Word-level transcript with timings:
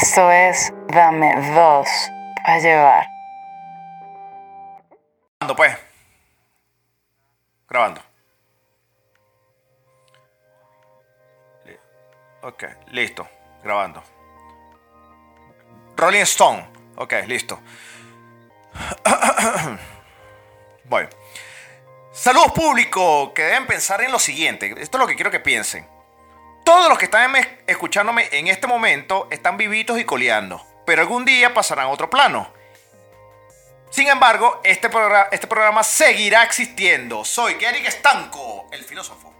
Esto 0.00 0.30
es 0.30 0.72
Dame 0.88 1.34
dos 1.54 1.88
para 2.42 2.58
llevar. 2.58 3.06
Grabando, 5.40 5.56
pues. 5.56 5.78
Grabando. 7.68 8.02
Ok, 12.42 12.64
listo. 12.88 13.28
Grabando. 13.62 14.02
Rolling 15.96 16.22
Stone. 16.22 16.66
Ok, 16.96 17.12
listo. 17.26 17.60
Bueno. 20.84 21.08
Saludos 22.10 22.50
público, 22.50 23.32
que 23.32 23.42
deben 23.44 23.66
pensar 23.68 24.00
en 24.02 24.10
lo 24.10 24.18
siguiente. 24.18 24.74
Esto 24.78 24.96
es 24.98 25.00
lo 25.00 25.06
que 25.06 25.14
quiero 25.14 25.30
que 25.30 25.38
piensen. 25.38 25.86
Todos 26.64 26.88
los 26.88 26.98
que 26.98 27.04
están 27.04 27.36
em- 27.36 27.59
escuchándome 27.70 28.28
en 28.32 28.48
este 28.48 28.66
momento 28.66 29.28
están 29.30 29.56
vivitos 29.56 29.98
y 29.98 30.04
coleando, 30.04 30.60
pero 30.84 31.02
algún 31.02 31.24
día 31.24 31.54
pasarán 31.54 31.86
a 31.86 31.90
otro 31.90 32.10
plano. 32.10 32.48
Sin 33.90 34.08
embargo, 34.08 34.60
este, 34.64 34.88
este 35.32 35.46
programa 35.46 35.82
seguirá 35.82 36.42
existiendo. 36.44 37.24
Soy 37.24 37.54
Eric 37.54 37.86
Estanco, 37.86 38.66
el 38.72 38.82
filósofo. 38.82 39.32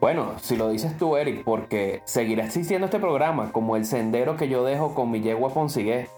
Bueno, 0.00 0.38
si 0.40 0.56
lo 0.56 0.68
dices 0.68 0.96
tú, 0.98 1.16
Eric, 1.16 1.44
porque 1.44 2.02
seguirá 2.04 2.44
existiendo 2.44 2.86
este 2.86 2.98
programa 2.98 3.52
como 3.52 3.76
el 3.76 3.86
sendero 3.86 4.36
que 4.36 4.48
yo 4.48 4.64
dejo 4.64 4.94
con 4.94 5.10
mi 5.10 5.20
yegua 5.20 5.54
Ponsigué, 5.54 6.08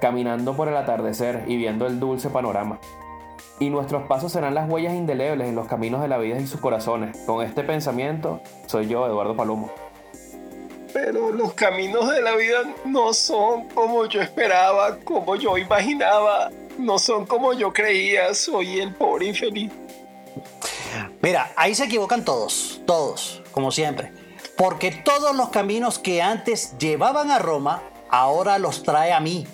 caminando 0.00 0.56
por 0.56 0.68
el 0.68 0.76
atardecer 0.76 1.44
y 1.46 1.56
viendo 1.56 1.86
el 1.86 2.00
dulce 2.00 2.30
panorama. 2.30 2.78
Y 3.60 3.70
nuestros 3.70 4.04
pasos 4.04 4.32
serán 4.32 4.54
las 4.54 4.68
huellas 4.68 4.94
indelebles 4.94 5.48
en 5.48 5.54
los 5.54 5.68
caminos 5.68 6.00
de 6.00 6.08
la 6.08 6.18
vida 6.18 6.38
y 6.38 6.46
sus 6.46 6.60
corazones. 6.60 7.16
Con 7.26 7.44
este 7.44 7.62
pensamiento, 7.62 8.40
soy 8.66 8.88
yo, 8.88 9.06
Eduardo 9.06 9.36
Palomo. 9.36 9.70
Pero 10.94 11.32
los 11.32 11.54
caminos 11.54 12.08
de 12.08 12.22
la 12.22 12.36
vida 12.36 12.62
no 12.84 13.12
son 13.12 13.68
como 13.70 14.06
yo 14.06 14.22
esperaba, 14.22 14.96
como 15.00 15.34
yo 15.34 15.58
imaginaba, 15.58 16.52
no 16.78 17.00
son 17.00 17.26
como 17.26 17.52
yo 17.52 17.72
creía, 17.72 18.32
soy 18.32 18.78
el 18.78 18.94
pobre 18.94 19.26
infeliz. 19.26 19.72
Mira, 21.20 21.52
ahí 21.56 21.74
se 21.74 21.86
equivocan 21.86 22.24
todos, 22.24 22.80
todos, 22.86 23.42
como 23.50 23.72
siempre. 23.72 24.12
Porque 24.56 24.92
todos 24.92 25.34
los 25.34 25.48
caminos 25.48 25.98
que 25.98 26.22
antes 26.22 26.78
llevaban 26.78 27.32
a 27.32 27.40
Roma, 27.40 27.82
ahora 28.08 28.58
los 28.58 28.84
trae 28.84 29.12
a 29.12 29.18
mí. 29.18 29.48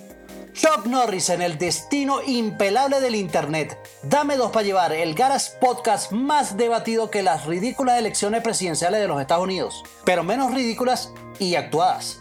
Chuck 0.53 0.87
Norris 0.87 1.31
en 1.31 1.43
el 1.43 1.59
destino 1.59 2.20
impelable 2.27 3.01
del 3.01 3.15
Internet. 3.15 3.79
Dame 4.03 4.37
dos 4.37 4.51
para 4.51 4.65
llevar, 4.65 4.93
el 4.93 5.15
Garas 5.15 5.56
Podcast 5.61 6.12
más 6.12 6.56
debatido 6.56 7.11
que 7.11 7.23
las 7.23 7.47
ridículas 7.47 7.98
elecciones 7.98 8.43
presidenciales 8.43 9.01
de 9.01 9.09
los 9.09 9.21
Estados 9.21 9.45
Unidos, 9.45 9.84
pero 10.05 10.25
menos 10.25 10.53
ridículas 10.53 11.12
y 11.39 11.55
actuadas. 11.55 12.21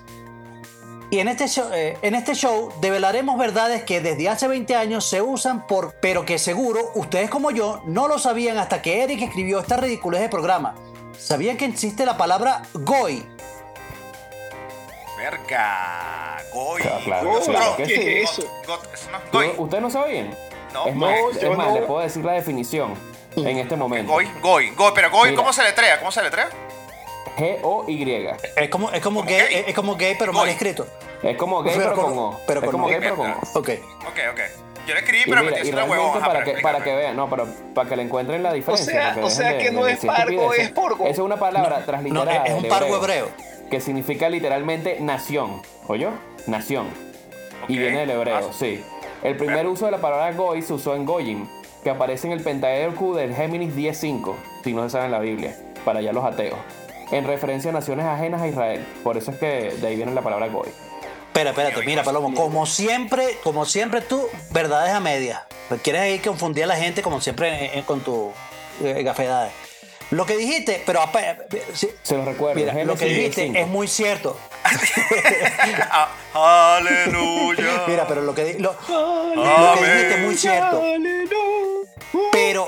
Y 1.12 1.20
en 1.20 1.28
este, 1.28 1.48
show, 1.48 1.70
eh, 1.74 1.98
en 2.04 2.14
este 2.14 2.36
show 2.36 2.72
develaremos 2.82 3.38
verdades 3.40 3.84
que 3.84 4.00
desde 4.00 4.30
hace 4.30 4.48
20 4.48 4.76
años 4.76 5.10
se 5.10 5.24
usan 5.24 5.66
por, 5.66 5.96
pero 6.00 6.24
que 6.24 6.38
seguro 6.38 6.92
ustedes 6.94 7.32
como 7.32 7.50
yo 7.50 7.82
no 7.86 8.08
lo 8.08 8.20
sabían 8.20 8.58
hasta 8.58 8.82
que 8.84 9.02
Eric 9.02 9.24
escribió 9.24 9.60
esta 9.60 9.78
ridiculez 9.78 10.22
de 10.22 10.30
programa. 10.30 10.76
¿Sabían 11.18 11.58
que 11.58 11.66
existe 11.66 12.06
la 12.06 12.16
palabra 12.16 12.62
goy? 12.74 13.26
Verga. 15.20 16.38
Goy. 16.54 16.82
Claro, 16.82 17.00
claro, 17.04 17.30
Goy. 17.30 17.42
claro 17.44 17.66
Bro, 17.66 17.76
que 17.78 17.84
¿qué 17.84 18.22
es 18.24 18.30
eso? 18.32 18.42
No 18.66 18.76
es 18.94 19.32
¿Tú- 19.32 19.38
Goy. 19.38 19.52
¿Ustedes 19.58 19.84
no 19.84 19.90
sabían? 19.90 20.34
No, 20.74 20.88
es 20.88 20.96
más, 20.96 21.12
no, 21.12 21.30
es 21.52 21.58
más, 21.58 21.68
no. 21.68 21.74
les 21.76 21.84
puedo 21.84 22.00
decir 22.00 22.24
la 22.24 22.34
definición 22.34 22.94
en 23.36 23.58
este 23.58 23.76
momento. 23.76 24.14
Goy, 24.14 24.30
Goy, 24.42 24.70
Goy. 24.72 24.92
Pero 24.96 25.12
Goy, 25.12 25.30
Mira. 25.32 25.42
¿cómo 25.42 25.52
se 25.54 25.64
letrea? 25.64 26.00
¿Cómo 26.00 26.12
se 26.12 26.22
letrea? 26.24 26.50
G-O-Y. 27.38 28.28
Es 28.56 28.70
como, 28.70 28.92
es 28.92 29.02
como, 29.02 29.20
Como 29.22 29.30
gay, 29.30 29.48
gay. 29.50 29.64
es 29.68 29.76
como 29.76 29.96
gay 29.96 30.16
pero 30.18 30.32
mal 30.34 30.44
Goy. 30.44 30.52
escrito. 30.52 30.88
Es 31.22 31.38
como 31.38 31.64
gay 31.64 31.76
pero, 31.78 31.94
con 31.96 32.18
O. 32.18 32.40
pero 32.48 32.60
es 32.62 32.66
con 32.66 32.72
como 32.74 32.88
gay 32.88 33.00
pero 33.00 33.16
con 33.18 33.32
O. 33.32 33.36
Ok. 33.56 33.70
Ok, 34.08 34.20
ok. 34.32 34.40
Yo 34.88 34.94
le 34.96 35.02
escribí, 35.02 35.24
Y 35.26 35.30
pero 35.30 35.42
mira, 35.44 35.56
metí 35.58 35.68
y 35.68 35.72
la 35.72 35.78
realmente 35.78 36.02
huevón. 36.04 36.18
Ajá, 36.18 36.26
para 36.28 36.44
que, 36.44 36.54
para 36.62 36.84
que 36.84 36.96
vean, 36.96 37.16
no, 37.16 37.30
pero 37.30 37.48
para 37.76 37.88
que 37.90 37.96
le 37.96 38.04
encuentren 38.04 38.42
la 38.42 38.54
diferencia. 38.54 39.14
sea- 39.14 39.24
o 39.24 39.30
sea 39.30 39.58
que 39.58 39.72
no 39.72 39.86
es 39.88 40.00
pargo, 40.04 40.54
es 40.54 40.70
porgo. 40.72 41.04
Esa 41.04 41.12
es 41.14 41.20
una 41.20 41.38
palabra 41.38 41.80
No, 41.80 41.86
transliterada 41.86 42.46
es 42.46 42.54
un 42.54 42.68
pargo 42.68 42.96
hebreo. 42.98 43.30
Que 43.70 43.82
significa 43.82 44.30
literalmente 44.30 45.00
nación. 45.00 45.62
¿Oyó? 45.88 46.12
Nación. 46.48 46.88
Y 47.68 47.78
viene 47.78 48.00
del 48.00 48.12
hebreo, 48.12 48.38
Ah, 48.38 48.54
sí. 48.58 48.84
El 49.24 49.36
primer 49.38 49.68
uso 49.68 49.86
de 49.86 49.92
la 49.92 50.00
palabra 50.00 50.32
goy 50.34 50.62
se 50.62 50.74
usó 50.74 50.96
en 50.96 51.06
Goyim, 51.06 51.46
que 51.84 51.90
aparece 51.90 52.28
en 52.28 52.34
el 52.34 52.42
Pentateuco 52.42 53.16
del 53.16 53.36
Géminis 53.36 53.76
10.5, 53.76 54.34
si 54.64 54.74
no 54.74 54.84
se 54.84 54.92
sabe 54.92 55.06
en 55.06 55.12
la 55.12 55.20
Biblia, 55.20 55.56
para 55.86 56.00
allá 56.00 56.14
los 56.14 56.24
ateos, 56.24 56.58
en 57.12 57.26
referencia 57.26 57.70
a 57.70 57.74
naciones 57.74 58.06
ajenas 58.06 58.42
a 58.42 58.48
Israel. 58.48 58.86
Por 59.04 59.18
eso 59.18 59.32
es 59.32 59.38
que 59.38 59.74
de 59.80 59.88
ahí 59.88 59.96
viene 59.98 60.14
la 60.14 60.22
palabra 60.22 60.48
goy. 60.48 60.70
Espera, 61.28 61.52
espérate, 61.52 61.86
mira, 61.86 62.04
Palomo, 62.04 62.34
como 62.34 62.66
siempre, 62.66 63.38
como 63.44 63.66
siempre 63.66 64.02
tú, 64.02 64.24
verdades 64.52 64.94
a 64.94 65.00
medias. 65.00 65.42
Quieres 65.84 66.02
ahí 66.02 66.20
confundir 66.20 66.64
a 66.64 66.68
la 66.68 66.76
gente 66.76 67.02
como 67.04 67.22
siempre 67.22 67.66
eh, 67.66 67.72
eh, 67.76 67.84
con 67.86 68.00
tu 68.02 68.32
eh, 68.84 69.04
gafedades. 69.04 69.52
Lo 70.12 70.26
que 70.26 70.38
dijiste, 70.38 70.82
pero 70.86 71.02
sí, 71.74 71.90
Se 72.02 72.16
los 72.18 72.26
recuerdo. 72.26 72.56
mira, 72.60 72.74
lo 72.84 72.96
que 72.96 73.06
dijiste 73.06 73.48
10:5. 73.48 73.58
es 73.62 73.68
muy 73.68 73.88
cierto. 73.88 74.38
Aleluya. 76.34 77.84
Mira, 77.88 78.08
pero 78.08 78.22
lo 78.22 78.34
que, 78.34 78.44
di- 78.46 78.60
lo, 78.60 78.72
lo 78.90 79.76
que 79.80 79.86
dijiste 79.92 80.14
es 80.16 80.22
muy 80.22 80.36
cierto. 80.38 80.82
Pero, 82.32 82.68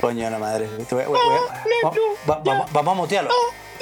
coño 0.00 0.30
la 0.30 0.38
madre, 0.38 0.66
voy- 0.68 1.04
voy- 1.04 1.04
voy- 1.06 1.18
va- 1.84 1.90
va- 2.36 2.40
vamos, 2.44 2.72
vamos 2.72 2.92
a 2.92 2.96
mutearlo. 2.96 3.30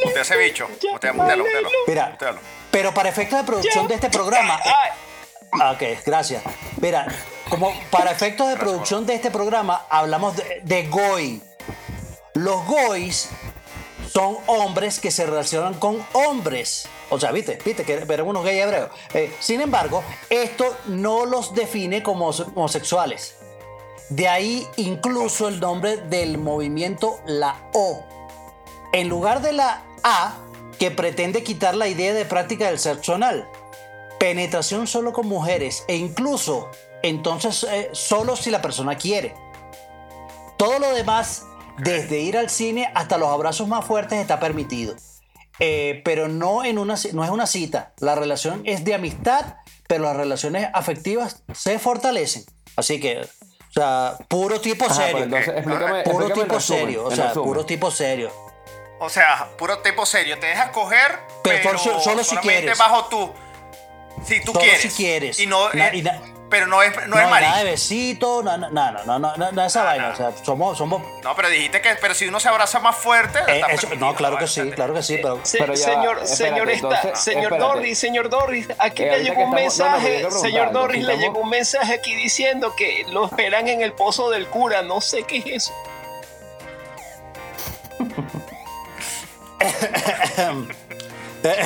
Mutea 0.05 0.23
ese 0.23 0.37
bicho. 0.37 0.69
Mutea, 0.93 1.13
mutealo, 1.13 1.45
mutealo. 1.45 1.69
Mira, 1.87 2.09
Mutealo. 2.11 2.41
pero 2.71 2.95
para 2.95 3.09
efectos 3.09 3.39
de 3.41 3.45
producción 3.45 3.89
de 3.89 3.95
este 3.95 4.09
programa. 4.11 4.59
Ah, 5.53 5.73
Ok, 5.73 5.83
gracias. 6.05 6.43
Mira, 6.81 7.07
como 7.49 7.73
para 7.91 8.11
efectos 8.11 8.49
de 8.49 8.57
producción 8.57 9.07
de 9.07 9.15
este 9.15 9.31
programa, 9.31 9.87
hablamos 9.89 10.37
de, 10.37 10.61
de 10.63 10.87
goy. 10.89 11.43
Los 12.35 12.65
goys 12.67 13.31
son 14.13 14.37
hombres 14.47 15.01
que 15.01 15.11
se 15.11 15.27
relacionan 15.27 15.75
con 15.75 16.05
hombres. 16.13 16.89
O 17.11 17.19
sea, 17.19 17.33
viste, 17.33 17.59
viste 17.65 17.85
que 17.85 17.95
eran 17.95 18.27
unos 18.27 18.45
gays 18.45 18.63
hebreos. 18.63 18.91
Eh, 19.15 19.35
sin 19.41 19.61
embargo, 19.61 20.03
esto 20.31 20.77
no 20.87 21.27
los 21.27 21.55
define 21.55 22.03
como 22.03 22.29
homosexuales. 22.29 23.37
De 24.11 24.27
ahí 24.29 24.67
incluso 24.77 25.49
el 25.49 25.61
nombre 25.61 25.99
del 25.99 26.39
movimiento 26.39 27.21
la 27.27 27.57
O. 27.75 28.05
En 28.93 29.09
lugar 29.09 29.43
de 29.43 29.53
la 29.53 29.83
A, 30.03 30.37
que 30.79 30.91
pretende 30.91 31.43
quitar 31.43 31.75
la 31.75 31.89
idea 31.89 32.15
de 32.15 32.25
práctica 32.25 32.67
del 32.67 32.79
sexo 32.79 33.15
anal. 33.15 33.49
Penetración 34.19 34.87
solo 34.87 35.13
con 35.13 35.27
mujeres 35.27 35.85
e 35.89 35.97
incluso 35.97 36.71
entonces 37.03 37.65
eh, 37.65 37.91
solo 37.93 38.37
si 38.37 38.51
la 38.51 38.63
persona 38.63 38.97
quiere. 38.97 39.35
Todo 40.57 40.79
lo 40.79 40.93
demás, 40.93 41.45
desde 41.79 42.19
ir 42.21 42.37
al 42.37 42.51
cine 42.51 42.91
hasta 42.95 43.19
los 43.19 43.29
abrazos 43.29 43.67
más 43.69 43.85
fuertes, 43.85 44.19
está 44.19 44.39
permitido. 44.41 44.95
Eh, 45.61 46.03
pero 46.05 46.29
no, 46.29 46.65
en 46.65 46.79
una, 46.79 46.95
no 47.13 47.25
es 47.25 47.31
una 47.31 47.47
cita. 47.47 47.93
La 47.99 48.15
relación 48.15 48.63
es 48.65 48.85
de 48.85 48.95
amistad, 48.95 49.57
pero 49.89 50.05
las 50.05 50.17
relaciones 50.17 50.69
afectivas 50.73 51.43
se 51.53 51.79
fortalecen. 51.79 52.45
Así 52.77 53.01
que, 53.01 53.21
o 53.23 53.73
sea, 53.73 54.17
puro 54.29 54.61
tipo 54.61 54.85
Ajá, 54.85 54.95
serio. 54.95 55.13
pero 55.15 55.25
entonces 55.25 55.49
explícame, 55.55 56.03
puro 56.05 56.27
explícame 56.27 56.35
tipo 56.45 56.55
resumen, 56.55 56.81
serio. 56.85 57.05
O 57.07 57.11
sea, 57.15 57.27
resumen. 57.29 57.49
puro 57.49 57.67
tipo 57.67 57.91
serio. 57.91 58.33
O 59.01 59.09
sea, 59.09 59.49
puro 59.57 59.79
tipo 59.79 60.07
serio. 60.07 60.39
Te 60.39 60.47
dejas 60.47 60.71
coger, 60.71 61.19
Pero 61.43 61.59
pero, 61.63 61.79
solo- 61.79 62.01
solo 62.01 62.23
si 62.23 62.31
solamente 62.31 62.61
quieres. 62.61 62.79
bajo 62.79 63.05
tú. 63.07 63.33
Si 64.25 64.41
tú 64.41 64.53
Solo 64.53 64.61
quieres. 64.65 64.81
si 64.83 64.89
quieres. 64.91 65.39
Y 65.41 65.47
no, 65.47 65.73
Na- 65.73 65.89
eh, 65.89 65.97
y 65.99 66.03
na- 66.03 66.21
pero 66.51 66.67
no 66.67 66.83
es, 66.83 66.95
no 67.09 67.09
No, 67.09 67.17
es 67.19 67.25
hay 67.25 67.31
nada 67.31 67.37
de 67.41 67.47
marico. 67.49 67.65
besito, 67.71 68.43
no, 68.43 68.57
no, 68.57 68.71
no, 68.71 69.19
no, 69.19 69.19
no, 69.37 69.53
no, 69.53 69.65
esa 69.65 69.83
vaina. 69.85 70.09
O 70.11 70.17
sea, 70.17 70.33
somos, 70.43 70.79
somos. 70.79 71.03
No, 71.23 71.35
pero 71.37 71.49
dijiste 71.51 71.81
que, 71.81 71.95
pero 72.01 72.15
si 72.15 72.27
uno 72.27 72.41
se 72.41 72.49
abraza 72.49 72.79
más 72.81 72.97
fuerte. 72.97 73.39
eh, 73.47 73.63
eso- 73.71 73.83
permitido, 73.89 74.11
no, 74.11 74.15
claro 74.17 74.39
que 74.39 74.47
sí, 74.47 74.71
claro 74.71 74.95
que 74.95 75.03
sí, 75.03 75.19
pero. 75.23 75.41
Se- 75.45 75.59
Pero 75.59 75.75
ya 75.75 75.87
va, 75.89 75.95
señor, 75.95 76.19
espérate, 76.23 76.37
señor, 76.37 76.71
esta- 76.71 76.87
entonces, 77.01 77.19
señor. 77.21 77.59
Doris, 77.59 77.99
señor 77.99 78.29
Doris, 78.31 78.69
aquí 78.79 79.03
Eh, 79.03 79.07
le 79.07 79.13
ahorita 79.13 79.29
llegó 79.31 79.51
un 79.51 79.59
estamos- 79.59 80.01
mensaje, 80.03 80.19
señor 80.41 80.93
si 80.93 81.01
le 81.01 81.17
llegó 81.19 81.39
un 81.41 81.49
mensaje 81.51 81.95
aquí 81.95 82.15
diciendo 82.15 82.75
que 82.77 83.05
lo 83.09 83.27
esperan 83.27 83.69
en 83.69 83.83
el 83.83 83.93
pozo 83.93 84.31
del 84.31 84.47
cura, 84.49 84.83
no 84.83 85.01
sé 85.01 85.25
qué 85.25 85.39
es 85.39 85.47
eso. 85.47 85.73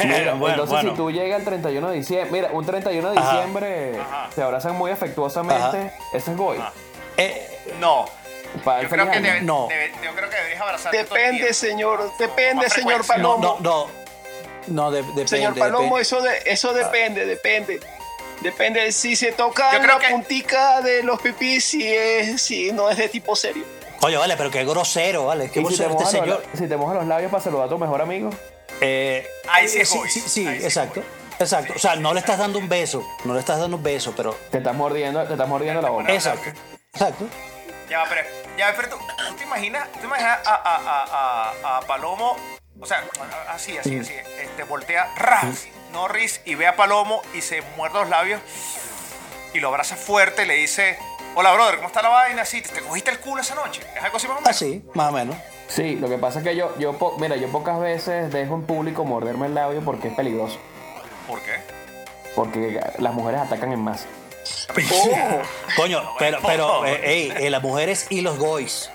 Mira, 0.04 0.34
bueno, 0.34 0.48
entonces 0.54 0.68
bueno. 0.74 0.90
si 0.90 0.96
tú 0.96 1.10
llegas 1.10 1.38
el 1.40 1.44
31 1.44 1.88
de 1.90 1.96
diciembre, 1.96 2.30
mira, 2.32 2.48
un 2.52 2.64
31 2.66 3.12
de 3.12 3.18
Ajá. 3.18 3.30
diciembre 3.32 3.92
se 4.34 4.42
abrazan 4.42 4.76
muy 4.76 4.90
afectuosamente, 4.90 5.78
Ajá. 5.78 5.92
eso 6.12 6.30
es 6.30 6.36
goy. 6.36 6.58
Eh, 7.16 7.48
No. 7.78 8.06
Para 8.64 8.82
Yo 8.82 8.88
creo, 8.90 9.10
que 9.10 9.18
debe- 9.20 9.40
No. 9.40 9.66
debe- 9.68 9.92
yo 10.04 10.12
creo 10.14 10.28
que 10.28 10.36
deberías 10.36 10.84
el 10.84 10.92
Depende, 10.92 11.54
señor, 11.54 12.10
depende, 12.18 12.68
señor 12.68 13.06
Palomo. 13.06 13.56
no, 13.62 13.86
no. 13.86 13.86
No, 14.66 14.90
de- 14.90 15.02
depende. 15.02 15.26
Señor 15.28 15.58
Palomo, 15.58 15.96
depende. 15.96 16.02
eso, 16.02 16.20
de, 16.20 16.38
eso 16.44 16.72
depende, 16.74 17.24
depende. 17.24 17.80
Depende 18.42 18.92
si 18.92 19.16
se 19.16 19.32
toca 19.32 19.78
la 19.78 19.98
que- 19.98 20.08
puntica 20.08 20.80
de 20.82 21.02
los 21.02 21.20
pipis, 21.22 21.64
si, 21.64 21.94
es, 21.94 22.42
si 22.42 22.72
no 22.72 22.90
es 22.90 22.98
de 22.98 23.08
tipo 23.08 23.34
serio. 23.36 23.64
Oye, 24.02 24.16
vale, 24.16 24.36
pero 24.36 24.50
qué 24.50 24.64
grosero, 24.64 25.26
vale. 25.26 25.48
Qué 25.50 25.60
Y 25.60 25.64
si 25.64 25.76
te, 25.76 25.84
grosero 25.84 25.92
este 26.04 26.18
señor. 26.20 26.44
si 26.54 26.66
te 26.68 26.76
mojas 26.76 26.96
los 26.96 27.06
labios 27.06 27.30
para 27.30 27.42
saludar 27.42 27.66
a 27.66 27.68
tu 27.70 27.78
mejor 27.78 28.02
amigo, 28.02 28.30
Eh, 28.82 29.26
Ahí 29.48 29.68
sí 29.68 29.80
es 29.80 29.88
sí, 29.88 29.98
sí, 30.08 30.20
sí, 30.20 30.46
Ahí 30.46 30.58
sí 30.58 30.66
es 30.66 30.76
exacto. 30.76 31.02
Exacto. 31.38 31.72
O 31.74 31.78
sea, 31.78 31.96
no 31.96 32.12
le 32.14 32.20
estás 32.20 32.38
dando 32.38 32.58
un 32.58 32.68
beso. 32.68 33.06
No 33.24 33.34
le 33.34 33.40
estás 33.40 33.58
dando 33.58 33.76
un 33.76 33.82
beso, 33.82 34.12
pero. 34.16 34.34
Te 34.50 34.58
estás 34.58 34.74
mordiendo, 34.74 35.24
te 35.26 35.32
estás 35.32 35.48
mordiendo 35.48 35.80
la 35.80 35.90
boca. 35.90 36.12
Exacto. 36.12 36.50
Exacto. 36.92 37.26
Ya, 37.88 38.04
pero, 38.08 38.22
ya, 38.56 38.72
pero 38.76 38.88
tú, 38.90 38.96
tú 39.28 39.34
te 39.34 39.44
imaginas, 39.44 39.90
tú 39.92 39.98
te 40.00 40.06
imaginas 40.06 40.38
a, 40.46 40.54
a, 40.54 40.76
a, 40.76 41.52
a, 41.74 41.78
a 41.78 41.80
Palomo, 41.82 42.36
o 42.80 42.86
sea, 42.86 43.04
así, 43.50 43.76
así, 43.76 43.98
así, 43.98 44.14
este, 44.40 44.62
voltea, 44.64 45.12
ras, 45.16 45.66
Norris, 45.92 46.40
y 46.46 46.54
ve 46.54 46.66
a 46.66 46.74
Palomo 46.76 47.20
y 47.34 47.42
se 47.42 47.60
muerde 47.76 47.98
los 47.98 48.08
labios 48.08 48.40
y 49.52 49.60
lo 49.60 49.68
abraza 49.68 49.96
fuerte 49.96 50.44
y 50.44 50.46
le 50.46 50.54
dice, 50.54 50.98
hola, 51.34 51.52
brother, 51.52 51.76
¿cómo 51.76 51.88
está 51.88 52.00
la 52.00 52.08
vaina? 52.08 52.42
Así, 52.42 52.62
¿te, 52.62 52.70
te 52.70 52.80
cogiste 52.80 53.10
el 53.10 53.20
culo 53.20 53.42
esa 53.42 53.54
noche? 53.56 53.82
¿Es 53.94 54.02
algo 54.02 54.16
así 54.16 54.26
más 54.26 54.38
o 54.38 54.40
menos? 54.40 54.56
Así, 54.56 54.84
más 54.94 55.08
o 55.10 55.12
menos. 55.12 55.36
Sí, 55.74 55.96
lo 55.96 56.08
que 56.08 56.18
pasa 56.18 56.40
es 56.40 56.44
que 56.44 56.54
yo, 56.56 56.76
yo, 56.78 56.92
po- 56.98 57.16
mira, 57.18 57.36
yo 57.36 57.48
pocas 57.48 57.80
veces 57.80 58.30
dejo 58.32 58.54
en 58.56 58.62
público 58.62 59.04
morderme 59.04 59.46
el 59.46 59.54
labio 59.54 59.80
porque 59.82 60.08
es 60.08 60.14
peligroso. 60.14 60.58
¿Por 61.26 61.40
qué? 61.40 61.52
Porque 62.34 62.80
las 62.98 63.14
mujeres 63.14 63.40
atacan 63.40 63.72
en 63.72 63.80
masa. 63.80 64.06
Coño, 65.76 66.02
pero, 66.18 66.38
pero, 66.46 66.84
eh, 66.86 67.00
ey, 67.04 67.32
eh, 67.38 67.50
las 67.50 67.62
mujeres 67.62 68.06
y 68.10 68.20
los 68.20 68.38
goys. 68.38 68.90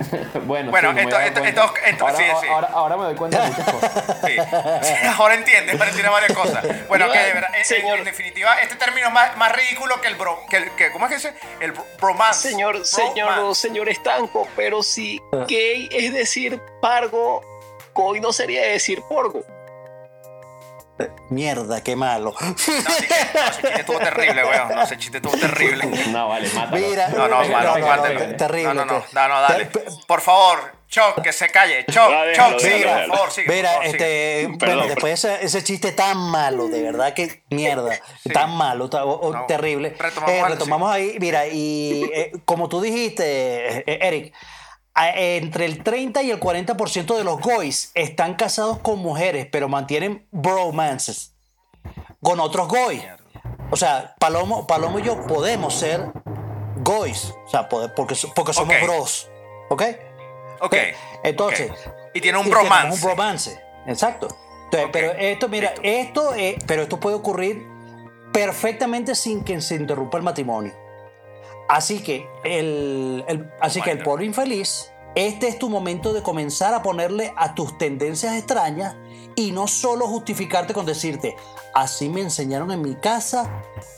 bueno, 0.46 0.70
Bueno, 0.70 0.90
sí, 0.90 0.94
no 0.94 0.94
me 0.94 1.02
esto- 1.02 1.18
esto- 1.20 1.44
esto- 1.44 1.74
esto- 1.84 2.04
ahora, 2.06 2.16
sí, 2.18 2.24
sí. 2.40 2.46
Ahora, 2.48 2.68
ahora 2.72 2.96
me 2.96 3.04
doy 3.04 3.14
cuenta 3.16 3.40
de 3.42 3.48
muchas 3.48 3.70
cosas. 3.72 4.04
Sí. 4.26 4.36
Sí, 4.82 4.94
ahora 5.18 5.34
entiendes, 5.34 5.74
ahora 5.74 5.86
entiendes 5.88 6.12
varias 6.12 6.32
cosas. 6.32 6.88
Bueno, 6.88 7.10
que 7.10 7.18
de 7.18 7.32
verdad, 7.32 7.50
en- 7.54 7.60
en, 7.60 7.64
Señor. 7.64 7.98
en 7.98 8.04
definitiva, 8.04 8.60
este 8.62 8.76
término 8.76 9.08
es 9.08 9.12
más, 9.12 9.36
más 9.36 9.52
ridículo 9.52 10.00
que 10.00 10.08
el 10.08 10.14
bro, 10.16 10.38
que, 10.48 10.56
el- 10.58 10.70
que- 10.76 10.90
¿cómo 10.92 11.06
es 11.06 11.10
que 11.10 11.16
dice? 11.16 11.34
El 11.60 11.72
bro- 11.72 11.84
bromance. 12.00 12.50
Señor, 12.50 12.84
señor, 12.86 13.34
Bromance. 13.34 13.60
señor 13.68 13.88
Estanco, 13.88 14.48
pero 14.56 14.82
si 14.82 15.20
gay 15.48 15.88
es 15.92 16.12
decir 16.12 16.60
pargo, 16.80 17.42
goy 17.94 18.20
no 18.20 18.32
sería 18.32 18.62
decir 18.62 19.02
porgo. 19.08 19.42
Mierda, 21.30 21.82
qué 21.82 21.96
malo. 21.96 22.34
No, 22.40 22.46
no, 22.48 22.56
ese 22.56 23.52
chiste 23.62 23.80
estuvo 23.80 23.98
terrible, 23.98 24.44
weón. 24.44 24.68
No, 24.74 24.82
ese 24.82 24.98
chiste 24.98 25.16
estuvo 25.18 25.36
terrible. 25.36 25.84
No, 26.08 26.28
vale, 26.28 26.48
mátalo. 26.52 26.76
Mira, 26.88 27.08
No, 27.08 27.28
no, 27.28 27.36
mano, 27.48 27.78
no, 27.78 27.96
no, 27.96 27.96
no, 28.26 28.36
terrible, 28.36 28.74
No, 28.74 28.84
no, 28.84 28.84
no, 28.84 29.04
no, 29.12 29.28
no, 29.28 29.40
dale. 29.40 29.68
Por 30.06 30.20
favor, 30.20 30.72
Choc, 30.88 31.22
que 31.22 31.32
se 31.32 31.48
calle. 31.50 31.84
Choc, 31.90 32.10
déjalo, 32.10 32.58
Choc, 32.58 32.60
sigue, 32.60 32.84
por 32.86 33.06
favor, 33.16 33.30
sigue. 33.30 33.46
por 33.46 33.54
Mira, 33.54 33.68
favor, 33.70 33.84
sigue. 33.86 33.96
este, 34.42 34.58
Perdón, 34.58 34.76
bueno, 34.78 34.94
después 34.94 35.24
ese, 35.24 35.44
ese 35.44 35.62
chiste 35.64 35.92
tan 35.92 36.16
malo, 36.18 36.66
de 36.68 36.82
verdad 36.82 37.14
que 37.14 37.42
mierda, 37.50 37.98
tan 38.32 38.50
malo, 38.56 38.90
tan- 38.90 39.02
o- 39.04 39.10
o 39.12 39.32
No, 39.32 39.46
terrible. 39.46 39.94
retomamos 39.98 40.34
Eh, 40.34 40.44
retomamos 40.48 40.92
ahí, 40.92 41.16
mira, 41.20 41.46
y 41.46 42.10
eh, 42.12 42.32
como 42.44 42.68
tú 42.68 42.80
dijiste, 42.80 43.78
eh, 43.88 43.98
Eric, 44.02 44.34
entre 44.96 45.64
el 45.64 45.82
30 45.82 46.22
y 46.22 46.30
el 46.30 46.40
40% 46.40 47.16
de 47.16 47.24
los 47.24 47.40
goys 47.40 47.90
están 47.94 48.34
casados 48.34 48.78
con 48.78 48.98
mujeres, 48.98 49.46
pero 49.50 49.68
mantienen 49.68 50.26
bromances 50.30 51.34
con 52.22 52.40
otros 52.40 52.68
goys. 52.68 53.02
O 53.70 53.76
sea, 53.76 54.14
Palomo, 54.18 54.66
Palomo 54.66 54.98
y 54.98 55.02
yo 55.02 55.26
podemos 55.26 55.74
ser 55.74 56.12
goys, 56.76 57.32
o 57.46 57.48
sea, 57.48 57.68
porque, 57.68 58.16
porque 58.34 58.52
somos 58.52 58.74
bros, 58.82 59.30
¿ok? 59.70 59.82
Ok. 60.60 60.76
Entonces. 61.22 61.70
Y 62.14 62.20
tiene 62.20 62.38
un 62.38 62.46
y 62.46 62.50
bromance. 62.50 62.96
Un 62.96 63.02
bromance, 63.02 63.60
exacto. 63.86 64.28
Entonces, 64.64 64.90
Pero 64.92 65.12
esto, 65.12 65.48
mira, 65.48 65.70
listo. 65.70 65.82
esto, 65.84 66.34
eh, 66.34 66.58
pero 66.66 66.82
esto 66.82 67.00
puede 67.00 67.16
ocurrir 67.16 67.66
perfectamente 68.32 69.14
sin 69.14 69.42
que 69.42 69.60
se 69.60 69.74
interrumpa 69.74 70.18
el 70.18 70.24
matrimonio. 70.24 70.72
Así 71.70 72.02
que 72.02 72.28
el, 72.42 73.24
el- 73.28 73.48
así 73.60 73.80
que 73.80 73.92
el 73.92 74.02
pobre 74.02 74.24
infeliz, 74.24 74.92
este 75.14 75.46
es 75.46 75.56
tu 75.58 75.70
momento 75.70 76.12
de 76.12 76.20
comenzar 76.22 76.74
a 76.74 76.82
ponerle 76.82 77.32
a 77.36 77.54
tus 77.54 77.78
tendencias 77.78 78.34
extrañas 78.36 78.96
y 79.36 79.52
no 79.52 79.68
solo 79.68 80.08
justificarte 80.08 80.74
con 80.74 80.84
decirte, 80.84 81.36
así 81.72 82.08
me 82.08 82.22
enseñaron 82.22 82.72
en 82.72 82.82
mi 82.82 82.96
casa, 82.96 83.48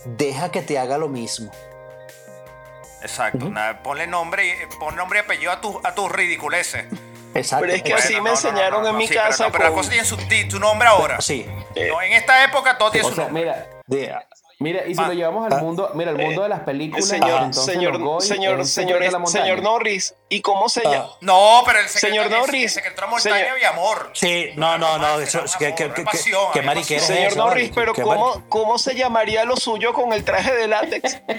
deja 0.05 0.51
que 0.51 0.61
te 0.61 0.79
haga 0.79 0.99
lo 0.99 1.09
mismo. 1.09 1.51
Exacto. 3.01 3.49
nada, 3.49 3.83
ponle 3.83 4.07
nombre, 4.07 4.47
y- 4.47 4.77
pon 4.79 4.95
nombre 4.95 5.21
y 5.21 5.23
apellido 5.23 5.51
a, 5.51 5.61
tu, 5.61 5.81
a 5.83 5.95
tus 5.95 6.13
ridiculeces. 6.13 6.85
Exacto. 7.35 7.63
Pero 7.65 7.77
es 7.77 7.83
que 7.83 7.93
Bueno, 7.93 8.05
así 8.05 8.15
no, 8.15 8.23
me 8.23 8.31
no, 8.31 8.35
no, 8.37 8.41
enseñaron 8.49 8.83
no, 8.83 8.89
en 8.91 8.97
mi 8.97 9.07
sí, 9.09 9.15
pero 9.15 9.29
casa. 9.31 9.45
no, 9.47 9.53
pero 9.53 9.65
las 9.65 9.71
con- 9.71 9.79
cosas 9.79 9.91
tienen 9.91 10.07
su, 10.07 10.17
ti- 10.29 10.47
tu 10.49 10.61
nombre 10.61 10.87
ahora. 10.89 11.21
Sí. 11.21 11.47
No, 11.89 12.03
en 12.03 12.13
esta 12.13 12.45
época 12.45 12.77
todo 12.79 12.91
tiene 12.91 13.07
O 13.07 13.11
su 13.11 13.17
sea, 13.17 13.25
nombre. 13.25 13.43
mira, 13.45 13.67
De- 13.87 14.15
mira, 14.63 14.87
y 14.87 14.95
si 14.95 15.01
Ah. 15.03 15.09
lo 15.09 15.13
llevamos 15.13 15.53
al 15.53 15.61
mundo, 15.61 15.91
mira, 15.95 16.11
el 16.13 16.17
mundo 16.19 16.43
de 16.43 16.49
las 16.49 16.61
películas, 16.61 17.07
Señor, 17.07 17.43
entonces 17.43 17.77
Norris, 19.63 20.15
¿y 20.29 20.41
cómo 20.41 20.69
se 20.69 20.83
llama? 20.83 21.11
No, 21.21 21.63
pero 21.67 21.81
el 21.81 21.89
secreto, 21.89 22.15
Señor 22.15 22.31
Norris, 22.31 22.63
El 22.65 22.71
secreto 22.71 22.97
de 22.97 23.01
la 23.03 23.07
montaña 23.11 23.37
señor- 23.37 23.51
había 23.53 23.69
amor. 23.71 24.11
Sí, 24.15 24.47
no, 24.57 24.79
no, 24.79 24.99
no, 24.99 25.21
eso, 25.21 25.39
no 25.43 25.45
que, 25.59 25.75
que, 25.75 25.93
que, 25.93 26.03
pasión, 26.03 26.53
que 26.53 26.63
mariquera 26.63 27.01
es. 27.01 27.07
Señor 27.07 27.27
eso, 27.33 27.37
Norris, 27.39 27.71
pero 27.75 27.93
¿Qué 27.93 28.03
¿cómo, 28.03 28.43
¿cómo 28.49 28.79
se 28.79 28.95
llamaría 28.95 29.45
lo 29.45 29.57
suyo 29.57 29.93
con 29.93 30.13
el 30.13 30.25
traje 30.25 30.53
de 30.55 30.69
látex? 30.69 31.21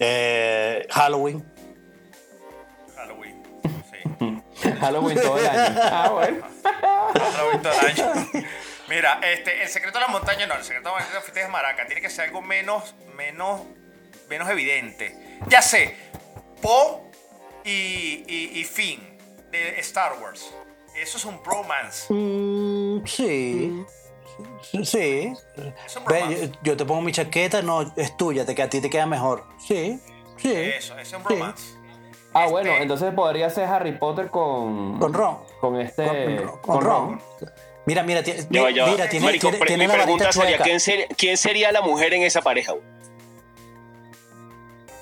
Eh, 0.00 0.86
Halloween. 0.90 1.44
Halloween. 2.96 3.42
Sí. 3.90 4.70
Halloween 4.80 5.20
todo 5.20 5.38
el 5.38 5.46
año. 5.48 5.80
Ah, 5.82 6.10
bueno. 6.12 6.46
Halloween 7.12 7.62
todo 7.62 7.72
el 7.72 7.86
año. 7.88 8.26
Mira, 8.88 9.20
este, 9.22 9.62
el 9.62 9.68
secreto 9.68 9.98
de 9.98 10.04
la 10.06 10.10
montaña 10.10 10.46
no, 10.46 10.54
el 10.54 10.64
secreto 10.64 10.88
de 10.94 11.00
la 11.00 11.20
montaña 11.20 11.44
es 11.46 11.50
maraca. 11.50 11.86
Tiene 11.86 12.00
que 12.00 12.08
ser 12.10 12.26
algo 12.26 12.40
menos, 12.42 12.94
menos, 13.16 13.60
menos 14.28 14.48
evidente. 14.48 15.38
Ya 15.48 15.60
sé, 15.62 15.94
Po 16.62 17.06
y, 17.64 18.24
y, 18.26 18.50
y 18.60 18.64
Finn 18.64 19.18
de 19.50 19.78
Star 19.80 20.14
Wars. 20.22 20.50
Eso 20.96 21.18
es 21.18 21.24
un 21.24 21.40
bromance. 21.42 22.12
Mm, 22.12 23.06
sí. 23.06 23.84
Sí. 24.84 25.32
Es 25.86 25.96
un 25.96 26.04
Ve, 26.06 26.18
bromance. 26.20 26.48
yo, 26.48 26.58
yo 26.62 26.76
te 26.76 26.84
pongo 26.84 27.02
mi 27.02 27.12
chaqueta, 27.12 27.60
no, 27.62 27.92
es 27.96 28.16
tuya, 28.16 28.44
te, 28.46 28.54
que 28.54 28.62
a 28.62 28.68
ti 28.70 28.80
te 28.80 28.88
queda 28.90 29.06
mejor. 29.06 29.44
Sí, 29.58 30.00
sí. 30.38 30.52
Eso, 30.54 30.98
es 30.98 31.12
un 31.12 31.22
bromance. 31.24 31.74
Ah, 32.34 32.42
Este- 32.42 32.52
bueno, 32.52 32.72
entonces 32.76 33.12
podría 33.14 33.48
ser 33.50 33.64
Harry 33.68 33.92
Potter 33.98 34.28
con. 34.30 34.98
Con 34.98 35.12
Ron. 35.12 35.38
Con 35.60 35.80
este. 35.80 36.42
Con, 36.44 36.58
con 36.60 36.80
Ron. 36.82 37.22
Mira, 37.88 38.02
mira, 38.02 38.22
ti- 38.22 38.34
Ya 38.50 38.62
va, 38.64 38.70
ya 38.70 38.84
va. 38.84 38.90
mira, 38.90 39.08
tiene, 39.08 39.24
Marico, 39.24 39.48
tiene, 39.48 39.64
tiene 39.64 39.84
mi 39.84 39.92
la 39.92 39.98
varita 40.04 40.04
pregunta 40.28 40.32
sería. 40.32 40.58
¿quién 40.58 40.78
sería, 40.78 41.06
¿quién 41.16 41.36
sería 41.38 41.72
la 41.72 41.80
mujer 41.80 42.12
en 42.12 42.22
esa 42.22 42.42
pareja? 42.42 42.74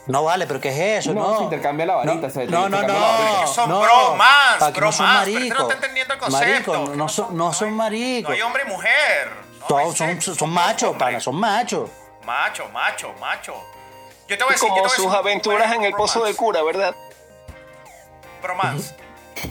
No 0.07 0.23
vale, 0.23 0.47
pero 0.47 0.61
¿qué 0.61 0.69
es 0.69 1.00
eso? 1.05 1.12
No, 1.12 1.33
No, 1.33 1.38
se 1.38 1.45
intercambia 1.45 1.85
la 1.85 1.97
varita, 1.97 2.28
No, 2.28 2.31
se- 2.31 2.47
no, 2.47 2.69
no, 2.69 2.83
no. 2.85 3.47
Son 3.49 3.69
no. 3.69 3.81
bromas, 3.81 4.73
que 4.73 4.81
no 4.81 4.93
son 4.93 5.05
bromas, 5.05 5.25
pero 5.25 5.38
no 5.40 5.40
maricos. 5.40 5.61
está 5.62 5.75
entendiendo 5.75 6.14
el 6.14 6.21
concepto. 6.21 6.73
Maricos, 6.73 6.97
no 6.97 7.09
son, 7.09 7.37
no 7.37 7.52
son 7.52 7.71
No 7.71 7.76
maricos. 7.76 8.33
hay 8.33 8.43
hombre 8.43 8.62
y 8.64 8.71
mujer. 8.71 9.31
No, 9.69 9.93
Son, 9.93 10.21
son, 10.23 10.50
machos, 10.50 10.97
pana, 10.97 11.19
son 11.19 11.35
machos. 11.35 11.90
Macho, 12.25 12.69
macho, 12.73 13.12
macho. 13.21 13.55
Yo 14.28 14.38
te 14.38 14.45
voy 14.45 14.52
a 14.52 14.55
decir, 14.55 14.69
yo 14.69 14.75
te 14.75 14.81
Como 14.81 14.81
voy 14.81 14.81
a 14.81 14.83
decir 14.93 15.05
sus 15.05 15.12
aventuras 15.14 15.73
en 15.73 15.83
el 15.83 15.93
pozo 15.95 16.23
del 16.25 16.37
cura, 16.37 16.62
¿verdad? 16.62 16.95
Bromance. 18.40 18.95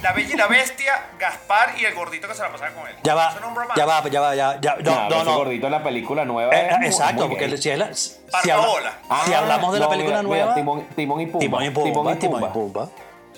La 0.01 0.13
Bella 0.13 0.33
y 0.33 0.37
la 0.37 0.47
Bestia, 0.47 1.05
Gaspar 1.19 1.75
y 1.79 1.85
el 1.85 1.93
gordito 1.93 2.27
que 2.27 2.33
se 2.33 2.41
la 2.41 2.51
pasaba 2.51 2.71
con 2.71 2.87
él. 2.87 2.95
Ya 3.03 3.13
va, 3.15 3.29
Eso 3.29 3.39
no 3.39 3.45
es 3.45 3.47
un 3.49 3.53
bromance. 3.55 3.79
ya 3.79 3.85
va, 3.85 4.09
ya 4.09 4.21
va, 4.21 4.35
ya, 4.35 4.59
ya. 4.61 4.75
No, 4.77 4.91
No, 4.91 5.09
no, 5.09 5.15
ese 5.17 5.25
no. 5.25 5.35
gordito 5.37 5.65
en 5.67 5.71
la 5.71 5.83
película 5.83 6.25
nueva. 6.25 6.55
Eh, 6.55 6.67
es 6.71 6.77
muy- 6.77 6.85
exacto, 6.87 7.27
muy 7.27 7.29
porque 7.29 7.47
gay. 7.47 7.57
si, 7.61 7.69
es 7.69 7.77
la- 7.77 7.93
si, 7.93 8.11
Parca 8.31 8.53
habla- 8.55 8.67
bola. 8.67 8.93
si 9.25 9.33
hablamos 9.33 9.73
de 9.73 9.79
la 9.79 9.85
No, 9.85 9.91
película 9.91 10.23
mira, 10.23 10.29
mira, 10.29 10.43
nueva, 10.45 10.55
Timón, 10.55 10.87
Timón 10.95 11.21
y 11.21 11.25
Pumba. 11.27 11.39
Timón 11.39 11.63
y 11.63 11.69
Pumba, 11.69 11.85
Timón 11.89 12.13
y 12.13 12.19
Timón 12.19 12.41
y 12.43 12.45
Pumba. 12.47 12.53
Pumba. 12.53 12.89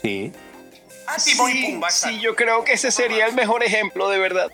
Sí. 0.01 0.32
Ah, 1.08 1.16
Timón 1.24 1.51
y 1.51 1.54
Sí, 1.54 1.66
Pumba, 1.72 1.89
sí, 1.92 1.98
exacto. 2.08 2.20
yo 2.24 2.36
creo 2.36 2.63
que 2.63 2.74
ese 2.74 2.92
sería 2.92 3.25
el 3.25 3.34
mejor 3.34 3.63
ejemplo, 3.63 4.10
de 4.10 4.20
verdad. 4.20 4.48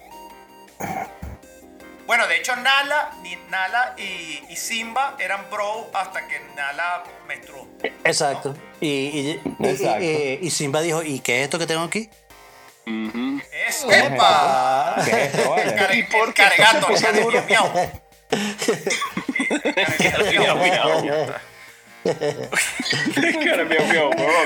Bueno, 2.06 2.28
de 2.28 2.36
hecho, 2.38 2.54
Nala, 2.58 3.12
ni 3.22 3.36
Nala 3.50 3.94
y, 3.98 4.42
y 4.50 4.56
Simba 4.58 5.16
eran 5.20 5.50
bro 5.50 5.90
hasta 5.94 6.28
que 6.28 6.38
Nala 6.56 7.04
menstruó. 7.28 7.66
Exacto. 8.04 8.54
Y, 8.82 8.88
y, 8.88 9.42
y- 9.60 9.68
Exacto. 9.68 10.04
y- 10.04 10.40
y 10.42 10.52
Simba 10.52 10.82
dijo, 10.82 11.02
¿y 11.02 11.20
qué 11.22 11.40
es 11.40 11.44
esto 11.46 11.58
que 11.60 11.66
tengo 11.68 11.84
aquí? 11.84 12.10
¡Es 12.86 13.86
¡Epa! 13.90 14.96
¿Qué 15.06 15.12
es 15.12 15.34
esto, 15.36 15.50
vale? 15.52 15.76
Car- 15.76 15.96
¿Y 15.96 16.04
por 16.04 16.28
el 16.28 16.34
qué 16.34 16.44
cargato, 16.44 16.88
el 16.90 17.46
miau, 17.48 17.72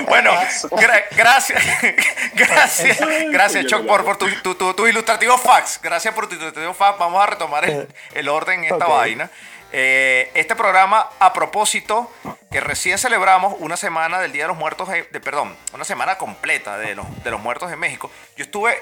Bueno, 0.08 0.32
gra- 0.70 1.04
gracias, 1.12 1.62
gracias, 2.34 2.98
gracias 3.30 3.66
Choc 3.66 3.86
por, 3.86 4.04
por 4.04 4.16
tu, 4.18 4.28
tu, 4.42 4.54
tu- 4.54 4.74
tu 4.74 4.86
ilustrativo 4.86 5.36
fax. 5.38 5.80
Gracias 5.82 6.14
por 6.14 6.28
tu 6.28 6.34
ilustrativo 6.36 6.74
fax. 6.74 6.98
Vamos 6.98 7.22
a 7.22 7.26
retomar 7.26 7.64
el, 7.68 7.88
el 8.14 8.28
orden 8.28 8.64
en 8.64 8.72
esta 8.72 8.86
vaina. 8.86 9.30
Eh, 9.70 10.30
este 10.34 10.56
programa, 10.56 11.10
a 11.18 11.32
propósito, 11.32 12.10
que 12.50 12.60
recién 12.60 12.96
celebramos 12.98 13.54
una 13.58 13.76
semana 13.76 14.18
del 14.20 14.32
Día 14.32 14.44
de 14.44 14.48
los 14.48 14.56
Muertos, 14.56 14.88
de, 14.88 15.02
de- 15.04 15.20
perdón, 15.20 15.54
una 15.74 15.84
semana 15.84 16.16
completa 16.16 16.78
de 16.78 16.94
los, 16.94 17.06
de 17.24 17.30
los 17.30 17.40
Muertos 17.40 17.68
de 17.70 17.76
México. 17.76 18.10
Yo 18.36 18.44
estuve 18.44 18.80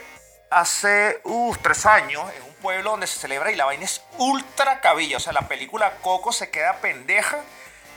hace 0.50 1.18
uh, 1.25 1.56
tres 1.61 1.87
años 1.87 2.23
en 2.37 2.42
un 2.45 2.54
pueblo 2.62 2.90
donde 2.92 3.09
se 3.09 3.18
celebra 3.18 3.50
y 3.50 3.56
la 3.56 3.64
vaina 3.64 3.85
es 3.85 4.00
ultra 4.18 4.80
cabilla. 4.80 5.16
O 5.16 5.21
sea, 5.21 5.33
la 5.33 5.42
película 5.49 5.95
Coco 6.02 6.30
se 6.33 6.50
queda 6.50 6.75
pendeja 6.76 7.38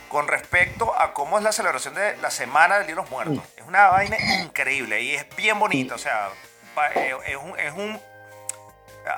con 0.09 0.27
respecto 0.27 0.93
a 0.99 1.13
cómo 1.13 1.37
es 1.37 1.43
la 1.43 1.51
celebración 1.51 1.93
de 1.93 2.17
la 2.17 2.29
semana 2.31 2.75
del 2.77 2.87
Día 2.87 2.95
de 2.95 3.01
los 3.01 3.09
Muertos. 3.11 3.43
Es 3.55 3.63
una 3.65 3.87
vaina 3.87 4.17
increíble 4.43 5.01
y 5.01 5.15
es 5.15 5.25
bien 5.35 5.57
bonita. 5.59 5.95
O 5.95 5.99
sea, 5.99 6.29
eh, 6.95 7.13
es 7.27 7.35
un, 7.37 7.57
es 7.59 7.73
un- 7.73 8.01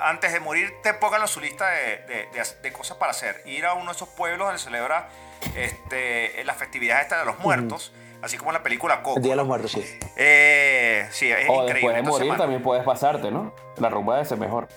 antes 0.01 0.31
de 0.31 0.39
morir 0.39 0.71
te 0.83 0.93
pongan 0.93 1.21
en 1.21 1.27
su 1.27 1.39
lista 1.41 1.67
de, 1.69 1.98
de- 2.07 2.25
de- 2.33 2.62
de 2.62 2.71
cosas 2.74 2.98
para 2.98 3.12
hacer. 3.12 3.41
Ir 3.45 3.65
a 3.65 3.74
uno 3.74 3.88
de 3.88 3.91
esos 3.93 4.10
pueblos 4.10 4.48
donde 4.48 4.60
celebra 4.62 5.10
este, 5.55 6.43
las 6.43 6.57
festividades 6.57 7.03
estas 7.03 7.19
de 7.19 7.25
los 7.25 7.39
muertos, 7.39 7.91
así 8.21 8.38
como 8.38 8.51
en 8.51 8.55
la 8.55 8.63
película 8.63 9.01
Coco. 9.01 9.17
El 9.17 9.24
Día 9.24 9.31
de 9.33 9.38
los 9.38 9.48
Muertos, 9.48 9.71
sí. 9.71 10.00
Eh, 10.17 11.07
sí, 11.12 11.31
es 11.31 11.50
O 11.50 11.63
increíble. 11.63 11.74
después 11.74 11.95
de 11.95 12.03
morir 12.03 12.27
mano, 12.29 12.43
también 12.43 12.62
puedes 12.63 12.83
pasarte, 12.83 13.31
¿no? 13.31 13.53
La 13.77 13.89
rumba 13.89 14.15
debe 14.15 14.27
ser 14.27 14.38
mejor. 14.38 14.67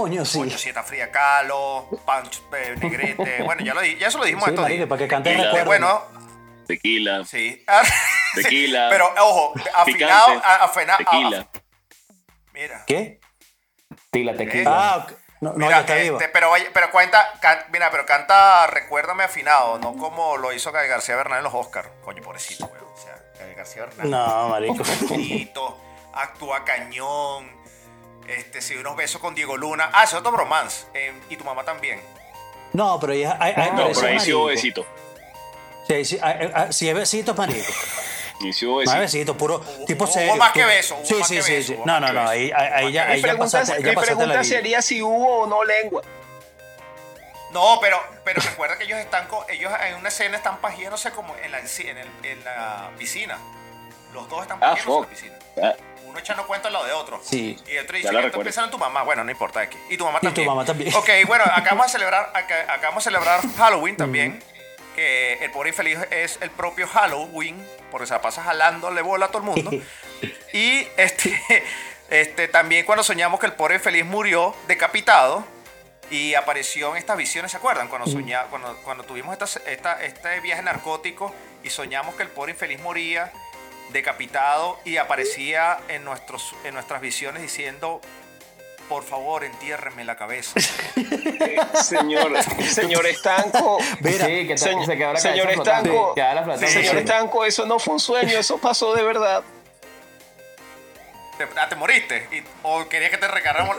Coño, 0.00 0.24
sí. 0.26 0.38
Coño, 0.38 0.58
sieta 0.58 0.82
fría 0.82 1.10
calo, 1.10 1.88
pancho, 2.04 2.42
eh, 2.56 2.74
negrete. 2.78 3.42
Bueno, 3.44 3.62
ya, 3.64 3.72
lo, 3.74 3.82
ya 3.82 4.08
eso 4.08 4.18
lo 4.18 4.24
dijimos 4.24 4.44
Sí, 4.44 4.50
estos 4.50 4.66
días. 4.66 4.86
para 4.86 4.98
que 4.98 5.06
Tequila. 5.08 5.30
Este, 5.30 5.44
recuerden. 5.44 5.66
bueno, 5.66 6.02
Tequila. 6.66 7.24
sí. 7.24 7.64
Tequila. 8.34 8.88
Pero, 8.90 9.14
ojo, 9.20 9.54
afinado, 9.74 10.26
Picante. 10.26 10.46
a- 10.46 10.64
afina- 10.66 10.94
a- 10.94 10.98
Tequila. 10.98 11.46
mira. 12.52 12.84
¿Qué? 12.86 13.20
Tila 14.10 14.34
tequila. 14.34 14.70
Ah, 14.92 14.96
ok. 14.98 15.12
no, 15.40 15.50
no, 15.52 15.56
Mira, 15.58 15.70
ya 15.70 15.80
está 15.80 15.96
este, 15.98 16.28
pero, 16.28 16.50
pero 16.74 16.90
cuenta, 16.90 17.32
can- 17.40 17.64
mira, 17.70 17.90
pero 17.90 18.04
canta 18.06 18.66
Recuérdame 18.66 19.24
afinado, 19.24 19.78
no 19.78 19.94
como 19.96 20.36
lo 20.36 20.52
hizo 20.52 20.72
Gael 20.72 20.88
García 20.88 21.16
Bernal 21.16 21.38
en 21.38 21.44
los 21.44 21.54
Oscars. 21.54 21.88
Coño, 22.04 22.22
pobrecito, 22.22 22.66
weón. 22.66 22.84
O 22.92 22.96
sea, 22.96 23.16
Gael 23.38 23.54
García 23.54 23.84
Bernal. 23.86 24.10
No, 24.10 24.48
marico. 24.50 24.76
Pobrecito, 24.76 25.80
actúa 26.14 26.64
cañón. 26.64 27.55
Este, 28.28 28.60
sí, 28.60 28.74
unos 28.76 28.96
besos 28.96 29.20
con 29.20 29.34
Diego 29.34 29.56
Luna. 29.56 29.90
Ah, 29.92 30.04
ese 30.04 30.14
es 30.16 30.20
otro 30.20 30.32
bromance. 30.32 30.86
eh, 30.94 31.12
y 31.30 31.36
tu 31.36 31.44
mamá 31.44 31.64
también. 31.64 32.00
No, 32.72 32.98
pero 33.00 33.14
ya 33.14 33.36
hay, 33.40 33.52
hay, 33.56 33.70
No, 33.72 33.88
pero 33.94 34.06
ahí 34.08 34.20
sí 34.20 34.32
hubo 34.32 34.46
besito. 34.46 34.84
Sí, 35.88 36.04
sí, 36.04 36.18
hay- 36.20 36.50
hay- 36.52 36.72
si 36.72 36.88
es 36.88 36.94
besito, 36.94 37.32
es 37.32 37.38
marico. 37.38 37.72
Y 38.40 38.52
sí 38.52 38.66
hubo 38.66 38.78
besito. 38.78 38.98
besito, 38.98 39.36
puro 39.38 39.60
tipo 39.86 40.04
hubo 40.04 40.12
serio. 40.12 40.36
más 40.36 40.52
que 40.52 40.64
beso, 40.64 40.96
hubo 40.96 41.04
Sí, 41.06 41.14
sí, 41.24 41.40
sí, 41.42 41.52
beso, 41.52 41.68
sí. 41.68 41.74
hubo 41.78 41.86
No, 41.86 42.00
no, 42.00 42.12
no, 42.12 42.28
ahí, 42.28 42.50
ahí, 42.54 42.92
ya, 42.92 43.06
ahí 43.08 43.22
ya 43.22 43.36
pasaste, 43.38 43.80
ya 43.82 43.88
mi 43.90 43.94
pasaste 43.94 44.12
la 44.14 44.18
pregunta 44.18 44.44
sería 44.44 44.82
si 44.82 45.00
hubo 45.00 45.42
o 45.42 45.46
no 45.46 45.62
lengua. 45.64 46.02
No, 47.52 47.78
pero, 47.80 47.98
pero 48.24 48.42
recuerda 48.42 48.76
que 48.76 48.84
ellos 48.84 48.98
están 48.98 49.26
con, 49.28 49.48
ellos 49.48 49.72
en 49.88 49.94
una 49.94 50.08
escena 50.08 50.36
están 50.36 50.58
pajiéndose 50.58 51.10
como 51.12 51.34
en 51.36 51.52
la, 51.52 51.60
en, 51.60 51.98
el- 51.98 52.10
en 52.24 52.44
la 52.44 52.90
piscina. 52.98 53.38
Los 54.12 54.28
dos 54.28 54.42
están 54.42 54.58
Ah, 54.62 54.70
pajiéndose 54.74 54.96
en 54.98 55.02
la 55.02 55.08
piscina. 55.08 55.38
Ah, 55.62 55.74
Uno 56.16 56.22
echando 56.22 56.46
cuenta 56.46 56.68
al 56.68 56.72
lado 56.72 56.86
de 56.86 56.92
otro. 56.94 57.20
Sí. 57.22 57.58
Y 57.70 57.76
otro 57.76 57.94
dice 57.94 58.08
que 58.08 58.38
pensando 58.38 58.64
en 58.64 58.70
tu 58.70 58.78
mamá. 58.78 59.02
Bueno, 59.02 59.22
no 59.22 59.30
importa 59.30 59.60
aquí. 59.60 59.76
Y 59.90 59.98
tu 59.98 60.06
mamá 60.06 60.18
Y 60.18 60.20
tu 60.22 60.28
también. 60.28 60.46
mamá 60.48 60.64
también. 60.64 60.94
Ok, 60.94 61.10
bueno, 61.26 61.44
acabamos 61.44 61.86
de 61.86 61.92
celebrar, 61.92 62.30
acá- 62.32 62.72
acabamos 62.72 63.04
de 63.04 63.10
celebrar 63.10 63.40
Halloween 63.58 63.96
también. 63.98 64.42
Que 64.94 65.34
el 65.44 65.50
pobre 65.50 65.68
infeliz 65.68 65.98
es 66.10 66.38
el 66.40 66.48
propio 66.50 66.88
Halloween, 66.88 67.62
porque 67.90 68.06
se 68.06 68.14
la 68.14 68.22
pasa 68.22 68.42
jalándole 68.42 69.02
bola 69.02 69.26
a 69.26 69.28
todo 69.28 69.38
el 69.38 69.44
mundo. 69.44 69.70
Y 70.54 70.88
este, 70.96 71.38
este, 72.08 72.48
también 72.48 72.86
cuando 72.86 73.02
soñamos 73.04 73.38
que 73.38 73.44
el 73.44 73.52
pobre 73.52 73.74
infeliz 73.74 74.06
murió 74.06 74.56
decapitado 74.66 75.44
y 76.10 76.32
apareció 76.32 76.92
en 76.92 76.96
estas 76.96 77.18
visiones, 77.18 77.50
¿se 77.50 77.58
acuerdan? 77.58 77.88
Cuando, 77.88 78.06
soña, 78.10 78.44
cuando, 78.44 78.74
cuando 78.84 79.04
tuvimos 79.04 79.34
esta, 79.38 79.44
esta- 79.70 80.02
este 80.02 80.40
viaje 80.40 80.62
narcótico 80.62 81.34
y 81.62 81.68
soñamos 81.68 82.14
que 82.14 82.22
el 82.22 82.30
pobre 82.30 82.52
infeliz 82.52 82.80
moría 82.80 83.30
decapitado 83.96 84.78
y 84.84 84.96
aparecía 84.98 85.78
en, 85.88 86.04
nuestros, 86.04 86.54
en 86.64 86.74
nuestras 86.74 87.00
visiones 87.00 87.42
diciendo, 87.42 88.00
por 88.88 89.02
favor, 89.02 89.42
entiérreme 89.44 90.04
la 90.04 90.16
cabeza. 90.16 90.60
Señor, 91.82 92.32
señor 92.64 93.06
Estanco. 93.06 93.78
Mira, 94.00 94.26
sí, 94.26 94.46
que 94.46 94.56
señor- 94.56 94.86
se 94.86 94.96
quedó 94.96 95.12
la 95.12 95.18
señor. 95.20 95.50
Estanco, 95.50 96.14
Queda 96.14 96.34
la 96.34 96.42
flotando. 96.44 96.68
Señor 96.68 96.92
Sí. 96.94 96.98
Estanco, 96.98 97.44
eso 97.44 97.66
no 97.66 97.78
fue 97.78 97.94
un 97.94 98.00
sueño, 98.00 98.38
eso 98.38 98.58
pasó 98.58 98.94
de 98.94 99.02
verdad. 99.02 99.42
¿Te, 101.38 101.46
ah, 101.60 101.68
te 101.68 101.76
moriste? 101.76 102.28
Y- 102.32 102.42
¿O 102.62 102.88
querías 102.88 103.10
que 103.10 103.18
te 103.18 103.28
recargáramos? 103.28 103.76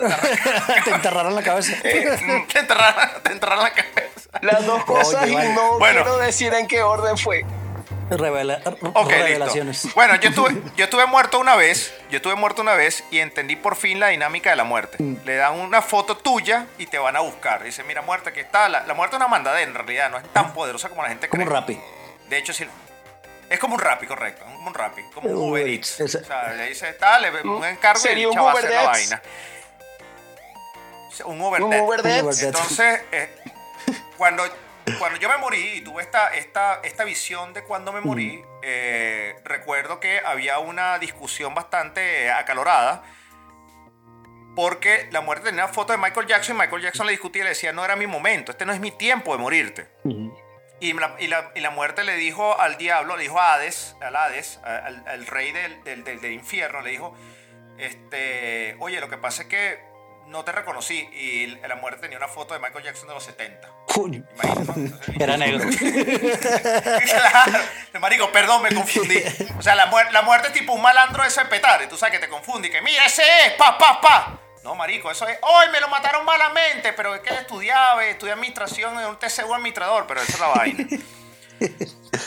Te, 0.83 0.89
enterraron 0.91 1.33
la 1.33 1.41
cabeza. 1.41 1.74
te 1.81 2.59
enterraran, 2.59 3.24
te 3.24 3.31
enterraran 3.31 3.63
la 3.63 3.71
cabeza. 3.74 4.29
Las 4.41 4.65
dos 4.65 4.83
cosas 4.86 5.24
Oye, 5.24 5.31
y 5.31 5.36
vale. 5.36 5.53
no 5.53 5.79
Bueno. 5.79 6.03
quiero 6.03 6.17
decir 6.19 6.53
en 6.53 6.67
qué 6.67 6.83
orden 6.83 7.17
fue. 7.17 7.45
Revela- 8.10 8.62
Ok, 8.94 9.10
revelaciones. 9.10 9.84
listo. 9.84 9.96
Bueno, 9.96 10.16
yo 10.16 10.30
estuve, 10.30 10.62
yo 10.78 10.86
estuve 10.86 11.06
muerto 11.06 11.40
una 11.40 11.56
vez, 11.56 11.94
yo 12.10 12.18
estuve 12.18 12.36
muerto 12.36 12.62
una 12.62 12.74
vez 12.74 13.04
y 13.12 13.20
entendí 13.20 13.56
por 13.56 13.76
fin 13.76 14.00
la 14.00 14.08
dinámica 14.08 14.50
de 14.50 14.56
la 14.56 14.64
muerte. 14.64 14.98
Mm. 15.02 15.18
Le 15.26 15.36
dan 15.36 15.54
una 15.60 15.82
foto 15.82 16.16
tuya 16.18 16.68
y 16.78 16.86
te 16.88 16.98
van 16.98 17.16
a 17.16 17.20
buscar. 17.20 17.64
Dice, 17.64 17.84
mira, 17.84 18.02
muerte, 18.02 18.30
aquí 18.30 18.40
está. 18.40 18.70
La, 18.70 18.84
la 18.86 18.94
muerte 18.94 19.16
es 19.16 19.20
una 19.20 19.28
mandadera, 19.28 19.68
en 19.68 19.74
realidad, 19.76 20.10
no 20.10 20.18
es 20.18 20.24
tan 20.34 20.54
poderosa 20.54 20.88
como 20.90 21.04
la 21.04 21.10
gente 21.10 21.28
Como 21.28 21.44
cree. 21.44 21.54
un 21.54 21.62
rapi. 21.62 21.80
De 22.30 22.38
hecho, 22.38 22.54
sí. 22.54 22.66
Es 23.50 23.60
como 23.60 23.76
un 23.76 23.82
rapi, 23.82 24.08
correcto. 24.08 24.44
Es 24.46 24.52
como 24.54 24.68
un 24.68 24.74
rapi, 24.74 25.02
como 25.14 25.30
un 25.30 25.36
Uber 25.52 25.68
Eats. 25.68 26.02
O 26.02 26.08
sea, 26.08 26.54
le 26.54 26.68
dice, 26.70 26.94
tal, 26.94 27.22
le 27.22 27.42
un 27.42 27.64
encargo 27.66 28.00
y 28.00 28.04
Sería 28.04 28.24
el 28.24 28.30
un 28.30 28.36
chaval 28.36 28.54
Uber 28.56 28.66
hace 28.66 28.74
la 28.76 28.84
vaina. 28.84 29.22
Un 31.26 31.42
Uber 31.42 31.64
Un. 31.64 31.74
Uber. 31.74 32.02
Entonces, 32.06 33.02
eh, 33.12 33.30
cuando, 34.18 34.44
cuando 35.00 35.20
yo 35.20 35.27
me 35.29 35.38
morí 35.38 35.77
y 35.77 35.82
tuve 35.82 36.01
esta, 36.03 36.34
esta, 36.36 36.79
esta 36.84 37.03
visión 37.03 37.53
de 37.53 37.63
cuando 37.63 37.91
me 37.94 38.01
morí, 38.01 38.44
eh, 38.63 39.36
recuerdo 39.44 40.00
que 40.00 40.22
había 40.25 40.60
una 40.60 40.98
discusión 41.00 41.53
bastante 41.56 42.32
acalorada. 42.32 43.03
Porque 44.56 45.08
la 45.12 45.22
muerte 45.22 45.46
tenía 45.50 45.65
una 45.65 45.74
foto 45.74 45.94
de 45.94 46.00
Michael 46.00 46.25
Jackson 46.25 46.56
y 46.56 46.60
Michael 46.60 46.82
Jackson 46.82 47.06
le 47.06 47.12
discutía 47.12 47.41
y 47.41 47.44
le 47.44 47.50
decía, 47.50 47.74
no 47.74 47.86
era 47.86 47.96
mi 47.96 48.08
momento, 48.08 48.51
este 48.51 48.65
no 48.65 48.74
es 48.74 48.79
mi 48.79 48.89
tiempo 48.91 49.32
de 49.36 49.38
morirte. 49.41 49.88
Y 50.79 50.94
la, 50.94 51.15
y 51.20 51.27
la- 51.27 51.51
y 51.56 51.60
la 51.60 51.70
muerte 51.70 52.03
le 52.03 52.15
dijo 52.15 52.60
al 52.60 52.77
diablo, 52.77 53.17
le 53.17 53.24
dijo 53.24 53.39
a 53.39 53.53
Hades, 53.53 53.96
al 54.01 54.15
Hades, 54.15 54.60
al 54.63 55.27
rey 55.27 55.51
del, 55.51 55.84
del- 55.84 56.03
del- 56.03 56.22
del 56.22 56.32
infierno, 56.34 56.82
le 56.82 56.89
dijo, 56.91 57.15
este, 57.77 58.75
oye, 58.79 59.00
lo 59.00 59.10
que 59.10 59.17
pasa 59.17 59.44
es 59.44 59.48
que 59.48 59.79
no 60.27 60.44
te 60.44 60.51
reconocí. 60.51 61.08
Y 61.13 61.48
la 61.67 61.75
muerte 61.75 62.01
tenía 62.01 62.17
una 62.17 62.27
foto 62.27 62.53
de 62.56 62.60
Michael 62.60 62.84
Jackson 62.84 63.08
de 63.08 63.13
los 63.13 63.24
70. 63.24 63.72
Era 65.20 65.38
negro. 65.38 65.68
claro. 67.06 67.60
Marico, 68.00 68.32
perdón, 68.32 68.62
me 68.63 68.74
confundí. 68.74 69.22
O 69.58 69.62
sea, 69.62 69.75
la, 69.75 69.89
muer- 69.92 70.12
la 70.12 70.22
muerte 70.22 70.48
es 70.50 70.54
tipo 70.54 70.74
un 70.74 70.82
malandro 70.82 71.24
de 71.24 71.30
ese 71.30 71.44
petare. 71.46 71.88
Tú 71.88 71.98
sabes 71.98 72.13
que 72.20 72.25
te 72.25 72.30
confunde 72.30 72.68
y 72.68 72.72
que, 72.72 72.82
mira, 72.82 73.06
ese 73.06 73.24
es, 73.46 73.54
pa, 73.54 73.77
pa, 73.77 74.00
pa. 74.01 74.39
No, 74.63 74.75
marico, 74.75 75.10
eso 75.10 75.25
es, 75.27 75.38
hoy 75.42 75.68
me 75.72 75.80
lo 75.80 75.88
mataron 75.88 76.25
malamente, 76.25 76.92
pero 76.94 77.16
es 77.16 77.22
que 77.22 77.34
estudiaba, 77.34 78.04
estudié 78.06 78.34
administración 78.34 79.00
en 79.00 79.06
un 79.06 79.18
TCU 79.18 79.54
administrador, 79.54 80.06
pero 80.08 80.22
eso 80.22 80.34
es 80.34 80.39
la 80.39 80.48
vaina. 80.48 80.86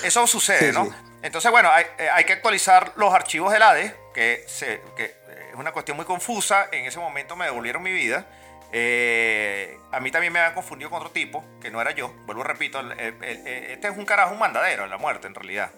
Eso 0.03 0.27
sucede, 0.27 0.71
Sí, 0.73 0.79
¿no? 0.79 0.87
sí. 0.87 0.91
Entonces, 1.23 1.50
bueno, 1.50 1.71
hay, 1.71 1.85
eh, 1.99 2.09
hay 2.11 2.25
que 2.25 2.33
actualizar 2.33 2.93
los 2.97 3.12
archivos 3.12 3.53
del 3.53 3.62
ADE, 3.62 3.95
que, 4.15 4.45
se, 4.49 4.81
que 4.97 5.05
eh, 5.05 5.49
es 5.50 5.55
una 5.55 5.73
cuestión 5.73 5.97
muy 5.99 6.07
confusa. 6.07 6.69
En 6.73 6.87
ese 6.87 6.99
momento 6.99 7.37
me 7.37 7.45
devolvieron 7.45 7.83
mi 7.83 7.93
vida. 7.93 8.25
Eh, 8.73 9.79
a 9.91 10.00
mí 10.00 10.11
también 10.11 10.33
me 10.33 10.39
habían 10.39 10.55
confundido 10.55 10.91
con 10.91 11.00
otro 11.00 11.11
tipo, 11.11 11.45
que 11.61 11.71
no 11.71 11.81
era 11.81 11.91
yo. 11.93 12.15
Vuelvo, 12.27 12.43
repito, 12.45 12.81
el- 12.81 12.93
el- 12.93 13.25
el- 13.25 13.47
este 13.47 13.89
es 13.89 13.97
un 13.97 14.05
carajo, 14.05 14.33
un 14.33 14.39
mandadero, 14.39 14.87
la 14.87 14.97
muerte 14.99 15.27
en 15.27 15.35
realidad. 15.35 15.71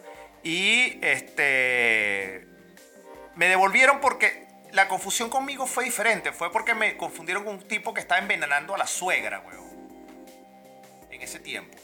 Y 0.43 0.99
este 1.03 2.47
me 3.35 3.49
devolvieron 3.49 4.01
porque 4.01 4.47
la 4.73 4.89
confusión 4.89 5.31
conmigo 5.31 5.67
fue 5.67 5.85
diferente. 5.85 6.33
Fue 6.33 6.51
porque 6.53 6.75
me 6.75 6.97
confundieron 6.97 7.45
con 7.45 7.55
un 7.55 7.63
tipo 7.69 7.95
que 7.95 8.01
estaba 8.01 8.21
envenenando 8.21 8.75
a 8.75 8.79
la 8.79 8.87
suegra, 8.87 9.41
weón. 9.41 9.63
En 11.11 11.23
ese 11.23 11.39
tiempo. 11.39 11.77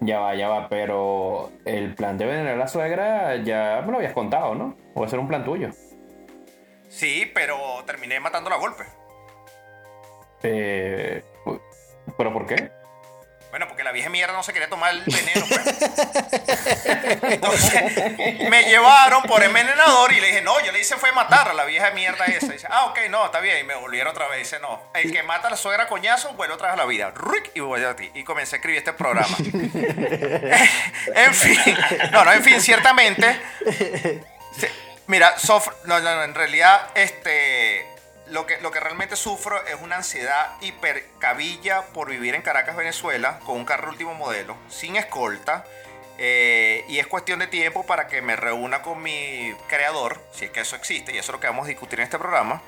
Ya 0.00 0.18
va, 0.18 0.34
ya 0.34 0.48
va, 0.48 0.68
pero 0.68 1.52
el 1.64 1.94
plan 1.94 2.18
de 2.18 2.26
venerar 2.26 2.54
a 2.54 2.56
la 2.56 2.66
suegra 2.68 3.36
ya 3.36 3.82
me 3.86 3.92
lo 3.92 3.98
habías 3.98 4.12
contado, 4.12 4.54
¿no? 4.54 4.76
O 4.94 5.06
ser 5.06 5.20
un 5.20 5.28
plan 5.28 5.44
tuyo. 5.44 5.70
Sí, 6.88 7.30
pero 7.32 7.56
terminé 7.86 8.18
matándola 8.18 8.56
a 8.56 8.58
golpe. 8.58 8.84
Eh, 10.42 11.22
¿Pero 12.16 12.32
por 12.32 12.46
qué? 12.46 12.70
Bueno, 13.50 13.68
porque 13.68 13.84
la 13.84 13.92
vieja 13.92 14.08
mierda 14.08 14.32
no 14.32 14.42
se 14.42 14.54
quería 14.54 14.70
tomar 14.70 14.94
el 14.94 15.02
veneno, 15.04 15.44
pues. 15.46 15.60
Entonces, 17.22 18.48
me 18.48 18.64
llevaron 18.64 19.22
por 19.24 19.42
envenenador 19.42 20.10
y 20.12 20.20
le 20.20 20.28
dije, 20.28 20.40
no, 20.40 20.58
yo 20.64 20.72
le 20.72 20.80
hice 20.80 20.96
fue 20.96 21.12
matar 21.12 21.48
a 21.48 21.52
la 21.52 21.66
vieja 21.66 21.90
mierda 21.90 22.24
esa. 22.24 22.46
Y 22.46 22.52
dice, 22.52 22.66
ah, 22.70 22.86
ok, 22.86 23.00
no, 23.10 23.26
está 23.26 23.40
bien. 23.40 23.58
Y 23.58 23.64
me 23.64 23.74
volvieron 23.74 24.10
otra 24.10 24.26
vez. 24.28 24.38
Dice, 24.38 24.58
no, 24.58 24.80
el 24.94 25.12
que 25.12 25.22
mata 25.22 25.48
a 25.48 25.50
la 25.50 25.58
suegra 25.58 25.86
coñazo 25.86 26.32
vuelve 26.32 26.54
otra 26.54 26.68
vez 26.68 26.74
a 26.74 26.78
la 26.78 26.86
vida. 26.86 27.12
Y 27.52 27.60
voy 27.60 27.84
a 27.84 27.94
ti. 27.94 28.10
Y 28.14 28.24
comencé 28.24 28.56
a 28.56 28.58
escribir 28.58 28.78
este 28.78 28.94
programa. 28.94 29.36
en 31.14 31.34
fin, 31.34 31.76
no, 32.10 32.24
no, 32.24 32.32
en 32.32 32.42
fin, 32.42 32.58
ciertamente. 32.58 33.38
Mira, 35.08 35.36
sof- 35.36 35.74
no, 35.84 36.00
no, 36.00 36.14
no, 36.16 36.22
en 36.24 36.34
realidad, 36.34 36.88
este, 36.94 37.84
lo 38.32 38.46
que, 38.46 38.60
lo 38.60 38.70
que 38.70 38.80
realmente 38.80 39.14
sufro 39.16 39.64
es 39.66 39.76
una 39.80 39.96
ansiedad 39.96 40.52
hipercabilla 40.60 41.82
por 41.94 42.10
vivir 42.10 42.34
en 42.34 42.42
Caracas, 42.42 42.74
Venezuela, 42.76 43.38
con 43.44 43.56
un 43.56 43.64
carro 43.64 43.90
último 43.90 44.14
modelo, 44.14 44.56
sin 44.68 44.96
escolta, 44.96 45.64
eh, 46.18 46.84
y 46.88 46.98
es 46.98 47.06
cuestión 47.06 47.38
de 47.40 47.46
tiempo 47.46 47.84
para 47.84 48.06
que 48.06 48.22
me 48.22 48.36
reúna 48.36 48.82
con 48.82 49.02
mi 49.02 49.54
creador, 49.68 50.20
si 50.32 50.46
es 50.46 50.50
que 50.50 50.60
eso 50.60 50.76
existe, 50.76 51.12
y 51.12 51.18
eso 51.18 51.32
es 51.32 51.34
lo 51.34 51.40
que 51.40 51.46
vamos 51.46 51.64
a 51.66 51.68
discutir 51.68 52.00
en 52.00 52.04
este 52.04 52.18
programa. 52.18 52.62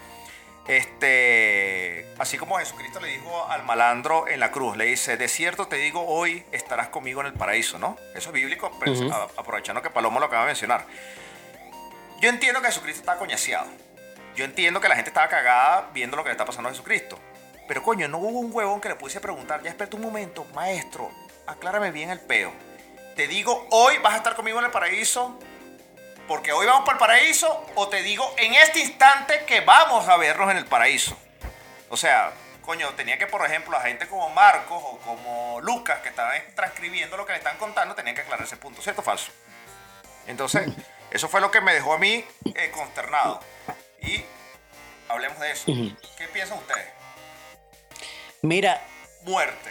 Este, 0.67 2.07
así 2.19 2.39
como 2.39 2.59
Jesucristo 2.59 2.99
le 3.01 3.09
dijo 3.09 3.47
al 3.51 3.65
malandro 3.65 4.27
en 4.29 4.41
la 4.41 4.51
cruz, 4.51 4.77
le 4.77 4.85
dice, 4.87 5.17
de 5.17 5.29
cierto 5.29 5.69
te 5.69 5.77
digo, 5.77 6.07
hoy 6.07 6.45
estarás 6.53 6.89
conmigo 6.89 7.21
en 7.21 7.27
el 7.29 7.33
paraíso, 7.35 7.79
¿no? 7.79 7.97
Eso 8.15 8.31
es 8.31 8.33
bíblico, 8.33 8.71
pero 8.81 8.93
a- 9.13 9.29
aprovechando 9.37 9.83
que 9.83 9.91
Palomo 9.91 10.21
lo 10.21 10.27
acaba 10.27 10.43
de 10.43 10.49
mencionar. 10.49 10.87
Yo 12.21 12.29
entiendo 12.31 12.61
que 12.63 12.69
Jesucristo 12.69 13.01
está 13.01 13.17
coñaseado. 13.19 13.67
Yo 14.35 14.45
entiendo 14.45 14.81
que 14.81 14.89
la 14.89 14.97
gente 14.97 15.11
estaba 15.11 15.29
cagada 15.29 15.91
viendo 15.93 16.17
lo 16.17 16.23
que 16.23 16.29
le 16.29 16.33
está 16.33 16.45
pasando 16.45 16.69
a 16.69 16.73
Jesucristo. 16.73 17.19
Pero 17.67 17.83
coño, 17.83 18.09
no 18.09 18.19
hubo 18.19 18.41
un 18.41 18.53
huevón 18.53 18.81
que 18.81 18.89
le 18.89 18.97
pudiese 18.97 19.21
preguntar, 19.21 19.63
ya 19.63 19.71
espérate 19.71 19.97
un 19.97 20.03
momento, 20.03 20.45
maestro, 20.55 21.11
aclárame 21.47 21.91
bien 21.91 22.11
el 22.11 22.21
peo. 22.21 22.53
Te 23.17 23.27
digo, 23.27 23.67
hoy 23.71 23.99
vas 23.99 24.15
a 24.15 24.17
estar 24.19 24.35
conmigo 24.35 24.59
en 24.59 24.67
el 24.67 24.71
paraíso, 24.71 25.39
porque 26.27 26.53
hoy 26.53 26.67
vamos 26.67 26.85
para 26.85 26.95
el 26.95 26.99
paraíso, 26.99 27.67
o 27.75 27.89
te 27.89 28.03
digo 28.03 28.35
en 28.37 28.55
este 28.55 28.81
instante 28.81 29.45
que 29.47 29.61
vamos 29.61 30.09
a 30.09 30.17
vernos 30.17 30.51
en 30.51 30.59
el 30.59 30.67
paraíso. 30.67 31.17
O 31.89 31.97
sea, 31.97 32.33
coño, 32.63 32.91
tenía 32.95 33.19
que, 33.19 33.27
por 33.27 33.45
ejemplo, 33.47 33.77
a 33.77 33.81
gente 33.83 34.09
como 34.09 34.29
Marcos 34.31 34.83
o 34.83 34.99
como 34.99 35.61
Lucas, 35.61 36.01
que 36.01 36.09
estaban 36.09 36.41
transcribiendo 36.55 37.17
lo 37.17 37.25
que 37.25 37.33
le 37.33 37.39
están 37.39 37.57
contando, 37.57 37.95
tenían 37.95 38.17
que 38.17 38.23
aclarar 38.23 38.45
ese 38.45 38.57
punto, 38.57 38.83
¿cierto 38.83 39.01
o 39.01 39.05
falso? 39.05 39.31
Entonces, 40.27 40.69
eso 41.11 41.29
fue 41.29 41.41
lo 41.41 41.51
que 41.51 41.61
me 41.61 41.73
dejó 41.73 41.95
a 41.95 41.99
mí 41.99 42.25
eh, 42.55 42.71
consternado. 42.75 43.41
Y 44.07 44.25
hablemos 45.09 45.41
de 45.41 45.51
eso. 45.51 45.65
¿Qué 45.67 46.29
piensan 46.33 46.59
ustedes? 46.59 46.87
Mira, 48.43 48.83
Muerte. 49.25 49.71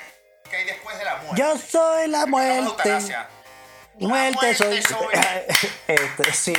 ¿Qué 0.50 0.58
hay 0.58 0.66
después 0.66 0.98
de 0.98 1.06
la 1.06 1.18
muerte? 1.18 1.42
yo 1.42 1.58
soy 1.58 2.08
la 2.08 2.26
muerte. 2.26 2.90
Muerte 4.00 4.38
muerte 4.40 4.56
soy. 4.56 4.82
soy. 4.82 5.08
Este, 5.88 6.34
sí. 6.34 6.54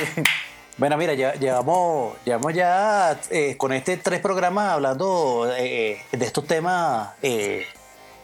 Bueno, 0.77 0.97
mira, 0.97 1.13
ya, 1.13 1.33
llevamos, 1.35 2.17
llevamos 2.25 2.53
ya 2.53 3.19
eh, 3.29 3.55
con 3.57 3.73
este 3.73 3.97
tres 3.97 4.19
programas 4.19 4.73
hablando 4.73 5.49
eh, 5.57 6.01
de 6.11 6.25
estos 6.25 6.45
temas 6.47 7.13
eh, 7.21 7.65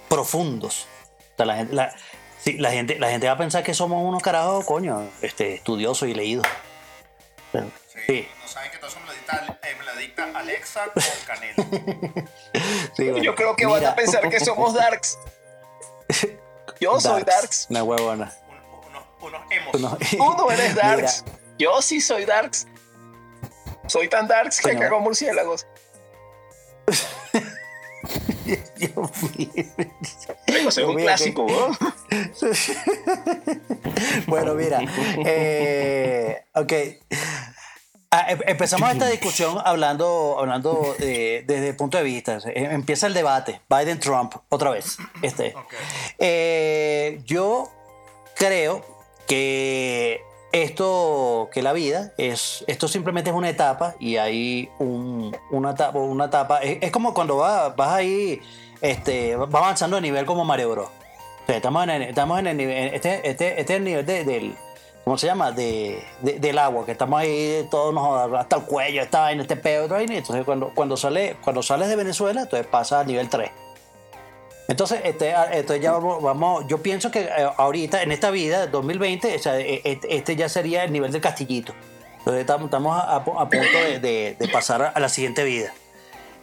profundos. 0.10 0.88
O 1.34 1.38
sea, 1.38 1.46
la 1.46 1.56
gente, 1.58 1.74
la, 1.74 1.96
sí, 2.40 2.58
la 2.58 2.72
gente, 2.72 3.00
la 3.00 3.10
gente 3.10 3.28
va 3.28 3.34
a 3.34 3.38
pensar 3.38 3.64
que 3.64 3.74
somos 3.74 4.04
unos 4.04 4.22
carajos, 4.22 4.66
coño, 4.66 5.10
este, 5.22 5.56
estudiosos 5.56 6.10
y 6.10 6.14
leídos. 6.14 6.48
Pero, 7.52 7.68
Sí, 8.08 8.14
sí, 8.24 8.28
No 8.42 8.48
saben 8.48 8.72
que 8.72 8.78
todo 8.78 8.90
eso 8.90 9.00
me 9.00 9.06
lo 9.08 9.14
dicta, 9.14 9.60
eh, 9.64 9.76
me 9.78 9.86
lo 9.86 9.96
dicta 9.96 10.32
Alexa 10.36 10.86
con 10.94 11.04
sí, 12.96 13.04
bueno. 13.10 13.24
Yo 13.24 13.36
creo 13.36 13.56
que 13.56 13.66
van 13.66 13.80
Mira. 13.80 13.92
a 13.92 13.96
pensar 13.96 14.30
que 14.30 14.40
somos 14.40 14.74
darks. 14.74 15.18
Yo 16.80 17.00
soy 17.00 17.24
darks. 17.24 17.68
Una 17.70 17.84
huevona. 17.84 18.34
Un- 18.50 18.88
unos, 18.90 19.04
unos 19.22 19.42
emos. 19.52 19.72
Tú 20.12 20.38
no 20.38 20.52
eres 20.52 20.76
darks. 20.84 21.24
Yo 21.58 21.82
sí 21.82 22.02
soy 22.02 22.26
darks. 22.26 22.68
Soy 23.88 24.08
tan 24.08 24.28
darks 24.28 24.58
que 24.62 24.70
Coño. 24.70 24.80
cago 24.80 25.00
murciélagos. 25.02 25.68
Dios 28.76 29.12
mío. 29.38 30.72
Soy 30.72 30.84
un 30.84 30.96
Mira, 30.96 31.16
clásico, 31.16 31.46
¿no? 31.48 31.78
bueno, 34.28 34.54
mira, 34.56 34.80
eh, 35.26 36.44
ok. 36.56 36.74
Ah, 38.14 38.26
em- 38.30 38.42
empezamos 38.46 38.92
esta 38.92 39.08
discusión 39.08 39.58
hablando, 39.64 40.36
hablando 40.38 40.96
eh, 41.00 41.44
desde 41.48 41.70
el 41.70 41.76
punto 41.78 41.98
de 41.98 42.04
vista. 42.04 42.40
Eh, 42.46 42.68
Empieza 42.72 43.08
el 43.08 43.14
debate, 43.14 43.62
Biden-Trump, 43.70 44.34
otra 44.50 44.70
vez. 44.70 44.98
Este. 45.22 45.56
Eh, 46.20 47.22
yo 47.26 47.70
creo 48.36 48.84
que 49.28 50.22
esto, 50.52 51.50
que 51.54 51.62
la 51.62 51.72
vida, 51.72 52.12
es, 52.18 52.66
esto 52.68 52.90
simplemente 52.90 53.30
es 53.30 53.36
una 53.36 53.48
etapa 53.50 53.96
y 54.00 54.18
hay 54.18 54.70
un- 54.80 55.34
una 55.50 55.72
etapa, 55.72 55.98
una 56.00 56.26
etapa 56.26 56.58
es, 56.60 56.80
es 56.82 56.92
como 56.92 57.14
cuando 57.14 57.38
vas, 57.38 57.74
vas 57.78 57.94
ahí, 57.94 58.42
este, 58.82 59.38
va 59.38 59.46
avanzando 59.60 59.96
de 59.96 60.02
nivel 60.02 60.26
como 60.26 60.44
Mario 60.44 60.72
Bros. 60.72 60.90
O 60.90 61.46
sea, 61.48 61.56
estamos 61.56 61.84
en 61.86 61.90
el, 61.92 62.02
estamos 62.04 62.38
en 62.40 62.48
el 62.48 62.58
nivel, 62.58 62.94
este, 62.94 63.30
este, 63.30 63.62
este 63.62 63.74
es 63.74 63.78
el 63.78 63.84
nivel 63.86 64.06
de- 64.06 64.26
del, 64.26 64.56
¿cómo 65.12 65.18
se 65.18 65.28
llama? 65.28 65.52
De, 65.52 66.02
de- 66.22 66.40
del 66.40 66.58
agua, 66.58 66.86
que 66.86 66.94
estamos 66.94 67.20
ahí 67.20 67.68
todos 67.70 67.94
nos, 67.94 68.34
hasta 68.40 68.56
el 68.56 68.62
cuello, 68.62 69.02
esta 69.02 69.20
vaina, 69.20 69.42
este 69.42 69.58
pedo, 69.58 69.84
otra 69.84 69.98
vaina, 69.98 70.16
entonces 70.16 70.46
cuando, 70.46 70.72
cuando, 70.74 70.96
sale, 70.96 71.36
cuando 71.44 71.62
sales 71.62 71.90
de 71.90 71.98
Venezuela, 71.98 72.44
entonces 72.44 72.66
pasa 72.66 73.02
al 73.02 73.08
nivel 73.08 73.28
3. 73.28 73.52
Entonces, 74.70 75.02
este, 75.04 75.32
entonces 75.52 75.84
ya 75.84 75.92
vamos, 75.92 76.24
vamos, 76.24 76.66
yo 76.70 76.82
pienso 76.82 77.12
que 77.12 77.24
eh, 77.24 77.50
ahorita, 77.58 78.04
en 78.04 78.14
esta 78.14 78.32
vida, 78.32 78.68
2020, 78.68 79.36
o 79.36 79.40
sea, 79.40 79.60
eh, 79.60 79.82
este, 79.84 80.38
ya 80.38 80.48
sería 80.48 80.86
el 80.86 80.94
nivel 80.94 81.12
del 81.12 81.20
castillito. 81.20 81.74
Entonces 82.20 82.40
estamos, 82.40 82.72
a, 83.06 83.22
punto 83.26 83.78
de, 84.00 84.50
pasar 84.54 84.94
a 84.96 85.00
la 85.02 85.10
siguiente 85.10 85.44
vida. 85.44 85.74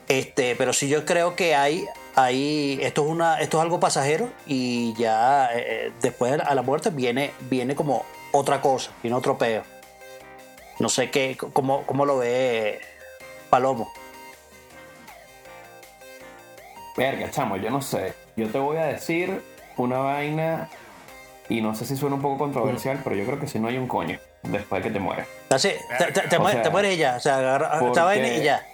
Este, 0.08 0.56
pero 0.56 0.74
sí 0.74 0.90
yo 0.90 1.06
creo 1.06 1.36
que 1.36 1.54
hay, 1.54 1.86
hay 2.16 2.78
esto 2.82 3.02
es 3.02 3.08
una, 3.08 3.40
esto 3.40 3.56
es 3.56 3.62
algo 3.62 3.80
pasajero 3.80 4.28
y 4.46 4.92
ya 4.94 5.48
eh, 5.54 5.90
después 6.02 6.38
a 6.38 6.54
la 6.54 6.62
muerte 6.62 6.90
viene, 6.90 7.32
viene 7.48 7.74
como 7.74 8.04
otra 8.38 8.60
cosa, 8.60 8.90
viene 9.02 9.16
otro 9.16 9.36
peo. 9.38 9.62
No 10.78 10.88
sé 10.88 11.10
qué, 11.10 11.36
cómo, 11.52 11.84
cómo 11.86 12.06
lo 12.06 12.18
ve 12.18 12.80
Palomo. 13.50 13.92
Verga, 16.96 17.30
chamo, 17.30 17.56
yo 17.56 17.70
no 17.70 17.80
sé. 17.80 18.14
Yo 18.36 18.48
te 18.50 18.58
voy 18.58 18.76
a 18.76 18.86
decir 18.86 19.42
una 19.76 19.98
vaina 19.98 20.68
y 21.48 21.60
no 21.60 21.74
sé 21.74 21.84
si 21.86 21.96
suena 21.96 22.16
un 22.16 22.22
poco 22.22 22.38
controversial, 22.38 23.00
pero 23.04 23.16
yo 23.16 23.24
creo 23.24 23.38
que 23.40 23.46
si 23.46 23.58
no 23.58 23.68
hay 23.68 23.78
un 23.78 23.86
coño 23.86 24.18
después 24.42 24.82
de 24.82 24.88
que 24.88 24.92
te 24.94 25.00
mueres. 25.00 25.26
Así, 25.50 25.70
te, 25.98 26.12
te- 26.12 26.20
te 26.28 26.36
O 26.36 26.40
mueres, 26.40 26.56
sea, 26.56 26.62
te 26.62 26.70
mueres 26.70 26.94
y 26.94 26.98
ya, 26.98 27.16
o 27.16 27.20
sea, 27.20 27.38
agarra 27.38 27.80
esta 27.86 28.04
vaina 28.04 28.28
y 28.28 28.42
ya. 28.42 28.66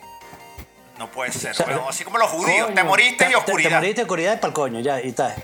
No 0.98 1.10
puede 1.10 1.32
ser. 1.32 1.50
O 1.50 1.54
sea, 1.54 1.66
así 1.88 2.04
como 2.04 2.18
los 2.18 2.30
judíos. 2.30 2.64
coño, 2.66 2.74
te 2.74 2.84
moriste 2.84 3.24
Te, 3.26 3.30
y 3.32 3.34
oscuridad. 3.34 3.68
te 3.70 3.74
moriste 3.76 3.96
de 4.00 4.02
oscuridad 4.02 4.34
y 4.34 4.36
pa'l 4.38 4.52
coño, 4.52 4.80
ya, 4.80 5.00
y 5.02 5.08
está. 5.08 5.34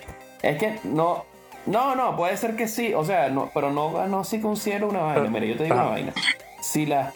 Es 0.43 0.59
que 0.59 0.79
no. 0.85 1.25
No, 1.67 1.95
no, 1.95 2.17
puede 2.17 2.37
ser 2.37 2.57
que 2.57 2.69
sí. 2.69 2.95
O 2.95 3.05
sea, 3.05 3.29
no, 3.29 3.51
pero 3.53 3.71
no 3.71 3.93
ganó 3.93 4.21
así 4.21 4.41
con 4.41 4.57
cielo 4.57 4.89
una 4.89 5.01
vaina. 5.01 5.29
Mira, 5.29 5.47
yo 5.47 5.57
te 5.57 5.65
digo 5.65 5.75
Ajá. 5.75 5.85
una 5.85 5.93
vaina. 5.93 6.13
Si 6.61 6.87
la 6.87 7.13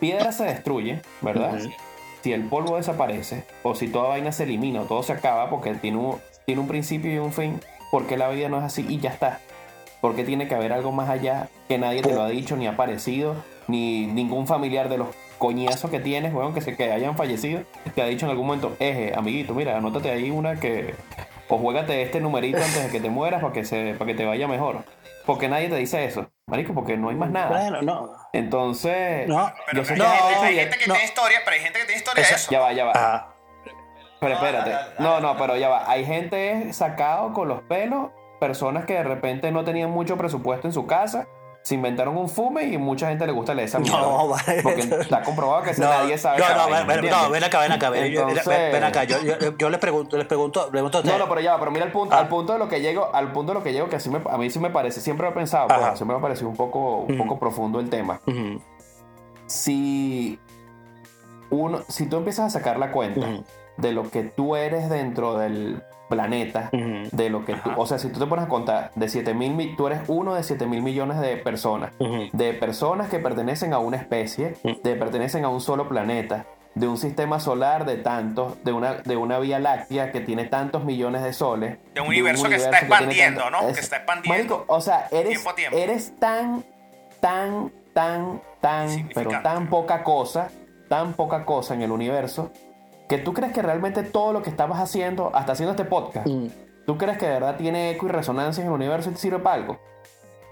piedra 0.00 0.32
se 0.32 0.44
destruye, 0.44 1.00
¿verdad? 1.20 1.58
Si 2.22 2.32
el 2.32 2.44
polvo 2.44 2.76
desaparece, 2.76 3.44
o 3.62 3.74
si 3.74 3.88
toda 3.88 4.08
vaina 4.08 4.32
se 4.32 4.44
elimina, 4.44 4.82
o 4.82 4.84
todo 4.84 5.02
se 5.02 5.12
acaba, 5.12 5.50
porque 5.50 5.74
tiene 5.74 5.98
un, 5.98 6.18
tiene 6.46 6.60
un 6.60 6.68
principio 6.68 7.12
y 7.12 7.18
un 7.18 7.32
fin, 7.32 7.60
porque 7.90 8.16
la 8.16 8.28
vida 8.28 8.48
no 8.48 8.58
es 8.58 8.64
así 8.64 8.86
y 8.88 8.98
ya 8.98 9.10
está. 9.10 9.40
Porque 10.00 10.24
tiene 10.24 10.48
que 10.48 10.54
haber 10.54 10.72
algo 10.72 10.90
más 10.92 11.08
allá 11.08 11.48
que 11.68 11.78
nadie 11.78 12.02
te 12.02 12.12
lo 12.12 12.22
ha 12.22 12.28
dicho, 12.28 12.56
ni 12.56 12.66
ha 12.66 12.72
aparecido, 12.72 13.36
ni 13.68 14.06
ningún 14.06 14.46
familiar 14.46 14.88
de 14.88 14.98
los 14.98 15.08
coñazos 15.38 15.90
que 15.90 16.00
tienes, 16.00 16.32
weón, 16.32 16.54
que, 16.54 16.60
se, 16.60 16.76
que 16.76 16.92
hayan 16.92 17.16
fallecido, 17.16 17.62
te 17.94 18.02
ha 18.02 18.06
dicho 18.06 18.26
en 18.26 18.30
algún 18.30 18.46
momento, 18.46 18.76
eje, 18.78 19.12
amiguito, 19.16 19.54
mira, 19.54 19.76
anótate 19.76 20.10
ahí 20.10 20.30
una 20.30 20.58
que. 20.58 20.94
O 21.54 21.58
juégate 21.58 22.00
este 22.00 22.18
numerito 22.18 22.56
antes 22.56 22.82
de 22.84 22.88
que 22.90 22.98
te 22.98 23.10
mueras 23.10 23.42
para 23.42 23.52
que, 23.52 23.62
se, 23.66 23.92
para 23.98 24.06
que 24.06 24.14
te 24.14 24.24
vaya 24.24 24.48
mejor. 24.48 24.84
Porque 25.26 25.48
nadie 25.50 25.68
te 25.68 25.76
dice 25.76 26.02
eso, 26.06 26.30
marico, 26.46 26.72
porque 26.72 26.96
no 26.96 27.10
hay 27.10 27.14
más 27.16 27.28
nada. 27.30 27.48
Bueno, 27.50 27.82
no. 27.82 28.12
Entonces, 28.32 29.28
No, 29.28 29.52
Pero 29.66 29.82
yo 29.82 29.84
sé 29.84 29.92
hay, 29.92 29.98
que 29.98 30.04
no, 30.06 30.10
gente, 30.14 30.46
hay 30.46 30.54
gente 30.56 30.78
que 30.78 30.86
no. 30.86 30.94
tiene 30.94 31.04
historia, 31.04 31.38
pero 31.44 31.54
hay 31.54 31.60
gente 31.60 31.78
que 31.80 31.84
tiene 31.84 31.98
historia 31.98 32.24
de 32.26 32.34
eso. 32.34 32.50
ya 32.50 32.58
va, 32.60 32.72
ya 32.72 32.84
va. 32.86 32.92
Ajá. 32.92 33.34
Pero 34.18 34.34
espérate. 34.34 34.72
No, 34.98 35.20
no, 35.20 35.36
pero 35.36 35.56
ya 35.58 35.68
va. 35.68 35.90
Hay 35.90 36.06
gente 36.06 36.72
sacado 36.72 37.34
con 37.34 37.48
los 37.48 37.60
pelos, 37.64 38.10
personas 38.40 38.86
que 38.86 38.94
de 38.94 39.02
repente 39.02 39.50
no 39.52 39.62
tenían 39.62 39.90
mucho 39.90 40.16
presupuesto 40.16 40.66
en 40.68 40.72
su 40.72 40.86
casa, 40.86 41.26
se 41.62 41.76
inventaron 41.76 42.16
un 42.16 42.28
fume 42.28 42.64
y 42.64 42.76
mucha 42.76 43.08
gente 43.08 43.24
le 43.24 43.32
gusta 43.32 43.54
leer 43.54 43.68
esa 43.68 43.78
mierda. 43.78 44.00
No, 44.00 44.28
vale. 44.28 44.62
Porque 44.64 44.80
está 44.80 45.22
comprobado 45.22 45.62
que 45.62 45.72
No, 45.80 45.88
nadie 45.88 46.18
sabe. 46.18 46.38
no, 46.40 46.44
no, 46.56 46.86
ven, 46.86 46.86
no, 47.10 47.30
ven 47.30 47.44
acá, 47.44 47.60
ven 47.60 47.72
acá, 47.72 47.90
ven, 47.90 48.04
Entonces- 48.06 48.46
ven, 48.46 48.72
ven 48.72 48.84
acá, 48.84 49.04
yo, 49.04 49.16
yo, 49.22 49.56
yo 49.56 49.70
les 49.70 49.78
pregunto, 49.78 50.16
les 50.16 50.26
pregunto, 50.26 50.68
pregunto 50.70 50.98
a 50.98 51.00
ustedes. 51.02 51.18
No, 51.18 51.24
no, 51.24 51.28
pero 51.28 51.40
ya 51.40 51.56
pero 51.58 51.70
mira 51.70 51.84
el 51.84 51.92
punto, 51.92 52.14
Ah. 52.16 52.18
al 52.18 52.28
punto 52.28 52.52
de 52.54 52.58
lo 52.58 52.68
que 52.68 52.80
llego, 52.80 53.14
al 53.14 53.30
punto 53.32 53.52
de 53.52 53.58
lo 53.60 53.64
que 53.64 53.72
llego, 53.72 53.88
que 53.88 53.96
así 53.96 54.10
me- 54.10 54.20
a 54.28 54.36
mí 54.38 54.50
sí 54.50 54.58
me 54.58 54.70
parece, 54.70 55.00
siempre 55.00 55.24
lo 55.26 55.30
he 55.32 55.34
pensado, 55.36 55.68
pues, 55.68 55.78
Ajá. 55.78 55.94
siempre 55.96 56.14
me 56.16 56.18
ha 56.18 56.22
parecido 56.22 56.48
un 56.48 56.56
poco, 56.56 56.96
un 57.08 57.16
poco 57.16 57.38
profundo 57.38 57.78
el 57.78 57.88
tema. 57.88 58.20
Si 59.46 60.38
uno, 61.50 61.80
si 61.88 62.06
tú 62.06 62.16
empiezas 62.16 62.46
a 62.46 62.50
sacar 62.58 62.78
la 62.78 62.90
cuenta 62.92 63.26
de 63.76 63.92
lo 63.92 64.10
que 64.10 64.22
tú 64.24 64.56
eres 64.56 64.88
dentro 64.88 65.36
del 65.38 65.82
planeta, 66.12 66.68
Ujú. 66.72 67.08
de 67.10 67.30
lo 67.30 67.44
que 67.46 67.54
tú, 67.54 67.70
o 67.76 67.86
sea, 67.86 67.98
si 67.98 68.08
tú 68.10 68.20
te 68.20 68.26
pones 68.26 68.44
a 68.44 68.48
contar 68.48 68.90
de 68.94 69.08
7 69.08 69.32
mil, 69.32 69.54
mi- 69.54 69.74
tú 69.76 69.86
eres 69.86 70.00
uno 70.08 70.34
de 70.34 70.42
7 70.42 70.66
mil 70.66 70.82
millones 70.82 71.18
de 71.20 71.38
personas, 71.38 71.92
de 72.32 72.52
personas 72.52 73.08
que 73.08 73.18
pertenecen 73.18 73.72
a 73.72 73.78
una 73.78 73.96
especie, 73.96 74.56
Mm. 74.62 74.82
de 74.82 74.94
pertenecen 74.96 75.44
a 75.44 75.48
un 75.48 75.60
solo 75.62 75.88
planeta, 75.88 76.44
de 76.74 76.86
un 76.88 76.96
sistema 76.98 77.40
solar 77.40 77.84
de 77.86 77.96
tantos, 77.96 78.62
de 78.64 78.72
una, 78.72 78.94
de 78.94 79.16
una 79.16 79.38
vía 79.38 79.58
láctea 79.58 80.10
que 80.12 80.20
tiene 80.20 80.44
tantos 80.44 80.84
millones 80.84 81.22
de 81.22 81.32
soles. 81.32 81.78
De 81.94 82.00
un 82.02 82.08
universo 82.08 82.48
que 82.48 82.58
se 82.58 82.64
está 82.66 82.78
expandiendo, 82.80 83.42
tanto- 83.42 83.62
¿no? 83.62 83.68
es- 83.68 83.74
Que 83.76 83.80
está 83.80 83.96
expandiendo. 83.96 84.56
Marico, 84.56 84.64
o 84.72 84.80
sea, 84.80 85.06
eres, 85.10 85.30
Tiempo 85.30 85.50
a 85.50 85.54
tiempo. 85.54 85.76
eres 85.78 86.12
tan, 86.18 86.64
tan, 87.20 87.70
tan, 87.94 88.40
tan, 88.60 89.08
pero 89.14 89.30
tan 89.42 89.68
poca 89.68 90.02
cosa, 90.04 90.48
tan 90.88 91.12
poca 91.14 91.44
cosa 91.44 91.74
en 91.74 91.82
el 91.82 91.90
universo, 91.90 92.50
que 93.12 93.18
tú 93.18 93.34
crees 93.34 93.52
que 93.52 93.60
realmente 93.60 94.04
todo 94.04 94.32
lo 94.32 94.42
que 94.42 94.48
estabas 94.48 94.80
haciendo, 94.80 95.30
hasta 95.34 95.52
haciendo 95.52 95.72
este 95.72 95.84
podcast, 95.84 96.26
Mm. 96.26 96.46
¿Tú 96.86 96.96
crees 96.96 97.18
que 97.18 97.26
de 97.26 97.32
verdad 97.32 97.56
tiene 97.58 97.90
eco 97.90 98.06
y 98.06 98.08
resonancia 98.08 98.62
en 98.62 98.68
el 98.68 98.72
universo 98.72 99.10
y 99.10 99.12
te 99.12 99.18
sirve 99.18 99.38
para 99.38 99.56
algo? 99.56 99.78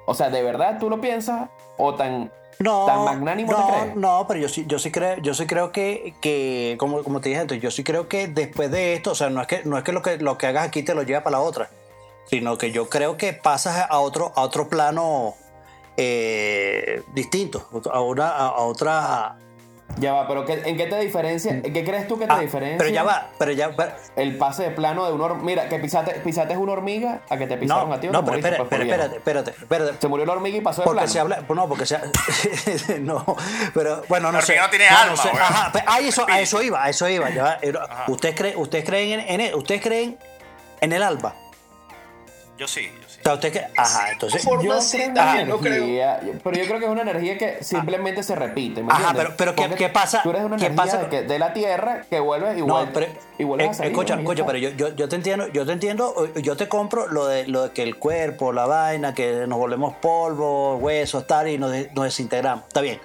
O 0.07 0.13
sea, 0.13 0.29
¿de 0.29 0.43
verdad 0.43 0.79
tú 0.79 0.91
lo 0.91 1.01
piensas? 1.01 1.49
¿O 1.79 1.95
tan... 1.95 2.31
No, 2.59 2.85
¿Tan 2.85 3.05
magnánimo 3.07 3.53
no, 3.53 3.67
te 3.67 3.73
crees? 3.73 3.97
no, 3.97 4.27
pero 4.29 4.41
yo 4.41 4.49
sí, 4.51 4.67
yo 4.69 4.79
sí 4.79 4.93
creo, 4.93 5.17
yo 5.23 5.33
sí 5.33 5.47
creo 5.47 5.73
que, 5.73 6.15
que 6.21 6.77
como, 6.79 7.03
como 7.03 7.23
te 7.23 7.31
dije 7.31 7.41
antes, 7.41 7.63
yo 7.63 7.71
sí 7.71 7.83
creo 7.83 8.09
que 8.09 8.29
después 8.29 8.71
de 8.71 8.93
esto, 8.93 9.13
o 9.13 9.15
sea, 9.15 9.31
no 9.31 9.41
es 9.41 9.47
que, 9.47 9.63
no 9.65 9.79
es 9.79 9.83
que 9.83 9.93
lo 9.93 10.03
que 10.03 10.19
lo 10.19 10.37
que 10.37 10.47
hagas 10.47 10.67
aquí 10.67 10.83
te 10.83 10.95
lo 10.95 11.03
lleva 11.03 11.23
para 11.23 11.39
la 11.39 11.43
otra, 11.43 11.71
sino 12.27 12.59
que 12.59 12.73
yo 12.73 12.91
creo 12.91 13.17
que 13.17 13.33
pasas 13.33 13.87
a 13.89 13.99
otro, 14.01 14.33
a 14.37 14.43
otro 14.43 14.69
plano 14.69 15.35
eh, 15.97 17.03
distinto, 17.15 17.67
a 17.91 18.03
una, 18.03 18.29
a, 18.29 18.49
a 18.49 18.61
otra, 18.61 19.39
Ya 19.99 20.13
va, 20.15 20.27
pero 20.29 20.47
¿qué- 20.47 20.63
¿en 20.65 20.77
qué 20.77 20.87
te 20.87 20.99
diferencia? 21.01 21.53
¿En 21.53 21.63
qué 21.73 21.85
crees 21.85 22.07
tú 22.09 22.19
que 22.19 22.27
te 22.27 22.33
Ah, 22.33 22.39
diferencia? 22.39 22.79
pero 22.79 22.91
ya 22.91 23.03
va, 23.03 23.29
pero 23.39 23.53
ya. 23.53 23.71
El 24.17 24.37
pase 24.39 24.63
de 24.63 24.71
plano 24.71 25.05
de 25.07 25.13
un 25.13 25.21
hormiga. 25.21 25.45
Mira, 25.45 25.69
que 25.69 25.79
pisaste, 25.79 26.13
pisaste 26.21 26.57
una 26.57 26.73
hormiga 26.73 27.21
a 27.29 27.37
que 27.37 27.47
te 27.47 27.57
pisaron 27.59 27.89
no, 27.89 27.95
a 27.95 28.01
ti. 28.01 28.09
o 28.09 28.13
no, 28.13 28.25
pero 28.25 28.37
espera, 28.39 28.57
pues, 28.59 28.81
espérate, 28.81 29.17
espérate, 29.17 29.51
espérate. 29.51 29.95
Se 30.01 30.09
murió 30.09 30.25
la 30.27 30.33
hormiga 30.35 30.57
y 30.57 30.61
pasó 30.61 30.83
de 30.83 30.85
Porque 30.85 30.99
plano. 31.01 31.13
se 31.13 31.21
habla, 31.21 31.43
no, 31.49 31.69
porque 31.69 31.87
se 31.87 31.99
no, 33.01 33.25
pero 33.75 34.03
bueno, 34.09 34.31
no 34.33 34.39
La 34.39 34.45
sé. 34.45 34.57
no 34.57 34.71
tiene 34.71 34.89
no 34.91 34.97
alma, 34.97 35.17
sé. 35.17 35.29
weón. 35.29 35.41
Ajá, 35.43 35.73
pe- 35.73 35.85
a 35.87 35.99
eso, 36.01 36.25
a 36.29 36.41
eso 36.41 36.63
iba, 36.63 36.83
a 36.85 36.89
eso 36.89 37.09
iba. 37.09 37.29
ya 37.31 37.43
va. 37.43 37.59
¿Ustedes 38.09 38.35
creen, 38.37 38.57
ustedes 38.59 38.85
creen 38.85 39.21
en, 39.21 39.29
en 39.29 39.41
el- 39.41 39.55
ustedes 39.55 39.83
creen 39.83 40.19
en 40.81 40.93
el 40.93 41.03
alba? 41.03 41.35
Yo 42.57 42.69
sí, 42.69 42.91
sea, 43.23 43.35
usted 43.35 43.53
que, 43.53 43.67
ajá, 43.77 44.13
entonces 44.13 44.43
Yo 44.43 44.51
creo 44.59 45.47
no 45.47 45.59
creo. 45.59 45.85
pero 46.43 46.57
yo 46.57 46.65
creo 46.67 46.79
que 46.79 46.85
es 46.87 46.91
una 46.91 47.03
energía 47.03 47.37
que 47.37 47.63
simplemente 47.63 48.23
se 48.23 48.35
repite. 48.35 48.83
¿me 48.83 48.93
Ajá, 48.93 49.13
pero- 49.15 49.35
pero 49.37 49.55
¿qué- 49.55 49.89
pasa- 49.91 50.23
Tú 50.23 50.31
eres 50.31 50.43
una 50.43 50.57
qué 50.57 50.67
energía 50.67 50.85
pasa 50.85 50.99
de, 51.05 51.09
que- 51.09 51.23
de 51.23 51.39
la 51.39 51.53
tierra 51.53 52.03
que 52.09 52.19
vuelves 52.21 52.57
y 52.57 52.61
No, 52.63 52.75
vuelves, 52.75 52.91
pero 52.95 53.07
y 53.39 53.45
vuelves 53.45 53.67
eh, 53.67 53.71
a 53.71 53.75
salir. 53.75 53.93
escucha, 53.93 54.15
escucha, 54.15 54.47
pero 54.47 54.59
yo, 54.59 54.71
yo, 54.71 54.95
yo 54.97 55.09
te 55.09 55.17
entiendo, 55.17 55.49
yo 55.49 55.67
te 55.67 55.73
entiendo, 55.73 56.33
yo 56.37 56.57
te 56.57 56.69
compro 56.69 57.09
lo 57.09 57.27
de 57.27 57.47
lo 57.47 57.65
de 57.65 57.71
que 57.73 57.83
el 57.83 57.97
cuerpo, 57.97 58.53
la 58.53 58.67
vaina, 58.67 59.15
que 59.15 59.47
nos 59.47 59.59
volvemos 59.59 59.95
polvo, 59.97 60.77
huesos, 60.77 61.27
tal, 61.27 61.49
y 61.49 61.59
nos, 61.59 61.73
nos 61.95 62.05
desintegramos. 62.05 62.65
Está 62.69 62.81
bien. 62.81 63.01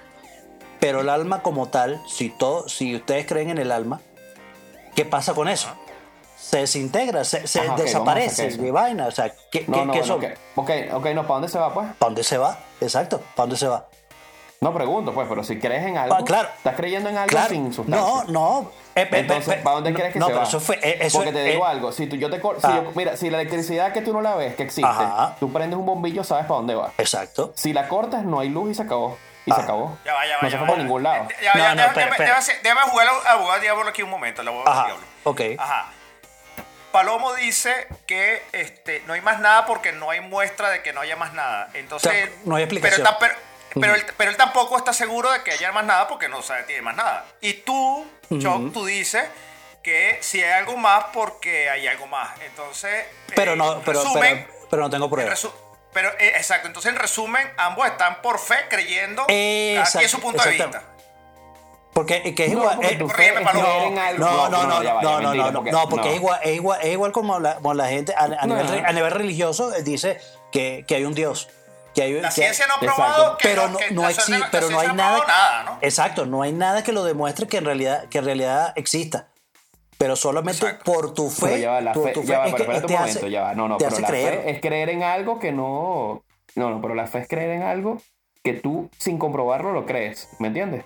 Pero 0.80 1.00
el 1.00 1.08
alma 1.08 1.42
como 1.42 1.68
tal, 1.68 2.00
si 2.08 2.30
todo, 2.30 2.68
si 2.68 2.94
ustedes 2.96 3.26
creen 3.26 3.50
en 3.50 3.58
el 3.58 3.72
alma, 3.72 4.00
¿qué 4.94 5.04
pasa 5.04 5.34
con 5.34 5.48
eso? 5.48 5.68
Se 6.46 6.58
desintegra, 6.58 7.24
se, 7.24 7.46
se 7.46 7.58
Ajá, 7.58 7.64
ok, 7.64 7.68
vamos 7.70 7.80
a 7.80 7.84
desaparece 7.84 8.48
de 8.50 8.70
vaina. 8.70 9.06
O 9.06 9.10
sea, 9.10 9.32
¿qué, 9.50 9.64
No, 9.66 9.78
qué- 9.80 9.84
no, 9.86 9.92
qué 9.92 9.98
bueno, 10.00 10.04
son? 10.04 10.24
ok, 10.24 10.30
ok, 10.54 10.70
ok, 10.94 11.04
no, 11.06 11.22
¿para 11.22 11.34
dónde 11.34 11.48
se 11.48 11.58
va, 11.58 11.74
pues? 11.74 11.86
¿Para 11.98 12.08
dónde 12.10 12.22
se 12.24 12.38
va? 12.38 12.58
Exacto, 12.80 13.18
¿para 13.18 13.46
dónde 13.46 13.56
se 13.56 13.66
va? 13.66 13.86
No 14.60 14.72
pregunto, 14.72 15.12
pues, 15.12 15.26
pero 15.28 15.42
si 15.44 15.58
crees 15.58 15.84
en 15.84 15.98
algo, 15.98 16.14
Ah, 16.14 16.24
claro. 16.24 16.48
estás 16.56 16.74
creyendo 16.76 17.10
en 17.10 17.16
algo 17.16 17.28
Claro. 17.28 17.48
sin 17.50 17.72
sustancia. 17.74 18.00
No, 18.00 18.24
no. 18.24 18.70
Eh, 18.94 19.04
pe- 19.06 19.18
Entonces, 19.18 19.56
pe- 19.56 19.60
¿para 19.62 19.74
dónde 19.74 19.90
no, 19.90 19.98
crees 19.98 20.12
que 20.14 20.18
no, 20.18 20.26
se 20.26 20.30
pero 20.30 20.40
va? 20.42 20.48
eso 20.48 20.60
fue, 20.60 20.76
eh, 20.82 20.98
eso 21.02 21.18
Porque 21.18 21.32
te 21.32 21.42
digo 21.44 21.64
eh, 21.66 21.68
algo, 21.68 21.92
si 21.92 22.06
tú, 22.06 22.16
yo 22.16 22.30
te 22.30 22.40
si 22.40 22.46
Ah. 22.62 22.82
yo- 22.82 22.92
mira, 22.94 23.16
si 23.16 23.28
la 23.28 23.40
electricidad 23.40 23.92
que 23.92 24.00
tú 24.00 24.12
no 24.14 24.22
la 24.22 24.34
ves, 24.36 24.54
que 24.54 24.62
existe, 24.62 24.88
Ajá. 24.88 25.36
tú 25.40 25.52
prendes 25.52 25.78
un 25.78 25.84
bombillo, 25.84 26.24
sabes 26.24 26.46
para 26.46 26.56
dónde 26.58 26.74
va. 26.74 26.92
Exacto. 26.96 27.52
Si 27.56 27.72
la 27.74 27.88
cortas, 27.88 28.22
no 28.24 28.38
hay 28.40 28.48
luz 28.48 28.70
y 28.70 28.74
se 28.74 28.82
acabó. 28.82 29.18
Y 29.44 29.52
se 29.52 29.60
Ah. 29.60 29.64
acabó. 29.64 29.98
Ya 30.04 30.14
va, 30.14 30.26
ya 30.26 30.36
va. 30.36 30.42
no 30.42 30.48
ya 30.48 30.50
se 30.50 30.56
va, 30.56 30.66
fue 30.66 30.74
por 30.74 30.78
ningún 30.82 31.02
lado. 31.02 31.24
Eh, 31.24 31.28
ya 31.42 31.50
va, 31.50 31.54
No, 31.58 31.64
ya, 31.64 31.74
no, 31.74 31.82
déjame- 31.82 31.94
jugar 32.90 33.08
al 33.08 33.26
abogado 33.36 33.60
diablo 33.60 33.88
aquí 33.90 34.02
un 34.02 34.10
momento. 34.10 34.42
el 34.42 34.48
abogado 34.48 34.70
Ajá. 34.70 34.84
diablo. 34.86 35.04
Ok. 35.24 35.40
Ajá. 35.58 35.92
Palomo 36.96 37.34
dice 37.34 37.88
que 38.06 38.42
este, 38.52 39.02
no 39.06 39.12
hay 39.12 39.20
más 39.20 39.38
nada 39.38 39.66
porque 39.66 39.92
no 39.92 40.10
hay 40.10 40.22
muestra 40.22 40.70
de 40.70 40.82
que 40.82 40.94
no 40.94 41.02
haya 41.02 41.14
más 41.14 41.34
nada. 41.34 41.68
Entonces, 41.74 42.10
O 42.10 42.14
sea, 42.14 42.30
no 42.46 42.56
hay 42.56 42.62
explicación. 42.62 43.06
Pero, 43.06 43.18
pero, 43.18 43.80
pero 43.82 43.94
él, 43.96 44.04
pero 44.16 44.30
él 44.30 44.38
tampoco 44.38 44.78
está 44.78 44.94
seguro 44.94 45.30
de 45.30 45.42
que 45.42 45.50
haya 45.50 45.72
más 45.72 45.84
nada 45.84 46.08
porque 46.08 46.30
no 46.30 46.40
sabe 46.40 46.62
tiene 46.62 46.80
más 46.80 46.96
nada. 46.96 47.26
Y 47.42 47.52
tú, 47.52 48.06
Choc, 48.38 48.72
tú 48.72 48.86
dices 48.86 49.24
que 49.82 50.16
si 50.22 50.42
hay 50.42 50.52
algo 50.52 50.78
más 50.78 51.04
porque 51.12 51.68
hay 51.68 51.86
algo 51.86 52.06
más. 52.06 52.30
Entonces, 52.40 53.04
Pero 53.34 53.52
eh, 53.52 53.56
no, 53.56 53.82
pero, 53.84 54.02
resumen, 54.02 54.48
pero, 54.70 54.82
no 54.84 54.88
tengo 54.88 55.04
en 55.04 55.10
pruebas. 55.10 55.48
pero 55.92 56.08
eh, 56.18 56.32
exacto, 56.36 56.66
entonces 56.66 56.92
en 56.94 56.98
resumen, 56.98 57.46
ambos 57.58 57.86
están 57.88 58.22
por 58.22 58.38
fe 58.38 58.56
creyendo 58.70 59.26
quien 59.26 59.80
Exacto, 59.80 60.08
su 60.08 60.20
punto 60.20 60.42
de 60.42 60.50
vista. 60.52 60.82
Porque 61.96 62.34
que 62.34 62.44
es 62.44 62.52
No, 62.52 62.58
igual. 62.60 62.76
porque 62.76 62.94
eh, 62.94 63.08
fe 63.08 63.28
es 63.40 63.46
algo. 63.46 63.62
no, 64.18 64.48
no, 64.50 64.50
no, 64.50 64.66
no, 64.66 64.68
no, 64.68 64.74
mentira, 64.74 65.00
no, 65.02 65.20
no, 65.62 65.62
no, 65.72 65.88
porque 65.88 66.08
no. 66.08 66.10
es 66.12 66.16
igual, 66.16 66.40
es 66.44 66.54
igual, 66.56 66.80
es 66.82 66.92
igual 66.92 67.12
como 67.12 67.40
la, 67.40 67.54
como 67.54 67.72
la 67.72 67.88
gente 67.88 68.12
a, 68.14 68.24
a 68.24 68.46
nivel, 68.46 68.66
No. 68.66 68.72
re- 68.72 68.84
a 68.86 68.92
nivel 68.92 69.10
religioso 69.12 69.74
eh, 69.74 69.82
dice 69.82 70.18
que, 70.52 70.84
que 70.86 70.94
hay 70.96 71.04
un 71.06 71.14
Dios. 71.14 71.48
Que 71.94 72.02
hay, 72.02 72.12
La 72.20 72.28
que- 72.28 72.34
ciencia 72.34 72.66
no 72.66 72.74
ha 72.74 72.76
Exacto. 72.76 72.96
probado 73.02 73.36
que 73.38 73.48
pero 73.48 73.62
no, 73.62 73.68
no, 73.72 73.78
que 73.78 73.90
no 73.94 74.02
la 74.02 74.08
exi- 74.10 74.12
ciencia- 74.24 74.38
la 74.40 74.50
pero 74.50 74.68
no 74.68 74.78
hay 74.80 74.88
nada, 74.88 75.18
nada, 75.26 75.62
¿no? 75.64 75.78
exacto 75.80 76.26
no 76.26 76.42
hay 76.42 76.52
nada 76.52 76.84
que 76.84 76.92
lo 76.92 77.02
demuestre 77.02 77.46
que 77.48 77.56
en 77.56 77.64
realidad 77.64 78.04
que 78.10 78.18
en 78.18 78.26
realidad 78.26 78.74
exista 78.76 79.28
pero 79.96 80.14
solamente 80.16 80.66
Exacto. 80.66 80.92
por 80.92 81.14
tu 81.14 81.30
fe 81.30 81.46
Pero 81.46 81.56
ya 81.56 81.70
va, 81.70 81.80
la 81.80 81.92
tu- 81.94 82.02
fe, 82.04 82.12
tu 82.12 82.22
ya 82.24 82.40
va, 82.40 82.46
es 82.48 82.52
pero 82.52 82.64
que 82.66 82.80
te 82.82 82.94
hace- 82.94 82.98
momento, 83.14 83.28
ya 83.28 83.40
va. 83.40 83.54
No, 83.54 83.66
no, 83.68 83.78
te 83.78 83.86
pero 83.86 84.00
la 84.00 84.08
creer. 84.08 84.34
fe 84.42 84.50
es 84.50 84.60
creer 84.60 84.90
en 84.90 85.02
algo 85.02 85.38
que 85.38 85.52
no. 85.52 86.22
No, 86.56 86.68
no, 86.70 86.82
pero 86.82 86.94
la 86.94 87.06
fe 87.06 87.20
es 87.20 87.28
creer 87.28 87.48
en 87.52 87.62
algo 87.62 87.96
que 88.44 88.52
tú 88.52 88.90
sin 88.98 89.16
comprobarlo 89.16 89.72
lo 89.72 89.86
crees. 89.86 90.28
¿Me 90.38 90.48
entiendes? 90.48 90.84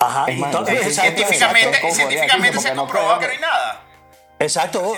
Ajá 0.00 0.24
Es 0.28 0.38
más, 0.38 0.54
exacto, 0.54 0.70
científicamente, 0.90 2.60
se 2.60 2.74
no 2.74 2.86
creo 2.86 3.18
que 3.18 3.20
que- 3.20 3.26
no 3.26 3.32
hay 3.32 3.38
nada. 3.38 3.80
exacto 4.38 4.92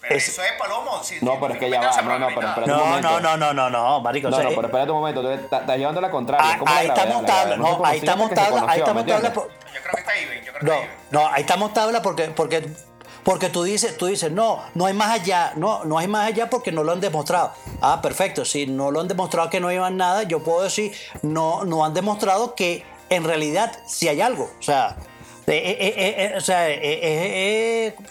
Pero 0.00 0.14
Es- 0.16 0.28
eso 0.28 0.42
es 0.42 0.52
Palomo. 0.52 1.02
No, 1.20 1.38
pero 1.38 1.52
es 1.52 1.60
que 1.60 1.68
ya 1.70 1.80
va, 1.82 2.02
no, 2.02 2.18
no, 2.18 2.28
que 2.28 2.34
pero 2.36 2.48
espérate 2.48 2.72
un 2.72 2.78
no 2.78 2.84
momento. 2.86 3.10
no 3.10 3.20
no 3.20 3.36
no 3.36 3.52
no 3.52 3.70
no 3.70 4.00
marico 4.00 4.28
o 4.28 4.30
No, 4.30 4.36
sea, 4.38 4.44
no, 4.46 4.50
eh, 4.50 4.54
pero 4.56 4.66
espérate 4.68 4.90
un 4.92 4.98
momento, 4.98 5.20
tú 5.22 5.28
estás, 5.28 5.76
llevando 5.76 6.00
la 6.00 6.10
contraria. 6.10 6.58
ah, 6.58 6.64
la 6.64 6.76
ahí 6.78 6.86
estamos 6.88 7.22
la 7.22 7.56
no 7.56 7.78
se 7.78 7.86
ahí 7.86 8.00
se 8.00 8.34
tabla 8.34 8.50
ahí 8.50 8.50
conoció, 8.60 8.78
estamos 8.84 9.04
¿me 9.04 9.12
tabla 9.12 9.28
entiendes? 9.28 9.32
por- 9.32 9.48
Yo 9.74 9.80
creo 9.82 9.94
que 9.94 10.00
está 10.00 10.16
even, 10.16 10.44
yo 10.44 10.52
creo 10.52 10.60
que 10.60 10.66
No, 10.66 10.72
está 10.72 10.84
even. 10.86 10.96
no, 11.10 11.26
ahí 11.28 11.40
estamos 11.42 11.74
tabla 11.74 12.02
porque, 12.02 12.24
porque, 12.28 12.68
porque 13.24 13.48
tú 13.50 13.62
dices, 13.62 13.98
tú 13.98 14.06
dices, 14.06 14.32
no, 14.32 14.62
no 14.74 14.86
hay 14.86 14.94
más 14.94 15.10
allá, 15.10 15.52
no, 15.56 15.84
no 15.84 15.98
hay 15.98 16.08
más 16.08 16.26
allá 16.28 16.48
porque 16.48 16.72
no 16.72 16.82
lo 16.82 16.92
han 16.92 17.00
demostrado. 17.00 17.52
Ah, 17.82 18.00
perfecto, 18.00 18.46
si 18.46 18.66
no 18.66 18.90
lo 18.90 19.00
han 19.00 19.06
demostrado 19.08 19.50
que 19.50 19.60
no 19.60 19.70
llevan 19.70 19.98
nada, 19.98 20.22
yo 20.22 20.42
puedo 20.42 20.62
decir, 20.62 20.92
no, 21.20 21.62
no 21.64 21.84
han 21.84 21.92
demostrado 21.92 22.54
que 22.54 22.86
en 23.10 23.24
realidad 23.24 23.72
sí 23.86 24.08
hay 24.08 24.20
algo. 24.20 24.50
O 24.58 24.62
sea, 24.62 24.96
eh, 25.46 25.52
eh, 25.56 25.94
eh, 25.96 26.14
eh, 26.32 26.34
o 26.36 26.40
sea, 26.40 26.66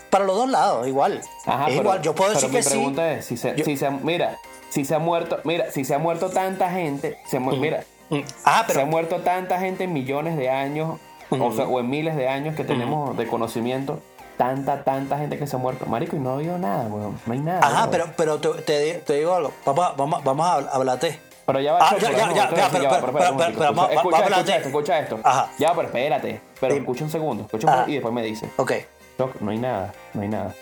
para 0.10 0.26
los 0.26 0.36
dos 0.36 0.50
lados, 0.50 0.88
igual. 0.88 1.22
Ajá, 1.46 1.64
es 1.64 1.70
pero- 1.70 1.82
igual, 1.82 2.02
yo 2.02 2.14
puedo 2.16 2.34
pero 2.34 2.42
decir 2.42 2.50
mi 2.50 2.56
que 2.58 2.64
sí. 2.64 2.70
pregunta 2.70 3.12
es, 3.14 3.26
si 3.26 3.38
se, 3.38 3.56
Yo- 3.56 3.66
si 3.66 3.78
se, 3.78 3.90
mira, 3.90 4.38
si 4.70 4.86
se 4.86 4.96
ha 4.96 5.00
muerto, 5.00 5.40
mira, 5.46 5.72
si 5.72 5.86
se 5.86 5.96
ha 5.96 6.00
muerto 6.00 6.30
tanta 6.30 6.70
gente, 6.70 7.18
se 7.28 7.40
mu- 7.40 7.56
mira, 7.56 7.84
Mm. 8.12 8.22
Ah, 8.44 8.64
se 8.66 8.72
ha 8.72 8.76
pero 8.76 8.86
muerto 8.88 9.18
tanta 9.18 9.60
gente 9.60 9.84
en 9.84 9.94
millones 9.94 10.36
de 10.36 10.50
años, 10.50 11.00
o, 11.30 11.52
sea, 11.52 11.66
o 11.68 11.80
en 11.80 11.90
miles 11.92 12.16
de 12.16 12.28
años 12.28 12.56
que 12.56 12.64
tenemos 12.64 13.16
de 13.16 13.28
conocimiento, 13.28 14.02
tanta, 14.36 14.84
tanta 14.84 15.20
gente 15.20 15.38
que 15.38 15.46
se 15.46 15.56
ha 15.56 15.60
muerto. 15.60 15.86
Marico, 15.86 16.16
y 16.16 16.20
no 16.20 16.32
ha 16.32 16.34
habido 16.34 16.58
nada, 16.58 16.86
weón. 16.88 17.20
No 17.28 17.34
hay 17.34 17.40
nada. 17.40 17.60
Ajá, 17.62 17.82
weón. 17.88 17.92
pero, 17.92 18.06
pero 18.18 18.40
te, 18.40 18.62
te- 18.64 18.94
te 19.06 19.14
digo 19.14 19.36
algo. 19.36 19.54
Vamos, 19.64 19.96
vamos, 19.96 20.24
vamos 20.24 20.46
a 20.48 20.58
habl- 20.60 20.70
hablarte. 20.74 21.20
Pero 21.50 21.62
ya 21.62 21.74
va, 21.74 21.80
Ah, 21.82 21.96
ya, 21.98 22.12
ya, 22.12 22.18
ya, 22.18 22.36
ya, 22.36 22.50
pero- 22.50 23.12
pero- 23.12 23.90
escucha, 23.90 24.30
esto, 24.56 24.68
escucha 24.68 25.00
esto. 25.00 25.20
Ajá. 25.24 25.50
Ya, 25.58 25.74
pero 25.74 25.88
espérate. 25.88 26.42
Pero 26.60 26.74
Sí. 26.76 26.80
escucha 26.80 27.04
un 27.06 27.10
segundo, 27.10 27.44
escucha 27.46 27.66
un 27.68 27.74
poco 27.80 27.90
y 27.90 27.94
después 27.94 28.14
me 28.14 28.22
dice. 28.22 28.50
Ok. 28.58 28.72
Choc, 29.18 29.36
no 29.42 29.50
hay 29.50 29.58
nada, 29.58 29.92
no 30.14 30.22
hay 30.22 30.28
nada. 30.28 30.54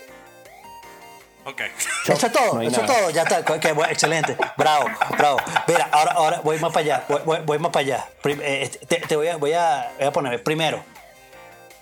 Ok. 1.44 1.60
Eso 2.08 2.26
es 2.26 2.32
todo, 2.32 2.54
no 2.54 2.62
eso 2.62 2.80
es 2.80 2.86
todo, 2.86 3.10
ya 3.10 3.22
está. 3.24 3.42
Bueno, 3.74 3.90
excelente. 3.92 4.34
Bravo, 4.56 4.86
bravo. 5.18 5.38
Mira, 5.66 5.88
ahora, 5.92 6.12
ahora 6.12 6.40
voy 6.42 6.58
más 6.58 6.72
para 6.72 6.84
allá. 6.84 7.04
Voy, 7.06 7.20
voy- 7.26 7.40
voy 7.44 7.58
más 7.58 7.70
para 7.70 7.84
allá. 7.84 8.06
Prim- 8.22 8.40
eh, 8.42 8.70
te, 8.88 8.96
te 8.96 9.14
voy, 9.16 9.28
a, 9.28 9.36
voy, 9.36 9.52
a, 9.52 9.92
voy 9.98 10.06
a 10.06 10.10
poner 10.12 10.42
primero. 10.42 10.82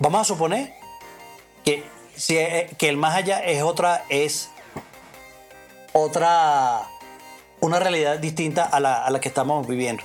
Vamos 0.01 0.21
a 0.21 0.25
suponer 0.25 0.73
que, 1.65 1.85
si, 2.17 2.37
eh, 2.39 2.71
que 2.77 2.89
el 2.89 2.97
más 2.97 3.15
allá 3.15 3.39
es 3.45 3.63
otra, 3.63 4.03
es 4.09 4.51
otra, 5.93 6.83
una 7.61 7.79
realidad 7.79 8.19
distinta 8.19 8.65
a 8.65 8.81
la, 8.81 9.05
a 9.05 9.11
la 9.11 9.21
que 9.21 9.29
estamos 9.29 9.67
viviendo. 9.67 10.03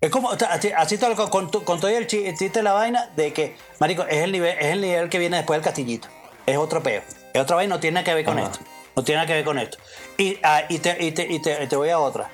Es 0.00 0.10
como, 0.10 0.30
así, 0.32 0.70
así 0.76 0.98
todo, 0.98 1.14
con, 1.30 1.48
con, 1.48 1.80
todo 1.80 1.88
el 1.88 2.06
chi- 2.06 2.26
el 2.26 2.36
chiste 2.36 2.62
la 2.62 2.72
vaina 2.72 3.10
de 3.14 3.32
que, 3.32 3.56
marico, 3.78 4.02
es 4.02 4.18
el 4.18 4.32
nivel, 4.32 4.56
es 4.58 4.66
el 4.66 4.80
nivel 4.80 5.08
que 5.08 5.18
viene 5.18 5.36
después 5.36 5.58
del 5.58 5.64
castillito. 5.64 6.08
Es 6.44 6.56
otro 6.56 6.82
peo. 6.82 7.02
Es 7.32 7.40
otra 7.40 7.56
vaina, 7.56 7.74
no 7.76 7.80
tiene 7.80 7.94
nada 7.94 8.04
que 8.04 8.14
ver 8.14 8.24
con 8.24 8.38
Ajá. 8.38 8.50
esto. 8.50 8.64
No 8.96 9.04
tiene 9.04 9.16
nada 9.18 9.26
que 9.28 9.34
ver 9.34 9.44
con 9.44 9.58
esto. 9.58 9.78
Y, 10.18 10.38
ah, 10.42 10.62
y, 10.68 10.78
te, 10.80 10.96
y, 11.04 11.12
te, 11.12 11.22
y 11.32 11.40
te- 11.40 11.66
te 11.66 11.76
voy 11.76 11.90
a 11.90 11.98
otra. 12.00 12.30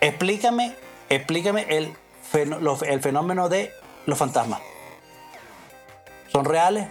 Explícame, 0.00 0.74
explícame 1.10 1.66
el, 1.68 1.94
el 2.86 3.00
fenómeno 3.00 3.48
de 3.50 3.72
los 4.06 4.18
fantasmas. 4.18 4.60
¿Son 6.32 6.44
reales? 6.46 6.86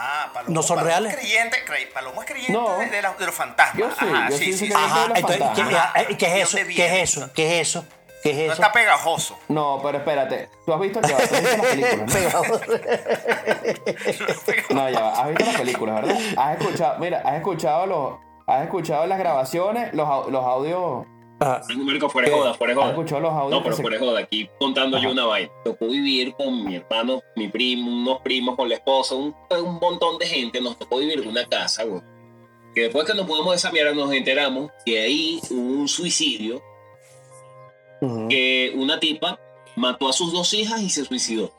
Ah, 0.00 0.30
Palomo. 0.32 0.54
¿No 0.54 0.62
son 0.62 0.76
Palomo 0.76 0.88
reales? 0.90 1.12
Es 1.12 1.18
creyente, 1.18 1.56
cre- 1.66 1.92
Palomo 1.92 2.22
es 2.22 2.28
creyente 2.28 2.52
No. 2.52 2.78
de, 2.78 2.86
de 2.86 3.02
la- 3.02 3.14
de 3.14 3.26
los 3.26 3.34
fantasmas. 3.34 3.76
Yo 3.76 3.90
sí, 3.90 4.06
Ajá, 4.14 4.28
yo 4.30 4.36
sí, 4.38 4.52
sí 4.52 4.66
sí, 4.68 4.72
Ajá, 4.72 5.04
entonces, 5.14 5.36
¿qué, 5.38 5.44
fantasmas. 5.64 5.92
¿qué 6.16 6.26
¿De 6.28 6.40
es 6.40 6.48
eso? 6.48 6.56
¿Qué 6.66 6.86
es 6.86 6.92
eso? 7.16 7.30
¿Qué 7.34 7.46
es 7.60 7.68
eso? 7.68 7.84
¿Qué 8.22 8.30
es 8.30 8.36
No 8.36 8.42
eso? 8.44 8.52
está 8.52 8.72
pegajoso. 8.72 9.38
No, 9.48 9.80
pero 9.82 9.98
espérate. 9.98 10.48
¿Tú 10.66 10.72
has 10.72 10.80
visto, 10.80 11.00
ya 11.00 11.16
va, 11.16 11.22
¿tú 11.26 11.34
has 11.34 11.42
visto 11.42 11.56
las 11.56 11.66
películas? 11.66 12.14
no? 14.70 14.74
No, 14.82 14.90
ya 14.90 15.00
va. 15.00 15.12
Has 15.22 15.28
visto 15.28 15.44
las 15.44 15.56
películas, 15.56 15.94
¿verdad? 16.02 16.18
Has 16.36 16.58
escuchado, 16.60 16.98
mira, 16.98 17.22
has 17.24 17.34
escuchado 17.34 17.86
los, 17.86 18.14
has 18.46 18.62
escuchado 18.64 19.06
las 19.06 19.18
grabaciones, 19.18 19.92
los, 19.94 20.28
los 20.30 20.44
audios. 20.44 21.06
Ah, 21.40 21.62
Marico, 21.76 22.08
fuera 22.08 22.28
de 22.28 22.34
joda, 22.34 22.54
fuera 22.54 22.74
de 22.74 22.80
¿Has 22.80 22.84
joda. 22.86 22.94
escuchado 22.96 23.20
los 23.20 23.32
audios? 23.32 23.50
No, 23.52 23.62
pero 23.62 23.76
se- 23.76 23.82
fuera 23.82 23.96
de 23.98 24.04
joda, 24.04 24.20
aquí 24.20 24.50
contando 24.58 24.96
yo 24.98 25.04
Ajá. 25.04 25.12
una 25.12 25.24
vaina. 25.26 25.50
Tocó 25.64 25.86
vivir 25.86 26.34
con 26.34 26.64
mi 26.64 26.74
hermano, 26.76 27.22
mi 27.36 27.48
primo, 27.48 27.90
unos 27.92 28.20
primos, 28.22 28.56
con 28.56 28.68
la 28.68 28.74
esposa, 28.74 29.14
un, 29.14 29.34
un 29.50 29.74
montón 29.80 30.18
de 30.18 30.26
gente. 30.26 30.60
Nos 30.60 30.76
tocó 30.78 30.98
vivir 30.98 31.20
en 31.20 31.28
una 31.28 31.44
casa, 31.46 31.84
güey. 31.84 32.02
Que 32.74 32.82
después 32.82 33.04
que 33.06 33.14
nos 33.14 33.26
pudimos 33.26 33.54
esa 33.54 33.70
mierda, 33.70 33.92
nos 33.92 34.12
enteramos 34.12 34.70
que 34.84 35.00
ahí 35.00 35.40
hubo 35.50 35.60
un 35.80 35.88
suicidio, 35.88 36.60
ujú, 38.00 38.28
que 38.28 38.72
una 38.76 38.98
tipa 38.98 39.38
mató 39.76 40.08
a 40.08 40.12
sus 40.12 40.32
dos 40.32 40.52
hijas 40.54 40.80
y 40.82 40.90
se 40.90 41.04
suicidó. 41.04 41.52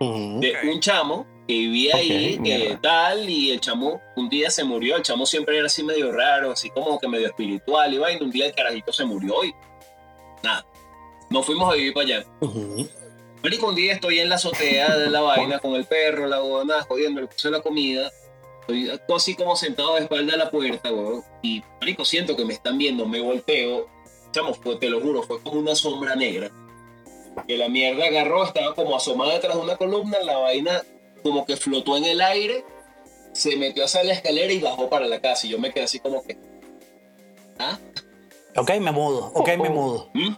ujú. 0.00 0.40
de 0.40 0.50
Ok. 0.56 0.74
un 0.74 0.80
chamo 0.80 1.26
que 1.46 1.54
vivía 1.54 1.94
Ok, 1.94 2.00
ahí, 2.00 2.34
que 2.34 2.40
mierda. 2.40 2.80
tal, 2.80 3.28
y 3.28 3.50
el 3.50 3.60
chamo 3.60 4.00
un 4.16 4.28
día 4.28 4.50
se 4.50 4.64
murió. 4.64 4.96
El 4.96 5.02
chamo 5.02 5.26
siempre 5.26 5.56
era 5.58 5.66
así 5.66 5.82
medio 5.82 6.12
raro, 6.12 6.52
así 6.52 6.70
como 6.70 6.98
que 6.98 7.08
medio 7.08 7.26
espiritual. 7.26 7.92
Y 7.92 7.98
vaina, 7.98 8.24
un 8.24 8.30
día 8.30 8.46
el 8.46 8.54
carajito 8.54 8.92
se 8.92 9.04
murió 9.04 9.44
y 9.44 9.52
nada. 10.42 10.64
Nos 11.30 11.46
fuimos 11.46 11.72
a 11.72 11.76
vivir 11.76 11.92
para 11.94 12.06
allá. 12.06 12.24
Ujú. 12.40 12.88
Marico, 13.42 13.68
un 13.68 13.74
día 13.74 13.94
estoy 13.94 14.18
en 14.18 14.28
la 14.28 14.34
azotea 14.34 14.96
de 14.96 15.08
la 15.10 15.22
vaina 15.22 15.58
con 15.60 15.74
el 15.74 15.84
perro, 15.86 16.26
la 16.26 16.42
huevona, 16.42 16.82
jodiendo, 16.82 17.20
le 17.22 17.26
puse 17.26 17.50
la 17.50 17.60
comida. 17.60 18.10
Estoy 18.68 18.90
así 19.16 19.34
como 19.34 19.56
sentado 19.56 19.94
de 19.94 20.02
espalda 20.02 20.34
a 20.34 20.36
la 20.36 20.50
puerta, 20.50 20.92
weón. 20.92 21.22
Y, 21.42 21.62
marico, 21.80 22.04
siento 22.04 22.36
que 22.36 22.44
me 22.44 22.52
están 22.54 22.76
viendo, 22.78 23.06
me 23.06 23.20
volteo. 23.20 23.88
Chamo, 24.32 24.54
fue, 24.54 24.76
te 24.76 24.88
lo 24.90 25.00
juro, 25.00 25.22
fue 25.22 25.40
como 25.42 25.58
una 25.58 25.74
sombra 25.74 26.14
negra. 26.14 26.50
Que 27.48 27.56
la 27.56 27.68
mierda 27.68 28.04
agarró, 28.06 28.44
estaba 28.44 28.74
como 28.74 28.94
asomada 28.94 29.32
detrás 29.32 29.56
de 29.56 29.62
una 29.62 29.76
columna, 29.76 30.18
la 30.22 30.36
vaina 30.36 30.82
como 31.22 31.44
que 31.46 31.56
flotó 31.56 31.96
en 31.96 32.04
el 32.04 32.20
aire, 32.20 32.64
se 33.32 33.56
metió 33.56 33.84
hacia 33.84 34.02
la 34.04 34.12
escalera 34.12 34.52
y 34.52 34.58
bajó 34.60 34.88
para 34.90 35.06
la 35.06 35.20
casa. 35.20 35.46
Y 35.46 35.50
yo 35.50 35.58
me 35.58 35.72
quedé 35.72 35.84
así 35.84 36.00
como 36.00 36.22
que... 36.24 36.36
¿Ah? 37.58 37.78
Ok, 38.56 38.70
me 38.80 38.90
mudo, 38.90 39.30
ok, 39.34 39.48
me 39.58 39.68
mudo. 39.68 40.10
¿Mm? 40.14 40.34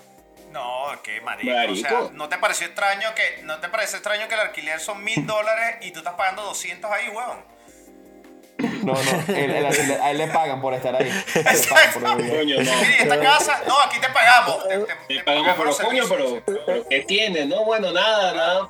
No, 0.53 0.85
qué 1.03 1.21
marico. 1.23 1.73
O 1.73 1.77
sea, 1.77 2.11
¿no 2.13 2.29
te 2.29 2.37
pareció 2.37 2.67
extraño 2.67 3.09
que, 3.15 3.43
no 3.45 3.59
te 3.61 3.69
parece 3.69 3.97
extraño 3.97 4.29
que 4.29 4.35
el 4.35 4.41
alquiler 4.41 4.81
son 4.81 5.03
mil 5.03 5.27
dólares 5.27 5.77
y 5.83 5.93
tú 5.93 6.01
estás 6.01 6.15
pagando 6.15 6.43
200 6.43 6.91
ahí, 6.91 7.09
weón? 7.09 7.53
No, 8.85 8.93
no, 8.95 9.01
él- 9.35 9.51
él- 9.51 9.65
él- 9.67 10.01
a 10.03 10.11
él 10.11 10.19
le 10.19 10.27
pagan 10.29 10.61
por 10.61 10.75
estar 10.75 10.95
ahí. 10.95 11.09
Por 11.95 12.17
vivir. 12.17 12.37
Coño, 12.37 12.57
no. 12.63 12.77
Mire, 12.81 13.03
esta 13.03 13.21
casa, 13.21 13.63
no, 13.67 13.81
aquí 13.81 13.99
te 14.01 14.09
pagamos. 14.09 14.69
Te, 14.69 14.79
te- 15.15 15.25
pagamos, 15.25 15.55
por 15.57 15.85
coño, 15.87 16.05
pero, 16.09 16.43
pero 16.67 16.89
¿qué 16.89 17.01
tiene? 17.01 17.47
No, 17.47 17.65
bueno, 17.65 17.93
nada, 17.93 18.33
nada. 18.35 18.69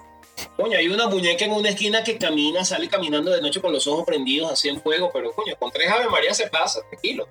Coño, 0.56 0.76
hay 0.78 0.88
una 0.88 1.08
muñeca 1.08 1.44
en 1.44 1.52
una 1.52 1.68
esquina 1.70 2.02
que 2.04 2.18
camina, 2.18 2.64
sale 2.64 2.88
caminando 2.88 3.30
de 3.30 3.40
noche 3.40 3.60
con 3.60 3.72
los 3.72 3.86
ojos 3.86 4.04
prendidos 4.04 4.50
así 4.52 4.68
en 4.68 4.80
fuego, 4.80 5.10
pero 5.12 5.32
coño, 5.32 5.54
con 5.58 5.70
tres 5.70 5.90
Ave 5.90 6.08
María 6.08 6.34
se 6.34 6.48
pasa, 6.48 6.80
tranquilo. 6.88 7.28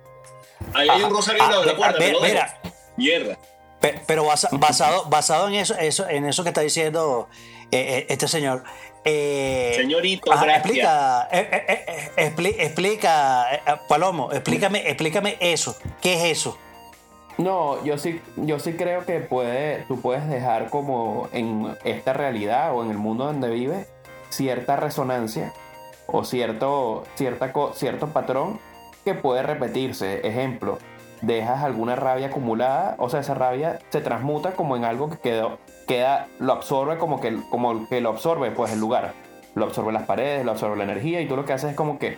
Ahí 0.74 0.88
hay 0.88 1.02
un 1.02 1.10
rosario 1.10 1.42
Ah, 1.42 1.50
en 1.60 1.66
la 1.66 1.72
ah, 1.72 1.76
puerta, 1.76 1.98
pero 1.98 2.20
mira. 2.20 2.60
Mierda. 2.96 3.38
Pe- 3.80 4.00
Pero 4.06 4.24
basa- 4.24 4.48
basado, 4.52 5.06
basado 5.06 5.48
en 5.48 5.54
eso, 5.54 5.74
eso, 5.76 6.08
en 6.08 6.24
eso 6.26 6.42
que 6.44 6.50
está 6.50 6.60
diciendo 6.60 7.28
eh, 7.72 7.98
eh, 7.98 8.06
este 8.10 8.28
señor. 8.28 8.62
eh, 9.04 9.72
Señorito, 9.74 10.32
ajá, 10.32 10.54
explica, 10.54 11.28
eh, 11.32 12.10
expli- 12.16 12.54
explica, 12.58 13.80
Palomo, 13.88 14.30
explícame, 14.30 14.88
explícame 14.88 15.36
eso. 15.40 15.76
¿Qué 16.00 16.14
es 16.14 16.38
eso? 16.38 16.56
No, 17.42 17.82
yo 17.84 17.98
sí, 17.98 18.20
yo 18.36 18.60
sí 18.60 18.74
creo 18.74 19.04
que 19.04 19.18
puede, 19.18 19.84
tú 19.88 20.00
puedes 20.00 20.28
dejar 20.28 20.70
como 20.70 21.28
en 21.32 21.76
esta 21.82 22.12
realidad 22.12 22.72
o 22.72 22.84
en 22.84 22.90
el 22.92 22.98
mundo 22.98 23.24
donde 23.24 23.50
vives 23.50 23.88
cierta 24.28 24.76
resonancia 24.76 25.52
o 26.06 26.22
cierto, 26.22 27.02
cierta, 27.16 27.52
cierto 27.74 28.06
patrón 28.08 28.60
que 29.04 29.14
puede 29.14 29.42
repetirse. 29.42 30.24
Ejemplo, 30.24 30.78
dejas 31.20 31.64
alguna 31.64 31.96
rabia 31.96 32.28
acumulada, 32.28 32.94
o 32.98 33.08
sea, 33.08 33.20
esa 33.20 33.34
rabia 33.34 33.80
se 33.88 34.00
transmuta 34.00 34.52
como 34.52 34.76
en 34.76 34.84
algo 34.84 35.10
que 35.10 35.18
quedó, 35.18 35.58
queda, 35.88 36.28
lo 36.38 36.52
absorbe 36.52 36.96
como 36.96 37.20
que, 37.20 37.36
como 37.50 37.88
que 37.88 38.00
lo 38.00 38.10
absorbe 38.10 38.52
pues 38.52 38.72
el 38.72 38.78
lugar. 38.78 39.14
Lo 39.56 39.64
absorbe 39.64 39.92
las 39.92 40.04
paredes, 40.04 40.44
lo 40.44 40.52
absorbe 40.52 40.76
la 40.76 40.84
energía 40.84 41.20
y 41.20 41.26
tú 41.26 41.34
lo 41.34 41.44
que 41.44 41.52
haces 41.52 41.70
es 41.70 41.76
como 41.76 41.98
que 41.98 42.16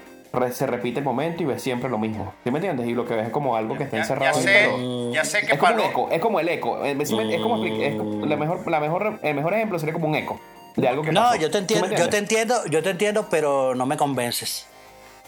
se 0.52 0.66
repite 0.66 0.98
el 1.00 1.04
momento 1.04 1.42
y 1.42 1.46
ves 1.46 1.62
siempre 1.62 1.88
lo 1.90 1.98
mismo. 1.98 2.32
¿Sí 2.44 2.50
me 2.50 2.58
entiendes? 2.58 2.86
Y 2.86 2.94
lo 2.94 3.04
que 3.06 3.14
ves 3.14 3.26
es 3.26 3.32
como 3.32 3.56
algo 3.56 3.76
que 3.76 3.84
está 3.84 3.96
Ya, 3.96 4.02
ya 4.02 4.14
encerrado. 4.14 4.40
sé, 4.40 4.50
dentro- 4.50 5.12
ya 5.12 5.24
sé 5.24 5.40
que 5.46 5.52
es 5.52 5.58
como 5.58 5.74
un 5.74 5.80
eco, 5.80 6.08
es 6.10 6.20
como 6.20 6.40
el 6.40 6.48
eco. 6.48 6.84
eh, 6.84 6.96
¿sí 7.06 7.14
me- 7.14 7.34
Es 7.34 7.40
como, 7.40 7.64
es 7.64 7.96
como- 7.96 8.26
la 8.26 8.36
mejor, 8.36 8.70
la 8.70 8.80
mejor, 8.80 9.18
el 9.22 9.34
mejor 9.34 9.54
ejemplo 9.54 9.78
sería 9.78 9.92
como 9.92 10.06
un 10.08 10.14
eco 10.14 10.40
de 10.76 10.88
algo 10.88 11.02
que 11.02 11.12
No, 11.12 11.20
pasó. 11.22 11.36
yo 11.36 11.50
te 11.50 11.58
¿Sí 11.58 11.58
me 11.58 11.60
entiendo, 11.60 11.86
yo 11.86 12.08
te 12.10 12.18
entiendes? 12.18 12.20
entiendo, 12.20 12.66
yo 12.70 12.82
te 12.82 12.90
entiendo, 12.90 13.28
pero 13.30 13.74
no 13.74 13.86
me 13.86 13.96
convences. 13.96 14.66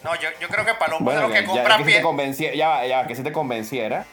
No, 0.05 0.15
yo, 0.17 0.29
yo 0.41 0.49
creo 0.49 0.65
que 0.65 0.75
Palomo 0.75 1.05
Bueno, 1.05 1.23
los 1.23 1.33
que 1.33 1.41
ya, 1.41 1.47
compra 1.47 1.77
que 1.79 1.83
si 1.85 1.87
te 1.89 1.93
pie. 1.95 2.03
convenciera, 2.03 2.55
ya, 2.55 2.69
va, 2.69 2.87
ya 2.87 2.97
va, 2.99 3.07
que 3.07 3.15
si 3.17 3.23
te 3.23 3.33
convenciera, 3.33 4.05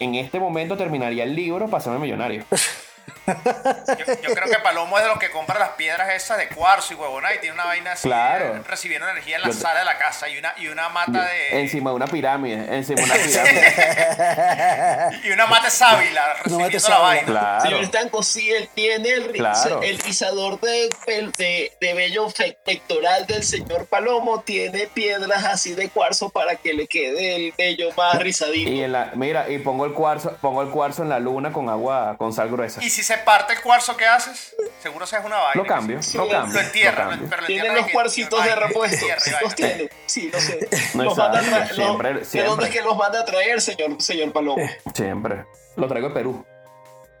en 0.00 0.14
este 0.14 0.40
momento 0.40 0.76
terminaría 0.76 1.24
el 1.24 1.34
libro 1.36 1.66
para 1.66 1.78
hacerme 1.78 1.98
millonario. 2.00 2.44
Yo, 3.28 4.14
yo 4.22 4.34
creo 4.34 4.48
que 4.50 4.58
Palomo 4.62 4.96
es 4.98 5.04
de 5.04 5.10
los 5.10 5.18
que 5.18 5.30
compra 5.30 5.58
las 5.58 5.70
piedras 5.70 6.08
esas 6.10 6.38
de 6.38 6.48
cuarzo 6.48 6.92
y 6.94 6.96
huevona 6.96 7.34
y 7.34 7.38
tiene 7.38 7.54
una 7.54 7.64
vaina 7.64 7.92
así 7.92 8.08
Claro. 8.08 8.56
eh, 8.56 8.62
recibiendo 8.66 9.08
energía 9.08 9.36
en 9.36 9.42
la 9.42 9.48
Yo- 9.48 9.54
sala 9.54 9.80
de 9.80 9.84
la 9.84 9.98
casa 9.98 10.28
y 10.28 10.38
una, 10.38 10.54
y 10.56 10.68
una 10.68 10.88
mata 10.88 11.24
de. 11.24 11.60
Encima 11.60 11.90
de 11.90 11.96
una 11.96 12.06
pirámide, 12.06 12.74
encima 12.76 13.00
de 13.02 13.04
una 13.04 13.14
pirámide. 13.24 15.18
Y 15.24 15.30
una 15.30 15.46
mata 15.46 15.70
sábila 15.70 16.34
recibiendo 16.34 16.58
mate 16.64 16.74
la 16.74 16.80
sábila. 16.80 16.98
vaina. 17.02 17.26
claro. 17.26 17.62
Señor 17.62 17.82
Estanco, 17.84 18.22
sí, 18.22 18.50
él 18.50 18.68
tiene 18.74 19.10
el, 19.10 19.28
Claro. 19.32 19.82
el 19.82 19.98
rizador 19.98 20.60
de, 20.60 20.88
de, 21.36 21.72
de 21.80 21.94
vello 21.94 22.28
pectoral 22.64 23.26
del 23.26 23.42
señor 23.44 23.86
Palomo, 23.86 24.40
tiene 24.42 24.86
piedras 24.86 25.44
así 25.44 25.74
de 25.74 25.88
cuarzo 25.90 26.30
para 26.30 26.56
que 26.56 26.72
le 26.72 26.86
quede 26.86 27.36
el 27.36 27.54
vello 27.56 27.90
más 27.96 28.18
rizadito. 28.20 28.70
Y 28.70 28.82
en 28.82 28.92
la, 28.92 29.10
mira, 29.14 29.48
y 29.50 29.58
pongo 29.58 29.84
el 29.86 29.92
cuarzo, 29.92 30.36
pongo 30.40 30.62
el 30.62 30.70
cuarzo 30.70 31.02
en 31.02 31.08
la 31.08 31.18
luna 31.18 31.52
con 31.52 31.68
agua, 31.68 32.16
con 32.18 32.32
sal 32.32 32.48
gruesa. 32.50 32.82
Y 32.82 32.90
si 32.90 33.02
se 33.02 33.17
parte 33.18 33.52
el 33.54 33.60
cuarzo, 33.60 33.96
¿qué 33.96 34.06
haces? 34.06 34.54
Seguro 34.80 35.06
se 35.06 35.16
es 35.16 35.24
una 35.24 35.36
vaina. 35.36 35.62
Lo 35.62 35.66
cambio, 35.66 36.02
Sí, 36.02 36.16
lo 36.18 36.24
lo 36.24 36.30
cambio. 36.30 36.54
Lo 36.54 36.60
entierra, 36.60 37.04
lo 37.04 37.10
cambio. 37.10 37.28
pero 37.30 37.40
lo 37.42 37.46
Tiene 37.46 37.60
entierra 37.66 37.82
los 37.82 37.92
cuarcitos 37.92 38.44
de 38.44 38.54
repuesto. 38.54 39.06
Los 39.08 39.24
vaina. 39.32 39.54
tiene. 39.54 39.90
Sí, 40.06 40.30
no 40.32 40.38
sé. 40.40 40.68
No, 40.94 41.04
los 41.04 41.16
manda 41.16 41.38
a 41.38 41.66
siempre, 41.66 42.10
los- 42.14 42.20
¿De 42.20 42.24
siempre. 42.26 42.50
dónde 42.50 42.64
es 42.66 42.70
que 42.72 42.82
los 42.82 42.96
manda 42.96 43.20
a 43.20 43.24
traer, 43.24 43.60
señor, 43.60 44.00
señor 44.00 44.32
Palomo? 44.32 44.62
Siempre. 44.94 45.44
Lo 45.76 45.86
traigo 45.88 46.08
de 46.08 46.14
Perú. 46.14 46.44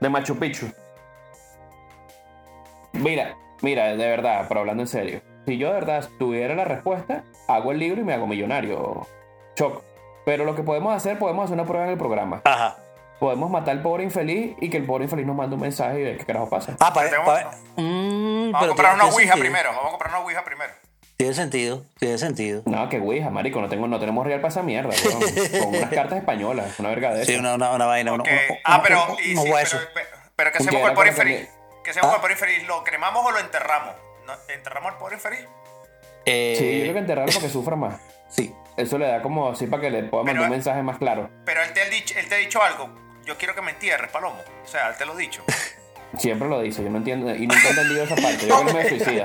De 0.00 0.08
Machu 0.08 0.38
Picchu. 0.38 0.70
Mira, 2.92 3.36
mira, 3.62 3.88
de 3.88 3.96
verdad, 4.08 4.46
pero 4.48 4.60
hablando 4.60 4.82
en 4.82 4.88
serio. 4.88 5.20
Si 5.46 5.56
yo 5.58 5.68
de 5.68 5.74
verdad 5.74 6.08
tuviera 6.18 6.54
la 6.54 6.64
respuesta, 6.64 7.24
hago 7.48 7.72
el 7.72 7.78
libro 7.78 8.00
y 8.00 8.04
me 8.04 8.14
hago 8.14 8.26
millonario. 8.26 9.06
Choc. 9.54 9.82
Pero 10.24 10.44
lo 10.44 10.54
que 10.54 10.62
podemos 10.62 10.94
hacer, 10.94 11.18
podemos 11.18 11.44
hacer 11.44 11.54
una 11.54 11.64
prueba 11.66 11.86
en 11.86 11.92
el 11.92 11.98
programa. 11.98 12.42
Ajá. 12.44 12.76
Podemos 13.18 13.50
matar 13.50 13.76
al 13.76 13.82
pobre 13.82 14.04
infeliz 14.04 14.54
y 14.60 14.70
que 14.70 14.76
el 14.76 14.84
pobre 14.86 15.04
infeliz 15.04 15.26
nos 15.26 15.34
mande 15.36 15.56
un 15.56 15.62
mensaje 15.62 16.00
y 16.00 16.04
ver 16.04 16.18
qué 16.18 16.24
carajo 16.24 16.48
pasa. 16.48 16.76
Ah, 16.80 16.92
para, 16.92 17.24
para- 17.24 17.50
Mm, 17.76 18.52
Vamos 18.52 18.64
a 18.64 18.68
comprar 18.68 18.94
una 18.94 19.04
Ouija 19.06 19.18
sentido. 19.18 19.38
primero. 19.40 19.70
Vamos 19.70 19.86
a 19.86 19.90
comprar 19.90 20.10
una 20.12 20.20
Ouija 20.20 20.44
primero. 20.44 20.72
Tiene 21.16 21.34
sentido, 21.34 21.84
tiene 21.98 22.16
sentido. 22.16 22.62
No, 22.64 22.88
que 22.88 23.00
ouija, 23.00 23.28
marico, 23.28 23.60
no, 23.60 23.68
tengo, 23.68 23.88
no 23.88 23.98
tenemos 23.98 24.24
real 24.24 24.40
para 24.40 24.50
esa 24.52 24.62
mierda, 24.62 24.90
weón. 24.90 25.20
Con 25.64 25.74
unas 25.74 25.90
cartas 25.90 26.18
españolas, 26.18 26.78
una 26.78 26.90
verga 26.90 27.12
de 27.12 27.24
Sí, 27.24 27.34
una, 27.34 27.54
una, 27.56 27.72
una 27.72 27.86
vaina, 27.86 28.12
uno- 28.12 28.22
Ah, 28.64 28.80
pero, 28.84 29.04
uno- 29.08 29.16
y 29.18 29.36
sí, 29.36 29.42
pero, 29.52 29.80
pero, 29.94 30.06
pero 30.36 30.52
¿qué 30.52 30.58
hacemos 30.58 30.80
con 30.80 30.90
el 30.90 30.94
pobre 30.94 31.08
infeliz? 31.10 31.48
porque 31.48 31.82
¿Qué 31.82 31.90
hacemos 31.90 32.06
con 32.06 32.12
Ah. 32.12 32.16
el 32.16 32.20
pobre 32.20 32.32
infeliz? 32.34 32.68
¿Lo 32.68 32.84
cremamos 32.84 33.26
o 33.26 33.30
lo 33.32 33.40
enterramos? 33.40 33.94
¿No? 34.28 34.32
¿Enterramos 34.54 34.92
al 34.92 34.98
pobre 34.98 35.16
infeliz? 35.16 35.40
Eh, 36.24 36.54
Sí, 36.56 36.76
yo 36.78 36.82
creo 36.82 36.92
que 36.92 36.98
enterrarlo 37.00 37.32
para 37.32 37.46
que 37.46 37.52
sufra 37.52 37.74
más. 37.74 38.00
sí. 38.28 38.54
Eso 38.76 38.96
le 38.96 39.08
da 39.08 39.20
como 39.20 39.50
así 39.50 39.66
para 39.66 39.82
que 39.82 39.90
le 39.90 40.04
pueda 40.04 40.22
mandar 40.22 40.34
Pero- 40.36 40.44
un 40.44 40.50
mensaje 40.50 40.82
más 40.84 40.98
claro. 40.98 41.28
Pero 41.44 41.62
él 41.64 41.72
te, 41.72 41.82
ha 41.82 41.86
dicho, 41.88 42.14
él 42.16 42.28
te 42.28 42.36
ha 42.36 42.38
dicho 42.38 42.62
algo. 42.62 42.88
Yo 43.28 43.36
quiero 43.36 43.54
que 43.54 43.60
me 43.62 43.70
entierres, 43.72 44.10
Palomo. 44.10 44.42
O 44.64 44.66
sea, 44.66 44.88
él 44.88 44.96
te 44.96 45.04
lo 45.04 45.12
ha 45.12 45.16
dicho. 45.16 45.44
Siempre 46.18 46.48
lo 46.48 46.62
dice, 46.62 46.82
yo 46.82 46.88
no 46.88 46.96
entiendo 46.96 47.28
y 47.34 47.46
nunca 47.46 47.66
he 47.66 47.70
entendido 47.70 48.02
esa 48.02 48.14
parte. 48.16 48.46
Yo 48.46 48.62
creo 48.62 48.66
que 48.66 48.72
me 48.72 48.88
suicida. 48.98 49.24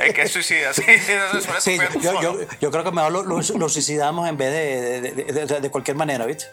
es 0.00 0.14
que 0.14 0.22
es 0.22 0.30
suicida, 0.32 0.72
sí. 0.72 0.82
Suele 1.42 1.60
Sí, 1.60 1.76
yo, 2.00 2.22
yo, 2.22 2.38
yo 2.60 2.70
creo 2.70 2.84
que 2.84 2.92
mejor 2.92 3.10
lo, 3.10 3.22
lo- 3.24 3.40
lo 3.40 3.68
suicidamos 3.68 4.28
en 4.28 4.36
vez 4.36 4.52
de, 4.52 5.00
de, 5.00 5.12
de- 5.32 5.46
de- 5.46 5.60
de 5.60 5.70
cualquier 5.70 5.96
manera, 5.96 6.24
¿viste? 6.24 6.44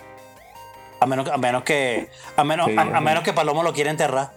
A 1.00 1.06
menos, 1.06 1.30
a 1.30 1.38
menos 1.38 1.64
que 1.64 2.10
a 2.36 2.44
menos, 2.44 2.66
Sí, 2.68 2.76
a, 2.76 2.84
menos 3.00 3.24
que 3.24 3.34
Palomo 3.34 3.62
lo 3.62 3.72
quiera 3.74 3.92
enterrar. 3.92 4.32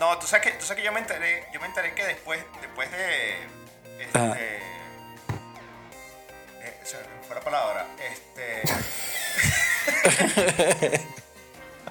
No, 0.00 0.18
tú 0.18 0.26
sabes 0.26 0.46
que, 0.50 0.58
tú 0.58 0.66
sabes 0.66 0.80
que 0.82 0.86
yo 0.86 0.92
me 0.92 0.98
enteré, 1.00 1.44
yo 1.54 1.60
me 1.60 1.66
enteré 1.66 1.94
que 1.94 2.04
después, 2.04 2.40
después 2.60 2.90
de. 2.90 3.34
Este, 4.00 4.18
eh, 4.36 4.62
fue 7.26 7.36
la 7.36 7.40
palabra. 7.40 7.86
Este. 8.02 8.62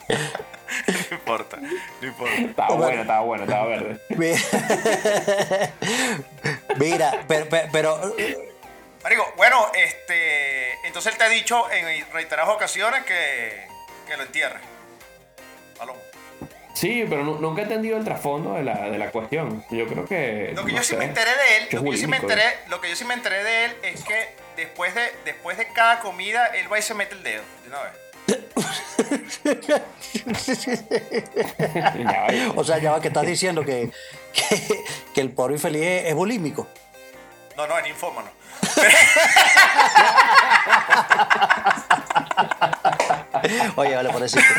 No 0.09 1.15
importa, 1.15 1.57
no 1.57 2.07
importa. 2.07 2.35
Estaba 2.35 2.75
bueno, 2.75 3.01
estaba 3.01 3.21
bueno, 3.21 3.43
estaba 3.43 3.65
verde. 3.67 3.99
Mira, 6.77 7.23
pero, 7.27 7.47
pero, 7.71 8.15
Marico, 9.03 9.33
bueno, 9.37 9.71
este. 9.75 10.73
Entonces 10.87 11.13
él 11.13 11.17
te 11.17 11.23
ha 11.25 11.29
dicho 11.29 11.69
en 11.71 12.05
reiteradas 12.11 12.53
ocasiones 12.53 13.03
que, 13.05 13.67
que 14.07 14.17
lo 14.17 14.23
entierre. 14.23 14.59
Palomo. 15.77 15.99
Sí, 16.73 17.05
pero 17.09 17.23
nu- 17.23 17.39
nunca 17.39 17.61
he 17.61 17.63
entendido 17.63 17.97
el 17.97 18.03
trasfondo 18.03 18.53
de 18.55 18.63
la, 18.63 18.89
de 18.89 18.97
la 18.97 19.09
cuestión. 19.11 19.63
Yo 19.71 19.87
creo 19.87 20.05
que. 20.05 20.51
Lo 20.53 20.65
que 20.65 20.71
no 20.73 20.77
yo 20.79 20.83
sí 20.83 20.95
me 20.97 21.05
enteré 21.05 21.31
de 21.31 21.57
él, 21.57 21.67
que 21.69 21.75
lo 21.77 21.81
es 21.83 21.85
que, 21.85 21.91
yo 21.91 21.97
sí 21.97 22.07
me 22.07 22.17
bulímico, 22.19 22.31
enteré, 22.41 22.59
lo 22.67 22.81
que 22.81 22.89
yo 22.89 22.95
sí 22.95 23.05
me 23.05 23.13
enteré 23.13 23.43
de 23.43 23.65
él 23.65 23.75
es 23.83 24.03
que 24.03 24.35
después 24.57 24.93
de, 24.93 25.11
después 25.23 25.57
de 25.57 25.67
cada 25.69 25.99
comida, 25.99 26.47
él 26.47 26.71
va 26.71 26.77
y 26.77 26.81
se 26.81 26.93
mete 26.93 27.15
el 27.15 27.23
dedo. 27.23 27.43
De 27.63 27.69
una 27.69 27.81
vez. 27.83 27.91
O 32.55 32.63
sea, 32.63 32.77
ya 32.79 32.91
va 32.91 33.01
que 33.01 33.09
estás 33.09 33.25
diciendo 33.25 33.63
que, 33.63 33.91
que, 34.33 34.83
que 35.13 35.21
el 35.21 35.31
pobre 35.31 35.55
infeliz 35.55 35.83
es, 35.83 36.05
es 36.05 36.15
bulímico. 36.15 36.67
No, 37.57 37.67
no, 37.67 37.77
es 37.77 37.83
ninfómano. 37.85 38.29
Oye, 43.75 43.95
vale, 43.95 44.09
por 44.09 44.23
eso. 44.23 44.39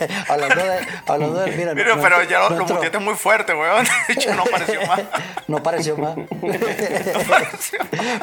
hablando 0.28 0.64
de. 0.64 0.78
Hablando 1.06 1.40
de 1.40 1.52
mira, 1.56 1.72
Pero, 1.74 2.00
pero 2.00 2.22
ya 2.24 2.38
lo, 2.40 2.50
lo 2.50 2.56
nuestro- 2.56 2.76
muteaste 2.76 2.98
muy 2.98 3.14
fuerte, 3.14 3.54
weón. 3.54 3.84
De 4.08 4.14
hecho, 4.14 4.34
no 4.34 4.44
pareció 4.44 4.86
más. 4.86 5.00
No 5.48 5.62
pareció 5.62 5.96
más. 5.96 6.14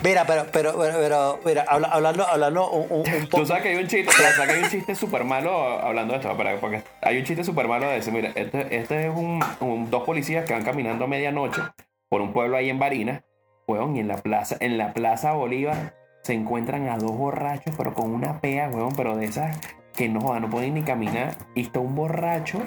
mira, 0.04 0.26
pero, 0.26 0.46
pero, 0.52 0.78
pero, 0.78 0.98
pero, 1.00 1.40
mira, 1.46 1.66
habla- 1.68 1.88
hablando, 1.88 2.28
hablando 2.28 2.70
un, 2.70 2.88
un, 2.92 3.00
un 3.14 3.28
poco. 3.28 3.38
Tú 3.38 3.46
sabes 3.48 3.64
que 3.64 3.70
hay 3.70 3.76
un 3.78 3.88
chiste, 3.88 4.06
tú 4.16 4.22
sabes 4.22 4.36
que 4.48 4.54
hay 4.58 4.64
un 4.64 4.70
chiste 4.70 4.96
súper 4.96 5.24
malo 5.24 5.80
hablando 5.80 6.14
de 6.14 6.20
esto, 6.20 6.36
para- 6.38 6.60
porque 6.60 6.84
hay 7.02 7.18
un 7.18 7.24
chiste 7.24 7.44
súper 7.44 7.68
malo 7.68 7.88
de 7.88 7.96
decir, 7.96 8.14
mira, 8.14 8.32
este, 8.36 8.76
este 8.78 9.08
es 9.08 9.16
un, 9.16 9.44
un- 9.60 9.90
dos 9.90 10.04
policías 10.04 10.46
que 10.46 10.54
van 10.54 10.64
caminando 10.64 11.06
a 11.06 11.08
medianoche 11.08 11.62
por 12.10 12.22
un 12.22 12.32
pueblo 12.34 12.58
ahí 12.58 12.70
en 12.70 12.80
Barinas, 12.80 13.24
weón, 13.68 13.96
y 13.96 14.00
en 14.00 14.08
la 14.08 14.18
plaza, 14.18 14.58
en 14.60 14.78
la 14.78 14.94
plaza 14.94 15.32
Bolívar 15.34 15.96
se 16.24 16.34
encuentran 16.34 16.88
a 16.90 16.98
dos 16.98 17.12
borrachos, 17.18 17.74
pero 17.78 17.94
con 17.94 18.12
una 18.14 18.40
pea, 18.40 18.70
weón, 18.70 18.96
pero 18.96 19.16
de 19.16 19.26
esas 19.26 19.58
que 19.96 20.10
no 20.10 20.22
jodan, 20.22 20.44
no 20.44 20.50
pueden 20.50 20.74
ni 20.74 20.84
caminar, 20.84 21.36
y 21.54 21.62
está 21.62 21.80
un 21.80 21.96
borracho, 21.96 22.60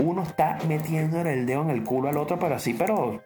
uno 0.00 0.22
está 0.22 0.58
metiéndole 0.68 1.32
el 1.32 1.46
dedo 1.46 1.62
en 1.62 1.70
el 1.70 1.82
culo 1.84 2.08
al 2.08 2.16
otro, 2.16 2.38
pero 2.38 2.54
así, 2.56 2.74
pero 2.74 3.22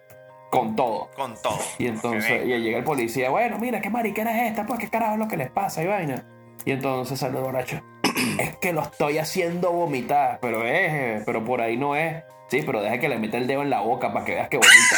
con 0.51 0.77
todo. 0.77 1.11
Con 1.17 1.35
todo. 1.43 1.59
Y 1.79 1.89
entonces 1.89 2.45
y 2.45 2.49
llega 2.61 2.79
el 2.79 2.85
policía, 2.85 3.31
bueno, 3.31 3.59
mira, 3.59 3.81
qué 3.81 3.91
mariquera 3.91 4.45
es 4.45 4.51
esta, 4.51 4.65
pues 4.65 4.79
qué 4.79 4.89
carajo 4.89 5.15
es 5.15 5.19
lo 5.19 5.29
que 5.29 5.37
les 5.37 5.51
pasa 5.51 5.83
y 5.83 5.87
vaina. 5.87 6.25
Y 6.65 6.71
entonces 6.71 7.19
sale 7.19 7.37
el 7.39 7.43
borracho, 7.43 7.81
es 8.39 8.57
que 8.57 8.73
lo 8.73 8.83
estoy 8.83 9.19
haciendo 9.19 9.73
vomitar, 9.73 10.39
pero 10.41 10.65
es, 10.65 11.25
pero 11.25 11.45
por 11.45 11.61
ahí 11.61 11.77
no 11.77 11.97
es. 11.97 12.23
Sí, 12.49 12.63
pero 12.65 12.83
deja 12.83 12.99
que 12.99 13.09
le 13.09 13.19
meta 13.19 13.39
el 13.39 13.47
dedo 13.47 13.63
en 13.63 13.71
la 13.71 13.81
boca 13.81 14.13
para 14.13 14.25
que 14.25 14.35
veas 14.35 14.49
que 14.49 14.59
vomita. 14.59 14.97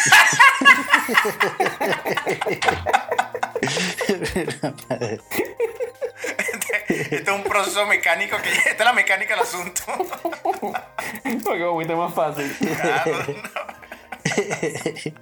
Este 7.10 7.30
es 7.30 7.36
un 7.36 7.42
proceso 7.44 7.86
mecánico 7.86 8.36
que 8.42 8.50
esta 8.70 8.70
es 8.70 8.84
la 8.84 8.92
mecánica 8.92 9.34
del 9.34 9.42
asunto. 9.44 9.82
porque 11.44 11.64
vomita 11.64 11.94
más 11.96 12.14
fácil. 12.14 12.54
Claro, 12.58 13.12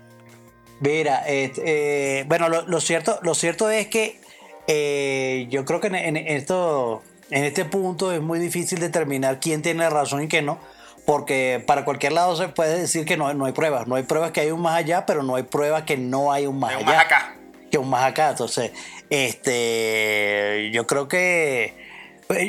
Mira, 0.80 1.24
este, 1.26 2.20
eh, 2.20 2.24
bueno, 2.26 2.48
lo, 2.48 2.62
lo 2.62 2.80
cierto, 2.80 3.18
lo 3.22 3.34
cierto 3.34 3.70
es 3.70 3.86
que 3.86 4.20
eh, 4.66 5.46
yo 5.50 5.64
creo 5.64 5.80
que 5.80 5.86
en, 5.88 5.94
en 5.94 6.16
esto, 6.16 7.02
en 7.30 7.44
este 7.44 7.64
punto 7.64 8.12
es 8.12 8.20
muy 8.20 8.38
difícil 8.38 8.80
determinar 8.80 9.40
quién 9.40 9.62
tiene 9.62 9.88
razón 9.88 10.22
y 10.24 10.28
quién 10.28 10.46
no, 10.46 10.58
porque 11.06 11.62
para 11.66 11.84
cualquier 11.84 12.12
lado 12.12 12.34
se 12.36 12.48
puede 12.48 12.78
decir 12.78 13.04
que 13.04 13.16
no, 13.16 13.32
no 13.34 13.44
hay 13.46 13.52
pruebas, 13.52 13.86
no 13.86 13.94
hay 13.94 14.02
pruebas 14.02 14.32
que 14.32 14.40
hay 14.40 14.50
un 14.50 14.60
más 14.60 14.74
allá, 14.76 15.06
pero 15.06 15.22
no 15.22 15.36
hay 15.36 15.44
pruebas 15.44 15.84
que 15.84 15.96
no 15.96 16.32
hay 16.32 16.46
un 16.46 16.58
más 16.58 16.70
Hay 16.72 16.82
un 16.82 16.88
allá 16.88 16.96
más 16.96 17.04
acá. 17.06 17.34
que 17.70 17.78
un 17.78 17.88
más 17.88 18.04
acá. 18.04 18.30
Entonces, 18.30 18.72
este, 19.22 20.70
yo 20.72 20.86
creo 20.86 21.08
que. 21.08 21.74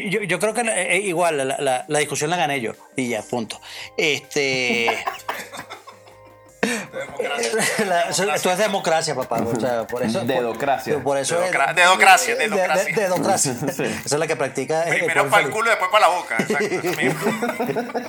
Yo, 0.10 0.22
yo 0.24 0.40
creo 0.40 0.54
que 0.54 0.62
eh, 0.62 1.00
igual 1.00 1.38
la, 1.38 1.58
la- 1.60 1.86
la 1.88 2.00
discusión 2.00 2.30
la 2.30 2.38
gané 2.38 2.62
yo 2.62 2.72
y 2.96 3.10
ya, 3.10 3.22
punto. 3.22 3.60
Este. 3.98 4.90
la- 7.86 8.10
esto 8.10 8.52
es 8.52 8.58
democracia, 8.58 9.14
papá. 9.14 9.42
O 9.42 9.60
sea, 9.60 9.86
por 9.86 10.02
eso, 10.02 10.22
Dedocracia. 10.22 10.98
Por 11.04 11.18
eso 11.18 11.36
es- 11.44 11.52
Dedocra- 11.52 11.74
dedocracia, 11.76 12.36
de- 12.36 12.50
de- 12.50 12.56
dedocracia. 12.56 12.96
dedocracia. 12.96 13.54
Sí. 13.76 13.84
Esa 13.84 14.16
es 14.16 14.20
la 14.20 14.28
que 14.28 14.36
practica. 14.36 14.84
el 14.84 14.98
Primero 15.00 15.30
para 15.30 15.46
el 15.46 15.52
culo 15.52 15.68
y 15.68 15.70
después 15.72 15.92
para 15.92 16.08
la 16.08 16.16
boca. 16.16 16.38
Exacto. 16.50 18.00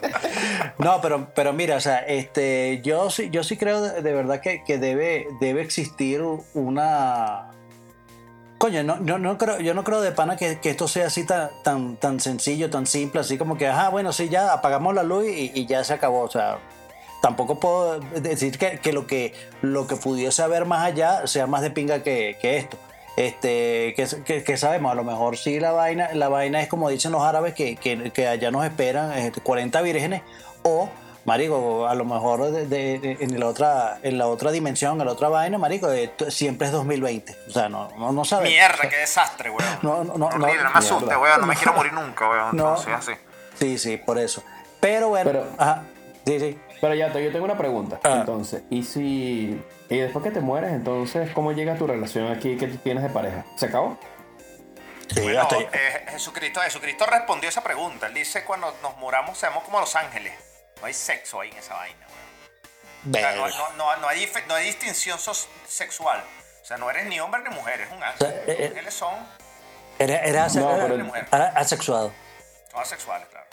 No, 0.79 1.01
pero, 1.01 1.33
pero 1.35 1.53
mira, 1.53 1.77
o 1.77 1.81
sea, 1.81 1.99
este, 1.99 2.81
yo 2.83 3.11
sí, 3.11 3.29
yo 3.31 3.43
sí 3.45 3.57
creo 3.57 3.83
de, 3.83 4.03
de 4.03 4.13
verdad 4.15 4.41
que, 4.41 4.63
que 4.65 4.79
debe, 4.79 5.27
debe 5.41 5.63
existir 5.63 6.23
una. 6.55 7.51
Coño, 8.59 8.83
no, 8.83 8.97
no, 8.97 9.19
no 9.19 9.37
creo, 9.37 9.61
yo 9.61 9.75
no 9.75 9.85
creo 9.85 10.01
de 10.01 10.13
pana 10.13 10.37
que, 10.37 10.59
que 10.61 10.71
esto 10.71 10.89
sea 10.89 11.09
así 11.09 11.27
tan, 11.27 11.51
tan, 11.63 11.97
tan 11.97 12.21
sencillo, 12.21 12.71
tan 12.71 12.87
simple, 12.87 13.21
así 13.21 13.37
como 13.37 13.59
que, 13.59 13.67
ajá, 13.67 13.91
bueno, 13.91 14.13
sí, 14.15 14.31
ya 14.31 14.53
apagamos 14.53 14.95
la 14.95 15.03
luz 15.03 15.27
y, 15.27 15.67
ya 15.67 15.85
se 15.85 15.93
acabó. 15.93 16.23
O 16.23 16.31
sea, 16.31 16.59
tampoco 17.21 17.61
puedo 17.61 18.01
decir 18.01 18.57
que, 18.59 18.79
que 18.79 18.95
lo 18.95 19.07
que 19.07 19.35
lo 19.61 19.87
que 19.87 19.97
pudiese 19.97 20.43
haber 20.43 20.65
más 20.65 20.85
allá 20.85 21.27
sea 21.27 21.47
más 21.47 21.61
de 21.61 21.71
pinga 21.71 22.03
que, 22.03 22.39
que 22.41 22.57
esto. 22.57 22.79
Este, 23.17 23.95
que, 24.25 24.43
que- 24.45 24.57
sabemos, 24.59 24.93
a 24.93 24.95
lo 24.95 25.03
mejor 25.03 25.39
sí 25.39 25.59
la 25.59 25.73
vaina, 25.73 26.11
la 26.13 26.29
vaina 26.29 26.61
es 26.61 26.69
como 26.69 26.91
dicen 26.91 27.13
los 27.13 27.23
árabes, 27.23 27.55
que, 27.55 28.29
allá 28.29 28.51
nos 28.51 28.65
esperan 28.65 29.13
este, 29.13 29.41
40 29.41 29.81
vírgenes, 29.83 30.23
o 30.63 30.91
marico, 31.27 31.87
a 31.87 31.95
lo 31.95 32.05
mejor 32.05 32.51
de- 32.51 32.67
de- 32.67 32.99
de- 32.99 33.17
en 33.21 33.39
la 33.39 33.47
otra, 33.47 33.99
en 34.03 34.17
la 34.17 34.27
otra 34.29 34.51
dimensión, 34.53 34.99
en 35.01 35.07
la 35.07 35.13
otra 35.13 35.29
vaina, 35.29 35.59
marico, 35.59 35.91
eh, 35.91 36.13
siempre 36.29 36.69
es 36.69 36.73
2020. 36.73 37.37
O 37.49 37.51
sea, 37.51 37.69
no, 37.69 37.89
no, 37.99 38.13
no 38.13 38.25
sabemos. 38.25 38.53
Mierda, 38.53 38.89
qué 38.89 38.97
desastre, 38.97 39.51
weón. 39.51 39.65
No, 39.83 40.05
no, 40.05 40.17
no, 40.17 40.27
Horrible, 40.27 40.57
no 40.57 40.63
no, 40.65 40.71
me 40.71 40.79
asuste, 40.79 41.17
weón. 41.17 41.41
No 41.41 41.47
me 41.47 41.57
quiero 41.57 41.73
morir 41.75 41.93
nunca, 41.93 42.29
weón. 42.29 42.57
No. 42.57 42.69
Entonces, 42.77 42.95
así. 42.95 43.13
Sí, 43.59 43.79
sí, 43.79 43.97
por 43.97 44.19
eso. 44.19 44.43
Pero 44.81 45.09
bueno, 45.09 45.31
Pero- 45.31 45.47
ajá, 45.59 45.83
sí, 46.25 46.39
sí. 46.41 46.59
Pero 46.81 46.95
ya, 46.95 47.13
yo 47.13 47.33
tengo 47.33 47.45
una 47.47 47.57
pregunta. 47.57 47.99
Ah. 48.05 48.19
Entonces, 48.21 48.63
¿y 48.71 48.83
si... 48.83 49.61
Y 49.89 49.97
después 49.99 50.23
que 50.25 50.31
te 50.31 50.41
mueres, 50.41 50.73
entonces, 50.73 51.31
¿cómo 51.33 51.53
llega 51.53 51.75
tu 51.77 51.87
relación 51.87 52.31
aquí 52.31 52.57
que 52.57 52.67
tú 52.67 52.77
tienes 52.79 53.03
de 53.03 53.09
pareja? 53.09 53.45
¿Se 53.57 53.67
acabó? 53.67 53.97
Sí, 55.15 55.21
Bueno, 55.23 55.49
eh, 55.73 56.05
Jesucristo, 56.11 56.61
Jesucristo 56.61 57.07
respondió 57.07 57.49
esa 57.49 57.63
pregunta. 57.63 58.09
Él 58.09 58.15
dice, 58.15 58.45
cuando 58.45 58.75
nos 58.83 58.97
muramos, 58.99 59.39
seamos 59.39 59.63
como 59.65 59.79
los 59.81 59.95
ángeles. 59.97 60.33
No 60.81 60.87
hay 60.87 60.95
sexo 60.95 61.41
ahí 61.41 61.51
en 61.51 61.57
esa 61.59 61.75
vaina, 61.75 62.07
weón. 62.07 63.11
O 63.11 63.19
sea, 63.19 63.33
no, 63.37 63.77
no- 63.77 63.97
no- 63.97 64.09
hay, 64.09 64.29
no 64.49 64.55
hay 64.55 64.67
distinción 64.67 65.19
sexual. 65.67 66.23
O 66.63 66.65
sea, 66.65 66.77
no 66.77 66.91
eres 66.91 67.07
ni 67.07 67.21
hombre 67.21 67.43
ni 67.49 67.55
mujer, 67.55 67.81
es 67.81 67.91
un 67.93 68.03
ángel. 68.03 68.15
O 68.15 68.31
sea, 68.31 68.43
eh, 68.47 68.57
Los 68.59 68.71
ángeles 68.71 68.95
son, 68.95 69.15
Era, 69.99 70.19
era, 70.21 70.45
ase- 70.47 70.59
asexuado. 71.55 72.13
son 72.71 72.81
asexuales, 72.81 73.29
claro. 73.29 73.47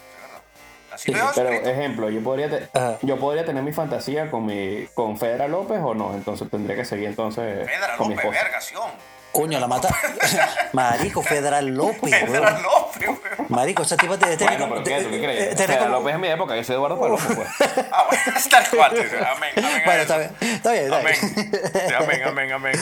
Así 0.92 1.12
Sí, 1.12 1.20
Pero, 1.36 1.50
ejemplo, 1.50 2.10
yo 2.10 2.24
podría, 2.24 2.50
te- 2.50 2.70
yo 3.02 3.18
podría 3.18 3.44
tener 3.46 3.64
mi 3.64 3.74
fantasía 3.74 4.30
con 4.30 4.46
mi 4.46 4.86
con 4.94 5.18
Fedra 5.18 5.48
López 5.48 5.80
o 5.84 5.96
no, 5.96 6.14
entonces 6.14 6.50
tendría 6.52 6.76
que 6.76 6.86
seguir 6.86 7.08
entonces 7.10 7.66
mi 8.10 8.16
López, 8.16 8.32
vergación. 8.32 8.92
Coño, 9.34 9.60
la 9.60 9.68
mata. 9.68 9.90
Marico, 10.74 11.22
Federal 11.24 11.66
López, 11.68 12.14
weón. 12.30 12.64
López, 12.64 13.08
weón. 13.10 13.20
Marico, 13.50 13.82
ese 13.84 13.98
tipo 13.98 14.18
tiene. 14.18 14.36
Bueno, 14.38 14.70
pero 14.70 14.84
¿qué? 14.84 15.04
¿Tú 15.04 15.10
qué 15.10 15.20
crees? 15.22 15.78
como- 15.80 15.90
López 15.90 16.14
es 16.14 16.20
mi 16.20 16.28
época, 16.30 16.56
yo 16.56 16.64
soy 16.64 16.76
Eduardo 16.76 17.00
Palomo, 17.00 17.20
pues. 17.36 17.48
Ah, 17.92 18.06
bueno, 18.08 18.24
tal 18.50 18.70
cual. 18.70 18.92
Amén, 19.36 19.52
amén. 19.58 19.82
Bueno, 19.86 20.02
está 20.04 20.18
bien, 20.18 20.36
está 20.40 20.72
bien. 20.72 20.84
Está 20.86 20.98
Amén. 21.00 21.16
bien. 21.22 21.96
Amén, 21.96 22.22
amén, 22.26 22.52
amén. 22.54 22.80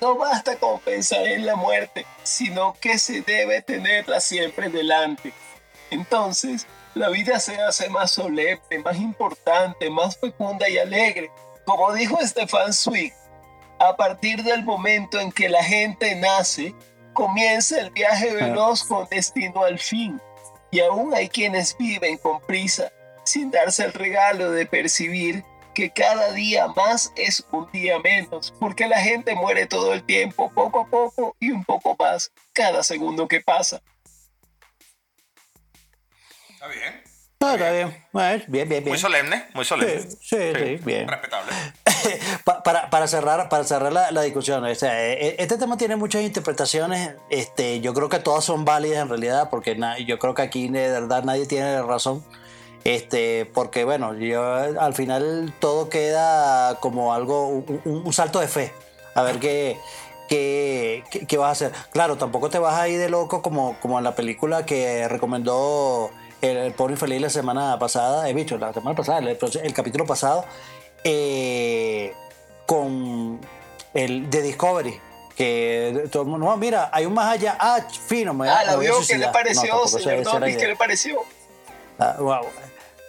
No 0.00 0.16
basta 0.16 0.56
con 0.56 0.80
pensar 0.80 1.24
en 1.26 1.46
la 1.46 1.54
muerte, 1.56 2.04
sino 2.24 2.76
que 2.80 2.98
se 2.98 3.22
debe 3.22 3.62
tenerla 3.62 4.20
siempre 4.20 4.68
delante. 4.68 5.32
Entonces, 5.90 6.66
la 6.94 7.08
vida 7.10 7.38
se 7.38 7.60
hace 7.60 7.88
más 7.88 8.10
solemne, 8.10 8.78
más 8.84 8.96
importante, 8.96 9.88
más 9.88 10.18
fecunda 10.18 10.68
y 10.68 10.78
alegre. 10.78 11.30
Como 11.64 11.92
dijo 11.94 12.18
Stefan 12.26 12.72
Zweig, 12.72 13.12
a 13.82 13.96
partir 13.96 14.44
del 14.44 14.62
momento 14.62 15.18
en 15.18 15.32
que 15.32 15.48
la 15.48 15.64
gente 15.64 16.14
nace, 16.14 16.72
comienza 17.14 17.80
el 17.80 17.90
viaje 17.90 18.32
veloz 18.32 18.84
con 18.84 19.08
destino 19.08 19.64
al 19.64 19.80
fin. 19.80 20.20
Y 20.70 20.78
aún 20.78 21.12
hay 21.12 21.28
quienes 21.28 21.76
viven 21.76 22.16
con 22.18 22.40
prisa, 22.42 22.92
sin 23.24 23.50
darse 23.50 23.84
el 23.84 23.92
regalo 23.92 24.52
de 24.52 24.66
percibir 24.66 25.44
que 25.74 25.90
cada 25.90 26.30
día 26.30 26.68
más 26.68 27.12
es 27.16 27.44
un 27.50 27.68
día 27.72 27.98
menos, 27.98 28.54
porque 28.60 28.86
la 28.86 29.00
gente 29.00 29.34
muere 29.34 29.66
todo 29.66 29.92
el 29.92 30.04
tiempo, 30.04 30.52
poco 30.54 30.82
a 30.82 30.86
poco 30.86 31.36
y 31.40 31.50
un 31.50 31.64
poco 31.64 31.96
más, 31.98 32.30
cada 32.52 32.84
segundo 32.84 33.26
que 33.26 33.40
pasa. 33.40 33.82
Está 36.50 36.68
bien. 36.68 37.02
Está 37.32 37.72
bien. 37.72 38.06
Bueno, 38.12 38.44
bien, 38.46 38.68
bien, 38.68 38.84
bien. 38.84 38.92
Muy 38.92 38.98
solemne, 38.98 39.48
muy 39.54 39.64
solemne. 39.64 40.02
Sí, 40.02 40.16
sí, 40.20 40.52
sí, 40.54 40.76
bien. 40.84 41.08
Respetable. 41.08 41.50
Pa- 42.44 42.62
para, 42.62 42.90
para 42.90 43.06
cerrar, 43.06 43.48
para 43.48 43.64
cerrar 43.64 43.92
la, 43.92 44.22
discusión, 44.22 44.64
o 44.64 44.74
sea, 44.74 45.12
eh, 45.12 45.36
este 45.38 45.56
tema 45.58 45.76
tiene 45.76 45.96
muchas 45.96 46.22
interpretaciones. 46.22 47.14
Este, 47.30 47.80
yo 47.80 47.94
creo 47.94 48.08
que 48.08 48.18
todas 48.18 48.44
son 48.44 48.64
válidas 48.64 49.02
en 49.02 49.08
realidad, 49.08 49.48
porque 49.50 49.74
na- 49.76 49.98
yo 49.98 50.18
creo 50.18 50.34
que 50.34 50.42
aquí 50.42 50.68
de 50.68 50.88
verdad 50.90 51.24
nadie 51.24 51.46
tiene 51.46 51.82
razón. 51.82 52.24
Este, 52.84 53.46
porque 53.54 53.84
bueno, 53.84 54.14
yo 54.14 54.42
al 54.54 54.94
final 54.94 55.54
todo 55.60 55.88
queda 55.88 56.80
como 56.80 57.14
algo, 57.14 57.64
un, 57.84 58.12
salto 58.12 58.40
de 58.40 58.48
fe. 58.48 58.72
A 59.14 59.22
ver 59.22 59.38
qué, 59.38 59.78
qué, 60.28 61.04
qué- 61.28 61.36
vas 61.38 61.48
a 61.48 61.52
hacer. 61.52 61.72
Claro, 61.92 62.16
tampoco 62.16 62.50
te 62.50 62.58
vas 62.58 62.74
a 62.74 62.88
ir 62.88 62.98
de 62.98 63.08
loco 63.08 63.40
como, 63.42 63.76
como 63.80 63.98
en 63.98 64.04
la 64.04 64.14
película 64.16 64.66
que 64.66 65.06
recomendó 65.08 66.10
el, 66.40 66.56
el 66.56 66.72
pobre 66.72 66.94
infeliz 66.94 67.20
la 67.20 67.30
semana 67.30 67.78
pasada. 67.78 68.28
He 68.28 68.34
dicho, 68.34 68.58
la 68.58 68.72
semana 68.72 68.96
pasada, 68.96 69.20
el 69.20 69.72
capítulo 69.74 70.04
pasado 70.04 70.44
eh, 71.04 72.12
con 72.66 73.40
el 73.94 74.30
de 74.30 74.42
Discovery. 74.42 75.00
Que 75.36 76.08
todo 76.12 76.24
el 76.24 76.28
mundo, 76.28 76.46
no, 76.46 76.56
mira, 76.58 76.90
hay 76.92 77.06
un 77.06 77.14
más 77.14 77.32
allá. 77.32 77.56
Ah, 77.58 77.80
fino, 78.06 78.34
me, 78.34 78.48
Ah, 78.48 78.64
la 78.64 78.76
vio, 78.76 78.94
¿qué 79.06 79.16
le. 79.18 79.26
No, 79.26 79.32
pareció, 79.32 79.86
señor 79.88 80.22
Norris? 80.24 80.56
¿Qué 80.56 80.66
le 80.68 80.76
pareció? 80.76 81.20
Ah, 81.98 82.16
wow. 82.18 82.42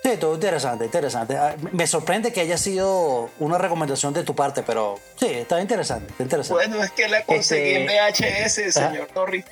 Sí, 0.03 0.17
todo 0.17 0.33
interesante, 0.33 0.85
interesante. 0.85 1.37
Ah, 1.37 1.55
Me 1.71 1.85
sorprende 1.87 2.31
que 2.33 2.41
haya 2.41 2.57
sido 2.57 3.29
una 3.39 3.57
recomendación 3.57 4.13
de 4.13 4.23
tu 4.23 4.35
parte, 4.35 4.63
pero 4.63 4.99
sí, 5.17 5.27
está 5.27 5.61
interesante, 5.61 6.11
está 6.11 6.23
interesante. 6.23 6.53
Bueno, 6.65 6.83
es 6.83 6.91
que 6.91 7.07
la 7.07 7.23
conseguí 7.23 7.75
en 7.75 7.89
Este- 7.89 8.33
VHS, 8.69 8.71
señor 8.73 9.07
Norris. 9.15 9.45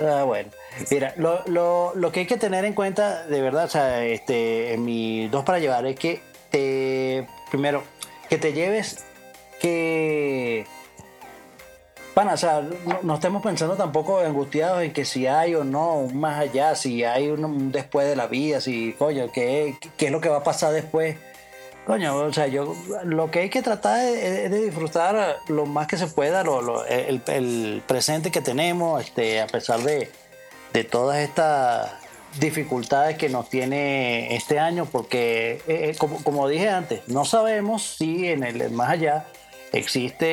Ah, 0.00 0.24
bueno. 0.24 0.50
Mira, 0.90 1.14
lo, 1.16 1.42
lo, 1.46 1.92
lo 1.94 2.12
que 2.12 2.20
hay 2.20 2.26
que 2.26 2.36
tener 2.36 2.64
en 2.64 2.74
cuenta, 2.74 3.24
de 3.26 3.40
verdad, 3.40 3.64
o 3.64 3.68
sea, 3.68 4.04
este, 4.04 4.74
en 4.74 4.84
mis 4.84 5.30
dos 5.30 5.44
para 5.44 5.58
llevar, 5.58 5.86
es 5.86 5.98
que 5.98 6.20
primero, 7.50 7.82
que 8.28 8.38
te 8.38 8.52
lleves 8.52 9.04
que. 9.60 10.66
Bueno, 12.14 12.32
o 12.32 12.36
no, 13.02 13.14
estemos 13.14 13.42
pensando 13.42 13.76
tampoco 13.76 14.20
angustiados 14.20 14.82
en 14.82 14.92
que 14.94 15.04
si 15.04 15.26
hay 15.26 15.54
o 15.54 15.64
no 15.64 16.08
más 16.14 16.38
allá, 16.40 16.74
si 16.74 17.04
hay 17.04 17.28
un, 17.28 17.70
después 17.72 18.08
de 18.08 18.16
la 18.16 18.26
vida, 18.26 18.60
si, 18.62 18.94
coño, 18.94 19.30
¿qué, 19.32 19.76
qué 19.98 20.06
es 20.06 20.12
lo 20.12 20.20
que 20.22 20.30
va 20.30 20.38
a 20.38 20.42
pasar 20.44 20.72
después. 20.72 21.16
Coño, 21.86 22.16
o 22.16 22.32
sea, 22.32 22.46
yo 22.46 22.74
lo 23.04 23.30
que 23.30 23.40
hay 23.40 23.50
que 23.50 23.60
tratar 23.62 24.00
es, 24.06 24.50
de 24.50 24.64
disfrutar 24.64 25.36
lo 25.48 25.66
más 25.66 25.86
que 25.86 25.98
se 25.98 26.06
pueda 26.06 26.42
lo- 26.42 26.84
el, 26.86 27.22
el 27.26 27.82
presente 27.86 28.30
que 28.30 28.40
tenemos, 28.40 29.04
este, 29.04 29.40
a 29.42 29.46
pesar 29.46 29.80
de, 29.80 30.10
de 30.72 30.84
todas 30.84 31.18
estas 31.18 31.92
dificultades 32.38 33.16
que 33.16 33.28
nos 33.28 33.48
tiene 33.48 34.34
este 34.36 34.58
año, 34.58 34.86
porque 34.86 35.60
eh, 35.66 35.90
eh, 35.90 35.94
como, 35.98 36.22
como 36.22 36.48
dije 36.48 36.68
antes, 36.68 37.00
no 37.08 37.24
sabemos 37.24 37.82
si 37.98 38.28
en 38.28 38.42
el 38.44 38.70
más 38.70 38.90
allá 38.90 39.26
existe, 39.72 40.26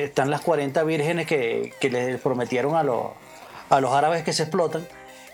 eh, 0.00 0.04
están 0.04 0.30
las 0.30 0.40
40 0.42 0.82
vírgenes 0.84 1.26
que, 1.26 1.72
que 1.80 1.90
les 1.90 2.20
prometieron 2.20 2.76
a 2.76 2.82
los, 2.82 3.06
a 3.70 3.80
los 3.80 3.92
árabes 3.92 4.22
que 4.24 4.32
se 4.32 4.44
explotan. 4.44 4.86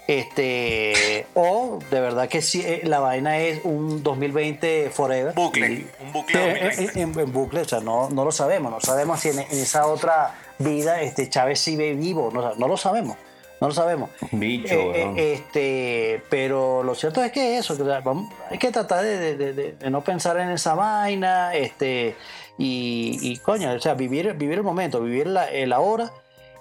Este, 0.06 1.24
o 1.34 1.78
de 1.90 2.00
verdad 2.00 2.28
que 2.28 2.42
sí, 2.42 2.64
la 2.82 2.98
vaina 2.98 3.38
es 3.38 3.60
un 3.64 4.02
2020 4.02 4.90
forever. 4.90 5.34
Bucle, 5.34 5.66
Y- 5.72 5.86
un 6.04 6.12
bucle 6.12 6.38
2020. 6.40 6.82
eh, 6.82 7.02
en, 7.02 7.18
en 7.20 7.32
bucle, 7.32 7.60
o 7.60 7.64
sea, 7.64 7.80
no, 7.80 8.10
no 8.10 8.24
lo 8.24 8.32
sabemos, 8.32 8.72
no 8.72 8.80
sabemos 8.80 9.20
si 9.20 9.28
en, 9.28 9.38
en 9.38 9.46
esa 9.52 9.86
otra 9.86 10.34
vida 10.58 11.00
este 11.02 11.28
Chávez 11.28 11.60
sigue 11.60 11.94
vivo, 11.94 12.30
no, 12.32 12.54
no 12.56 12.68
lo 12.68 12.76
sabemos, 12.76 13.16
no 13.60 13.68
lo 13.68 13.74
sabemos. 13.74 14.10
Bicho, 14.32 14.72
Eh, 14.74 15.12
eh, 15.16 15.32
este, 15.34 16.22
pero 16.30 16.82
lo 16.82 16.94
cierto 16.94 17.22
es 17.22 17.30
que 17.32 17.58
eso, 17.58 17.76
que, 17.76 17.82
vamos- 17.82 18.32
hay 18.50 18.58
que 18.58 18.70
tratar 18.70 19.02
de, 19.04 19.18
de- 19.18 19.36
de- 19.36 19.52
de- 19.52 19.72
de 19.72 19.90
no 19.90 20.02
pensar 20.02 20.38
en 20.38 20.50
esa 20.50 20.74
vaina, 20.74 21.54
este, 21.54 22.16
y, 22.58 23.18
y, 23.22 23.36
coño, 23.38 23.72
o 23.72 23.80
sea, 23.80 23.94
vivir, 23.94 24.32
vivir 24.34 24.56
el 24.58 24.64
momento, 24.64 25.00
vivir 25.00 25.26
la, 25.26 25.44
el 25.50 25.72
ahora, 25.72 26.10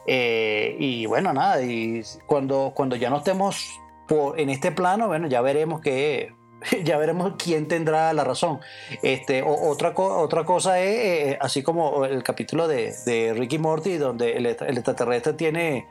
eh, 0.08 0.76
y 0.80 1.06
bueno, 1.06 1.34
nada, 1.34 1.62
y 1.62 2.02
cuando, 2.26 2.72
cuando 2.76 2.95
ya 2.95 3.10
no 3.10 3.18
estemos 3.18 3.80
por- 4.08 4.39
en 4.39 4.50
este 4.50 4.72
plano, 4.72 5.08
bueno, 5.08 5.28
ya 5.28 5.41
veremos 5.41 5.82
que 5.82 6.34
ya 6.84 6.97
veremos 6.97 7.34
quién 7.38 7.68
tendrá 7.68 8.12
la 8.14 8.24
razón. 8.24 8.60
Este, 9.04 9.41
o- 9.43 9.70
otra, 9.70 9.93
co- 9.93 10.18
otra 10.20 10.43
cosa 10.45 10.80
es, 10.82 10.95
eh, 11.34 11.38
así 11.39 11.64
como 11.64 12.04
el 12.06 12.24
capítulo 12.24 12.68
de, 12.68 12.93
de 13.06 13.34
Ricky 13.34 13.58
Morty, 13.60 13.97
donde 13.97 14.36
el, 14.38 14.45
el 14.45 14.78
extraterrestre 14.78 15.34
tiene, 15.34 15.86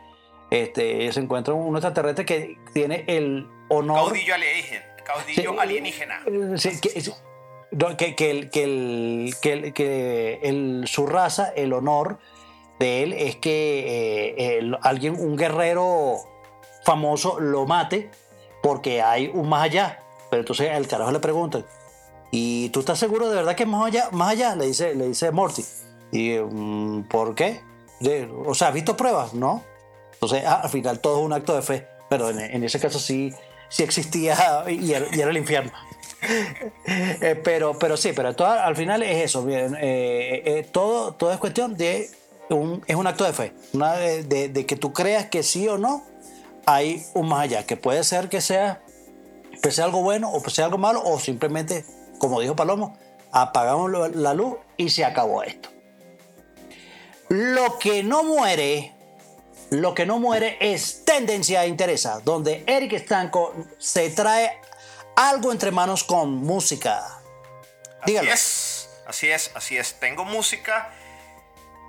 este, 0.51 1.13
se 1.13 1.21
encuentra 1.21 1.55
un 1.55 1.75
extraterrestre 1.77 2.25
que 2.25 2.59
tiene 2.73 3.05
el 3.07 3.49
honor. 3.69 4.07
Caudillo 4.07 4.35
alienígena. 4.35 4.85
Caudillo 5.05 5.43
Sí, 5.53 5.59
alienígena. 5.59 6.23
sí, 6.57 6.81
que, 6.81 6.91
que, 7.97 8.15
que 8.17 8.31
el, 8.31 8.51
que, 8.51 8.65
el, 8.65 9.35
que, 9.41 9.53
el- 9.53 9.73
que 9.75 10.41
el- 10.43 10.85
su 10.87 11.07
raza, 11.07 11.51
el 11.55 11.73
honor 11.73 12.19
de 12.79 13.03
él 13.03 13.13
es 13.13 13.37
que 13.37 14.35
eh, 14.37 14.59
el- 14.59 14.77
alguien, 14.83 15.15
un 15.19 15.37
guerrero 15.37 16.17
famoso 16.85 17.41
lo 17.41 17.67
mate 17.67 18.11
porque 18.63 19.03
hay 19.03 19.31
un 19.33 19.49
más 19.49 19.63
allá. 19.65 20.01
Pero 20.31 20.41
entonces 20.41 20.71
el 20.73 20.87
carajo 20.87 21.11
le 21.11 21.21
pregunta, 21.21 21.63
¿y 22.31 22.69
tú 22.71 22.81
estás 22.81 22.99
seguro 22.99 23.29
de 23.31 23.37
verdad 23.37 23.55
que 23.57 23.63
es 23.65 23.69
más 23.69 23.87
allá? 23.87 24.09
Más 24.13 24.31
allá, 24.33 24.55
le 24.57 24.67
dice, 24.67 24.95
le 24.95 25.09
dice 25.09 25.31
Morty. 25.31 25.65
Y, 26.13 26.37
mm, 26.39 27.05
¿por 27.09 27.35
qué? 27.35 27.61
De- 28.01 28.31
o 28.47 28.55
sea, 28.55 28.69
¿has 28.69 28.75
visto 28.75 28.97
pruebas? 28.97 29.33
No. 29.35 29.63
Entonces, 30.21 30.43
ah, 30.45 30.61
al 30.65 30.71
final 30.71 30.99
todo 30.99 31.21
es 31.21 31.25
un 31.25 31.33
acto 31.33 31.55
de 31.55 31.63
fe. 31.63 31.87
Pero 32.11 32.31
en, 32.31 32.65
ese 32.65 32.81
caso 32.81 32.99
sí, 32.99 33.33
sí 33.69 33.83
existía 33.85 34.65
y 34.69 34.93
era, 34.93 35.07
el 35.31 35.37
infierno. 35.37 35.73
Eh, 36.87 37.41
pero, 37.45 37.79
pero 37.79 37.97
sí, 37.97 38.11
pero 38.13 38.35
al 38.45 38.75
final 38.75 39.05
es 39.05 39.25
eso. 39.27 39.49
eh, 39.49 39.69
eh, 39.81 40.69
todo, 40.73 41.15
todo 41.15 41.33
es 41.33 41.39
cuestión 41.39 41.77
de 41.77 42.11
un, 42.51 42.83
es 42.89 42.97
un 42.97 43.07
acto 43.07 43.23
de 43.23 43.33
fe. 43.33 43.53
De, 43.73 44.49
de- 44.49 44.67
que 44.67 44.75
tú 44.75 44.93
creas 44.93 45.27
que 45.27 45.45
sí 45.45 45.69
o 45.69 45.79
no 45.79 46.03
hay 46.67 47.05
un 47.15 47.29
más 47.29 47.43
allá. 47.43 47.65
Que 47.67 47.77
puede 47.77 48.03
ser 48.03 48.29
que 48.29 48.41
sea, 48.41 48.83
que 49.63 49.71
sea 49.71 49.85
algo 49.85 50.03
bueno 50.03 50.33
o 50.33 50.43
que 50.43 50.51
sea 50.51 50.65
algo 50.65 50.79
malo 50.79 51.03
o 51.05 51.21
simplemente, 51.21 51.85
como 52.19 52.41
dijo 52.41 52.57
Palomo, 52.57 52.99
apagamos 53.31 53.89
la 54.17 54.35
luz 54.35 54.57
y 54.77 54.89
se 54.91 55.05
acabó 55.05 55.45
esto. 55.45 55.69
Lo 57.29 57.79
que 57.79 58.03
no 58.03 58.25
muere, 58.25 58.93
lo 59.71 59.95
que 59.95 60.07
no 60.07 60.19
muere 60.19 60.57
es 60.61 61.05
tendencia 61.05 61.65
e 61.65 61.69
interesa, 61.69 62.21
donde 62.21 62.65
Eric 62.67 62.99
Stanco 62.99 63.55
se 63.79 64.11
trae 64.11 64.61
algo 65.17 65.53
entre 65.53 65.71
manos 65.71 66.05
con 66.05 66.31
música. 66.31 67.21
Así 68.01 68.13
Dígalo. 68.13 68.33
es, 68.33 68.91
así 69.07 69.31
es, 69.31 69.51
así 69.55 69.77
es. 69.77 69.99
Tengo 70.01 70.25
música 70.25 70.93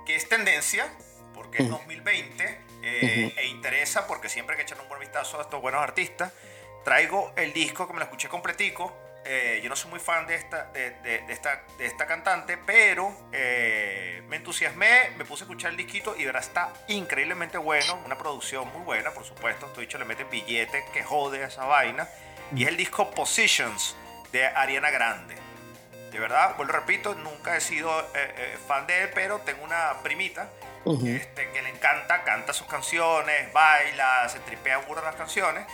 que 0.04 0.16
es 0.16 0.28
tendencia, 0.28 0.92
porque 1.34 1.62
es 1.62 1.70
2020, 1.70 2.60
eh, 2.82 3.34
e 3.36 3.46
interesa, 3.46 4.06
porque 4.06 4.28
siempre 4.28 4.54
hay 4.54 4.58
que 4.58 4.62
echar 4.64 4.80
un 4.80 4.88
buen 4.88 5.00
vistazo 5.00 5.38
a 5.38 5.42
estos 5.42 5.60
buenos 5.60 5.80
artistas. 5.82 6.32
Traigo 6.84 7.32
el 7.36 7.52
disco 7.52 7.86
que 7.86 7.92
me 7.92 7.98
lo 7.98 8.04
escuché 8.04 8.28
completico. 8.28 8.92
Eh, 9.32 9.60
yo 9.62 9.68
no 9.68 9.76
soy 9.76 9.90
muy 9.90 10.00
fan 10.00 10.26
de 10.26 10.34
esta, 10.34 10.64
de, 10.72 10.90
de- 11.02 11.20
de 11.20 11.32
esta, 11.32 11.62
de 11.78 11.86
esta 11.86 12.04
cantante, 12.04 12.56
pero 12.58 13.16
eh, 13.30 14.24
me 14.26 14.34
entusiasmé, 14.36 15.10
me 15.16 15.24
puse 15.24 15.44
a 15.44 15.46
escuchar 15.46 15.70
el 15.70 15.76
disquito 15.76 16.16
y 16.16 16.24
verá, 16.24 16.40
está 16.40 16.72
increíblemente 16.88 17.56
bueno, 17.56 17.94
una 18.04 18.18
producción 18.18 18.66
muy 18.72 18.82
buena, 18.82 19.12
por 19.12 19.24
supuesto. 19.24 19.66
Estoy 19.66 19.86
dicho, 19.86 19.98
le 19.98 20.04
meten 20.04 20.28
billetes 20.30 20.82
que 20.92 21.04
jode 21.04 21.44
a 21.44 21.46
esa 21.46 21.64
vaina. 21.64 22.08
Y 22.56 22.64
es 22.64 22.68
el 22.70 22.76
disco 22.76 23.08
Positions 23.12 23.94
de 24.32 24.46
Ariana 24.46 24.90
Grande. 24.90 25.36
De 26.10 26.18
verdad, 26.18 26.56
vuelvo 26.56 26.72
repito, 26.72 27.14
nunca 27.14 27.56
he 27.56 27.60
sido 27.60 27.88
eh, 28.16 28.58
fan 28.66 28.84
de 28.88 29.02
él, 29.04 29.10
pero 29.14 29.38
tengo 29.42 29.62
una 29.62 30.02
primita 30.02 30.48
este, 31.14 31.48
que 31.52 31.62
le 31.62 31.68
encanta, 31.68 32.24
canta 32.24 32.52
sus 32.52 32.66
canciones, 32.66 33.52
baila, 33.52 34.28
se 34.28 34.40
tripea 34.40 34.78
burda 34.78 35.02
las 35.02 35.14
canciones. 35.14 35.64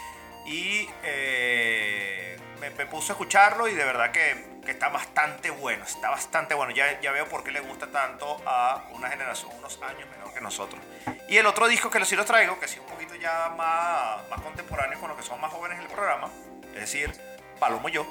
Y 0.45 0.91
eh, 1.03 2.37
me, 2.61 2.71
me 2.71 2.87
puse 2.87 3.13
a 3.13 3.15
escucharlo 3.15 3.69
y 3.69 3.75
de 3.75 3.85
verdad 3.85 4.11
que, 4.11 4.61
que 4.65 4.73
está 4.73 4.89
bastante 4.89 5.51
bueno, 5.51 5.85
está 5.85 6.11
bastante 6.11 6.55
bueno. 6.55 6.73
Ya, 6.73 7.01
ya 7.01 7.13
veo 7.13 7.29
por 7.29 7.45
qué 7.45 7.51
le 7.53 7.61
gusta 7.61 7.87
tanto 7.89 8.41
a 8.47 8.89
una 8.93 9.09
generación, 9.09 9.51
unos 9.59 9.81
años 9.83 10.09
menor 10.11 10.33
que 10.35 10.41
nosotros. 10.41 10.81
Y 11.29 11.37
el 11.37 11.47
otro 11.47 11.69
disco 11.69 11.91
que 11.91 12.05
sí 12.05 12.17
los 12.17 12.27
traigo, 12.27 12.59
que 12.61 12.69
sí 12.69 12.79
un 12.79 12.87
poquito 12.87 13.15
ya 13.15 13.51
más, 13.57 14.29
más 14.29 14.41
contemporáneo 14.43 14.99
con 15.01 15.09
los 15.09 15.19
que 15.19 15.25
son 15.25 15.41
más 15.41 15.53
jóvenes 15.53 15.79
en 15.79 15.85
el 15.85 15.91
programa, 15.91 16.31
es 16.75 16.81
decir, 16.81 17.11
Palomo 17.59 17.89
Yo 17.89 18.07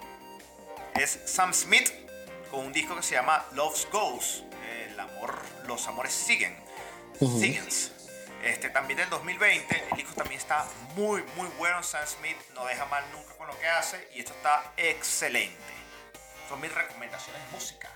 es 0.95 1.19
Sam 1.25 1.53
Smith 1.53 1.91
con 2.49 2.65
un 2.65 2.73
disco 2.73 2.95
que 2.95 3.03
se 3.03 3.15
llama 3.15 3.45
Love's 3.53 3.87
Goes. 3.91 4.43
El 4.89 4.99
amor, 4.99 5.37
los 5.67 5.87
amores 5.87 6.13
siguen. 6.13 6.55
Siguens. 7.19 7.91
Este, 8.45 8.69
también 8.69 8.97
del 8.99 9.09
2020, 9.09 9.83
el 9.91 9.97
disco 9.97 10.13
también 10.13 10.39
está 10.39 10.65
muy, 10.95 11.23
muy 11.35 11.47
bueno. 11.57 11.81
Sam 11.83 12.05
Smith 12.05 12.37
no 12.53 12.63
deja 12.65 12.85
mal 12.85 13.03
nunca 13.11 13.33
con 13.37 13.47
lo 13.47 13.57
que 13.59 13.67
hace 13.67 14.07
y 14.13 14.19
esto 14.19 14.33
está 14.33 14.71
excelente. 14.77 15.55
Son 16.47 16.61
mis 16.61 16.73
recomendaciones 16.73 17.41
de 17.43 17.51
música. 17.51 17.89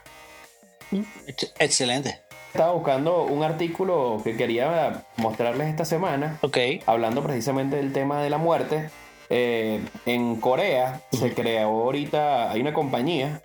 Ex- 1.28 1.54
Excelente. 1.60 2.22
Estaba 2.52 2.72
buscando 2.72 3.24
un 3.26 3.44
artículo 3.44 4.22
que 4.24 4.36
quería 4.36 5.04
mostrarles 5.18 5.68
esta 5.68 5.86
semana, 5.86 6.40
Ok. 6.42 6.58
hablando 6.88 7.22
precisamente 7.22 7.76
del 7.76 7.94
tema 7.94 8.24
de 8.24 8.32
la 8.32 8.40
muerte. 8.40 8.90
Eh, 9.30 9.86
en 10.08 10.42
Corea 10.42 11.02
se 11.12 11.32
creó 11.36 11.68
ahorita, 11.84 12.50
hay 12.50 12.62
una 12.62 12.74
compañía. 12.74 13.44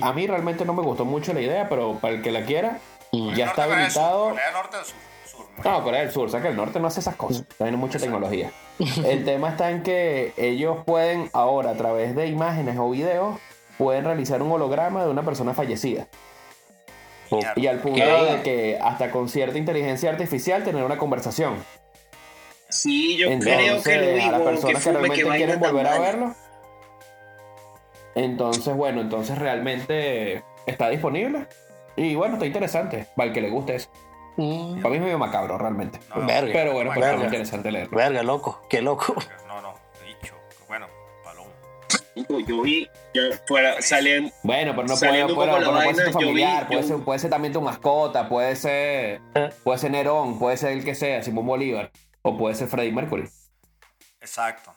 A 0.00 0.14
mí 0.14 0.26
realmente 0.26 0.64
no 0.64 0.72
me 0.72 0.80
gustó 0.80 1.04
mucho 1.04 1.34
la 1.34 1.42
idea, 1.42 1.68
pero 1.68 1.98
para 2.00 2.14
el 2.14 2.22
que 2.22 2.32
la 2.32 2.46
quiera, 2.46 2.78
ya 3.12 3.44
está 3.44 3.64
Sur, 3.64 3.74
habilitado. 3.74 4.28
Corea 4.30 4.44
del 4.46 4.54
Norte 4.54 4.76
del 4.78 4.86
Sur. 4.86 4.94
¿No? 5.64 5.82
Corea 5.82 6.00
del 6.00 6.10
Sur, 6.10 6.26
o 6.26 6.28
sea 6.28 6.40
que 6.42 6.48
el 6.48 6.56
norte 6.56 6.80
no 6.80 6.88
hace 6.88 7.00
esas 7.00 7.16
cosas. 7.16 7.44
Tiene 7.56 7.76
mucha 7.76 7.98
tecnología. 7.98 8.50
El 9.06 9.24
tema 9.24 9.50
está 9.50 9.70
en 9.70 9.82
que 9.82 10.32
ellos 10.36 10.78
pueden 10.84 11.30
ahora, 11.32 11.70
a 11.70 11.74
través 11.74 12.14
de 12.14 12.26
imágenes 12.26 12.76
o 12.78 12.90
videos, 12.90 13.38
pueden 13.78 14.04
realizar 14.04 14.42
un 14.42 14.52
holograma 14.52 15.04
de 15.04 15.10
una 15.10 15.22
persona 15.22 15.54
fallecida. 15.54 16.06
Y 17.56 17.66
al 17.66 17.80
punto 17.80 18.24
de 18.24 18.42
que 18.42 18.78
hasta 18.80 19.10
con 19.10 19.28
cierta 19.28 19.58
inteligencia 19.58 20.10
artificial 20.10 20.62
tener 20.62 20.84
una 20.84 20.96
conversación. 20.96 21.56
Sí, 22.68 23.16
yo 23.16 23.28
Entonces, 23.30 23.82
creo 23.82 23.82
que 23.82 23.96
lo 23.96 24.22
a 24.22 24.30
las 24.30 24.40
digo, 24.40 24.66
que 24.66 24.72
personas 24.72 24.82
que 24.82 24.90
realmente 24.92 25.22
que 25.22 25.36
quieren 25.36 25.60
volver 25.60 25.86
a 25.86 25.98
verlo. 25.98 26.34
Entonces, 28.14 28.74
bueno, 28.74 29.00
entonces 29.00 29.38
realmente 29.38 30.42
está 30.66 30.88
disponible. 30.88 31.46
Y 31.96 32.14
bueno, 32.14 32.34
está 32.34 32.46
interesante. 32.46 33.06
Para 33.16 33.28
el 33.28 33.34
que 33.34 33.40
le 33.40 33.50
guste 33.50 33.76
eso. 33.76 33.88
Mm, 34.36 34.82
Para 34.82 34.90
mí 34.90 34.96
es 34.96 35.02
medio 35.02 35.18
macabro, 35.18 35.56
realmente. 35.58 35.98
No, 36.10 36.20
no, 36.22 36.26
Verga. 36.26 36.52
Pero 36.52 36.72
bueno, 36.74 36.90
pues 36.94 37.14
muy 37.16 37.24
interesante 37.24 37.70
leerlo. 37.72 37.96
Verga, 37.96 38.22
loco. 38.22 38.62
Qué 38.68 38.82
loco. 38.82 39.14
No, 39.48 39.62
no, 39.62 39.74
dicho. 40.06 40.34
Bueno, 40.68 40.86
Palomo. 41.24 41.48
Yo 42.46 42.62
vi, 42.62 42.88
ya 43.14 43.22
fuera, 43.46 43.80
salen, 43.80 44.32
Bueno, 44.42 44.72
pero 44.76 44.88
no 44.88 44.96
puede, 44.96 45.34
puede- 45.34 45.50
pero 45.52 45.60
no 45.72 45.72
puede 45.82 45.94
ser 45.94 46.04
tu 46.06 46.12
yo 46.12 46.18
vi- 46.18 46.24
familiar, 46.24 46.66
puede, 46.66 46.82
yo- 46.82 46.88
ser, 46.88 46.96
puede 47.04 47.18
ser 47.18 47.30
también 47.30 47.52
tu 47.52 47.60
mascota, 47.62 48.28
puede 48.28 48.56
ser, 48.56 49.20
Eh. 49.34 49.50
puede 49.64 49.78
ser 49.78 49.90
Nerón, 49.90 50.38
puede 50.38 50.56
ser 50.56 50.72
el 50.72 50.84
que 50.84 50.94
sea, 50.94 51.22
Simón 51.22 51.46
Bolívar, 51.46 51.90
o 52.22 52.36
puede 52.36 52.54
ser 52.54 52.68
Freddie 52.68 52.92
Mercury. 52.92 53.28
Exacto. 54.20 54.72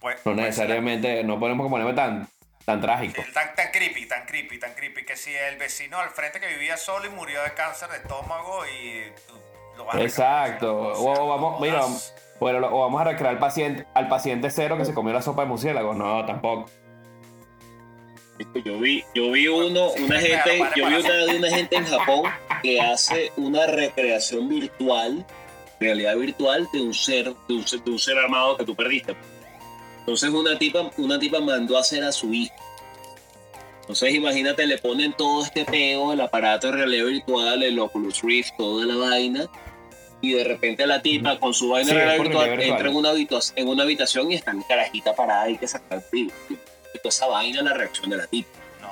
Pues- 0.00 0.16
No 0.18 0.22
pues, 0.24 0.36
necesariamente, 0.36 1.22
no 1.24 1.38
podemos 1.38 1.68
ponerme 1.70 1.92
tan, 1.94 2.28
tan 2.64 2.80
trágico. 2.80 3.22
Tan, 3.34 3.54
tan 3.54 3.70
creepy, 3.72 4.06
tan 4.06 4.24
creepy, 4.26 4.58
tan 4.58 4.74
creepy, 4.74 5.04
que 5.04 5.16
si 5.16 5.34
el 5.34 5.56
vecino 5.56 5.98
al 5.98 6.10
frente 6.10 6.38
que 6.40 6.46
vivía 6.46 6.76
solo 6.76 7.06
y 7.06 7.10
murió 7.10 7.42
de 7.42 7.52
cáncer 7.54 7.88
de 7.90 7.96
estómago 7.98 8.62
y 8.66 9.12
lo 9.76 9.92
a 9.92 10.00
Exacto. 10.00 10.74
O, 10.76 11.12
o 11.24 11.28
vamos, 11.28 11.60
mira, 11.60 11.80
bueno, 12.40 12.60
lo- 12.60 12.74
o 12.74 12.80
vamos 12.82 13.00
a 13.00 13.04
recrear 13.04 13.34
al 13.34 13.38
paciente, 13.38 13.86
al 13.94 14.08
paciente 14.08 14.50
cero 14.50 14.76
que 14.78 14.84
se 14.84 14.94
comió 14.94 15.12
la 15.12 15.22
sopa 15.22 15.42
de 15.42 15.48
murciélago. 15.48 15.94
No, 15.94 16.24
tampoco. 16.26 16.70
Yo 18.64 18.78
vi, 18.80 19.04
yo 19.14 19.30
vi 19.30 19.46
uno, 19.46 19.90
una 19.92 20.18
gente, 20.20 20.58
yo 20.74 20.86
vi 20.88 20.94
una 20.96 21.12
de 21.14 21.36
una 21.36 21.48
gente 21.48 21.76
en 21.76 21.86
Japón 21.86 22.22
que 22.62 22.80
hace 22.80 23.30
una 23.36 23.66
recreación 23.66 24.48
virtual, 24.48 25.24
realidad 25.78 26.16
virtual 26.16 26.68
de 26.72 26.80
un 26.80 26.92
ser, 26.94 27.26
de 27.48 27.54
un 27.54 27.66
ser, 27.66 27.80
de 27.82 27.90
un 27.92 27.98
ser 27.98 28.18
armado 28.18 28.56
que 28.56 28.64
tú 28.64 28.74
perdiste. 28.74 29.14
Entonces 30.02 30.30
una 30.30 30.58
tipa, 30.58 30.90
una 30.96 31.18
tipa 31.18 31.40
mandó 31.40 31.76
a 31.76 31.80
hacer 31.80 32.02
a 32.04 32.10
su 32.12 32.32
hijo. 32.34 32.54
Entonces 33.82 34.14
imagínate, 34.14 34.66
le 34.66 34.78
ponen 34.78 35.12
todo 35.12 35.44
este 35.44 35.64
peo, 35.64 36.12
el 36.12 36.20
aparato 36.20 36.68
de 36.68 36.74
realidad 36.74 37.06
virtual, 37.06 37.62
el 37.62 37.78
Oculus 37.78 38.22
Rift, 38.22 38.50
toda 38.56 38.84
la 38.86 38.96
vaina. 38.96 39.46
Y 40.20 40.32
de 40.34 40.44
repente 40.44 40.86
la 40.86 41.02
tipa 41.02 41.38
con 41.38 41.52
su 41.52 41.68
vaina 41.70 41.88
Sí, 41.90 41.94
de 41.96 42.00
realidad 42.04 42.22
virtual 42.24 42.62
entra 42.62 42.88
en 42.88 42.96
una, 42.96 43.10
en 43.56 43.68
una 43.68 43.82
habitación 43.82 44.30
y 44.30 44.36
está 44.36 44.52
mi 44.52 44.62
carajita 44.64 45.14
parada 45.14 45.48
y 45.50 45.58
que 45.58 45.66
sacar 45.66 45.98
el 45.98 46.04
frío. 46.04 46.30
Y 46.50 46.98
toda 46.98 47.08
esa 47.08 47.26
vaina, 47.26 47.62
la 47.62 47.74
reacción 47.74 48.10
de 48.10 48.16
la 48.18 48.26
tipa. 48.26 48.48
No. 48.80 48.90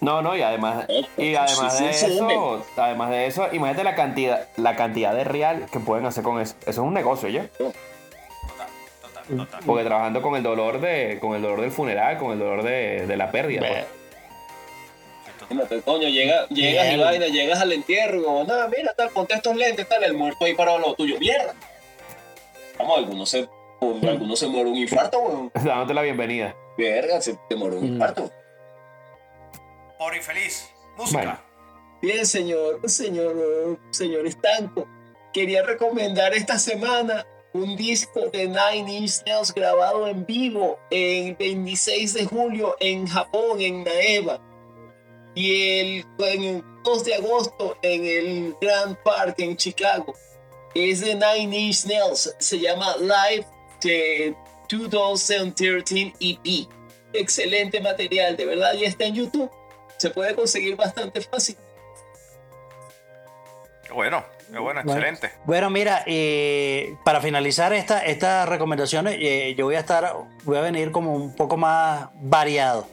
No, 0.00 0.20
no, 0.20 0.36
y 0.36 0.42
además, 0.42 0.86
y 1.16 1.34
además 1.34 1.78
Sí, 1.78 1.84
de 1.84 1.92
sí, 1.94 2.06
sí. 2.06 2.12
eso, 2.12 2.66
además 2.76 3.10
de 3.10 3.26
eso, 3.26 3.48
imagínate 3.52 3.84
la 3.84 3.94
cantidad, 3.94 4.48
la 4.56 4.74
cantidad 4.76 5.14
de 5.14 5.22
real 5.24 5.66
que 5.72 5.78
pueden 5.78 6.04
hacer 6.06 6.24
con 6.24 6.40
eso. 6.40 6.54
Eso 6.62 6.70
es 6.70 6.78
un 6.78 6.92
negocio 6.92 7.28
ya. 7.28 7.46
Total. 9.28 9.60
Porque 9.64 9.84
trabajando 9.84 10.22
con 10.22 10.36
el 10.36 10.42
dolor 10.42 10.80
de, 10.80 11.18
con 11.20 11.34
el 11.34 11.42
dolor 11.42 11.60
del 11.60 11.70
funeral, 11.70 12.18
con 12.18 12.32
el 12.32 12.38
dolor 12.38 12.62
de, 12.62 13.06
de 13.06 13.16
la 13.16 13.30
pérdida. 13.30 13.60
pues. 13.66 13.84
Imagínate, 15.50 15.82
coño, 15.82 16.08
llega, 16.08 16.46
llegas 16.48 16.92
y 16.92 16.96
vaina, 16.98 17.26
llegas 17.26 17.60
al 17.60 17.72
entierro 17.72 18.44
nada, 18.44 18.68
mira, 18.68 18.94
tal, 18.94 19.10
ponte 19.10 19.34
estos 19.34 19.54
lentes, 19.56 19.88
tal, 19.88 20.02
el 20.04 20.14
muerto 20.14 20.44
ahí 20.44 20.54
parado 20.54 20.78
lado 20.78 20.94
tuyo, 20.94 21.18
mierda. 21.18 21.54
Vamos, 22.78 22.98
algunos 22.98 23.28
se, 23.28 23.48
algunos 23.80 24.38
se 24.38 24.46
muere 24.46 24.70
un 24.70 24.76
infarto, 24.76 25.18
weón. 25.18 25.50
Dándote 25.64 25.94
la 25.94 26.02
bienvenida. 26.02 26.54
Verga, 26.78 27.20
se 27.20 27.36
te 27.48 27.56
muere 27.56 27.76
un 27.76 27.82
Mm. 27.82 27.92
infarto. 27.94 28.30
Por 29.98 30.14
infeliz. 30.16 30.68
Música. 30.96 31.18
Bueno. 31.18 31.38
Bien, 32.00 32.26
señor, 32.26 32.80
señor, 32.88 33.78
señor 33.90 34.26
Estanco. 34.26 34.88
Quería 35.32 35.62
recomendar 35.62 36.34
esta 36.34 36.58
semana 36.58 37.26
un 37.54 37.76
disco 37.76 38.28
de 38.30 38.48
Nine 38.48 38.98
Inch 38.98 39.22
Nails 39.26 39.52
grabado 39.52 40.06
en 40.06 40.24
vivo 40.24 40.78
el 40.90 41.34
26 41.36 42.14
de 42.14 42.24
julio 42.24 42.76
en 42.80 43.06
Japón, 43.06 43.60
en 43.60 43.84
Naeva. 43.84 44.40
Y 45.34 45.78
el, 45.78 46.06
el 46.18 46.64
2 46.82 47.04
de 47.04 47.14
agosto 47.14 47.76
en 47.82 48.04
el 48.04 48.56
Grand 48.60 48.96
Park 49.02 49.36
en 49.38 49.56
Chicago. 49.56 50.14
Es 50.74 51.00
de 51.00 51.14
Nine 51.14 51.58
Inch 51.58 51.84
Nails. 51.86 52.34
Se 52.38 52.58
llama 52.58 52.96
Live 52.98 53.46
de 53.82 54.34
2013 54.68 56.14
EP. 56.20 56.68
Excelente 57.12 57.80
material, 57.80 58.36
de 58.36 58.46
verdad, 58.46 58.72
ya 58.74 58.88
está 58.88 59.04
en 59.04 59.14
YouTube. 59.14 59.50
Se 59.98 60.10
puede 60.10 60.34
conseguir 60.34 60.76
bastante 60.76 61.20
fácil. 61.20 61.56
Bueno, 63.92 64.24
bueno, 64.60 64.80
excelente. 64.80 65.30
Bueno, 65.44 65.70
mira, 65.70 66.02
eh, 66.06 66.96
para 67.04 67.20
finalizar 67.20 67.72
esta, 67.72 68.04
estas 68.04 68.48
recomendaciones, 68.48 69.16
eh, 69.18 69.54
yo 69.56 69.64
voy 69.64 69.76
a 69.76 69.80
estar, 69.80 70.14
voy 70.44 70.58
a 70.58 70.60
venir 70.60 70.90
como 70.90 71.14
un 71.14 71.34
poco 71.34 71.56
más 71.56 72.10
variado. 72.20 72.86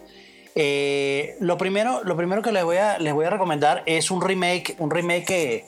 Eh, 0.55 1.35
lo 1.39 1.57
primero, 1.57 2.03
lo 2.03 2.15
primero 2.15 2.41
que 2.41 2.51
les 2.51 2.63
voy 2.63 2.77
a, 2.77 2.97
les 2.99 3.13
voy 3.13 3.25
a 3.25 3.29
recomendar 3.29 3.83
es 3.85 4.11
un 4.11 4.21
remake, 4.21 4.75
un 4.79 4.89
remake 4.91 5.25
que, 5.25 5.65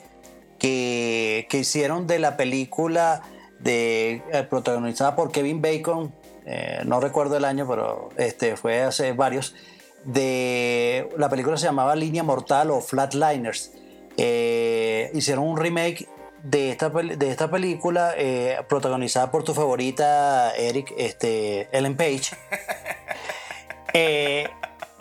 que, 0.58 1.46
que 1.48 1.58
hicieron 1.58 2.06
de 2.06 2.18
la 2.18 2.36
película 2.36 3.22
de 3.58 4.22
eh, 4.32 4.42
protagonizada 4.48 5.14
por 5.14 5.30
Kevin 5.30 5.62
Bacon. 5.62 6.12
eh, 6.44 6.82
no 6.84 7.00
recuerdo 7.00 7.36
el 7.36 7.44
año, 7.44 7.66
pero 7.68 8.10
este 8.16 8.56
fue 8.56 8.82
hace 8.82 9.12
varios. 9.12 9.54
De 10.04 11.08
la 11.16 11.28
película 11.28 11.56
se 11.56 11.66
llamaba 11.66 11.94
Línea 11.94 12.24
Mortal 12.24 12.70
o 12.70 12.80
Flatliners. 12.80 13.72
Eh, 14.16 15.10
hicieron 15.14 15.44
un 15.46 15.56
remake 15.56 16.06
de 16.42 16.70
esta, 16.70 16.88
de 16.90 17.30
esta 17.30 17.50
película 17.50 18.14
eh, 18.16 18.58
protagonizada 18.68 19.30
por 19.30 19.44
tu 19.44 19.54
favorita, 19.54 20.52
Eric, 20.56 20.92
este, 20.96 21.68
Ellen 21.72 21.96
Page. 21.96 22.36
Eh, 23.94 24.48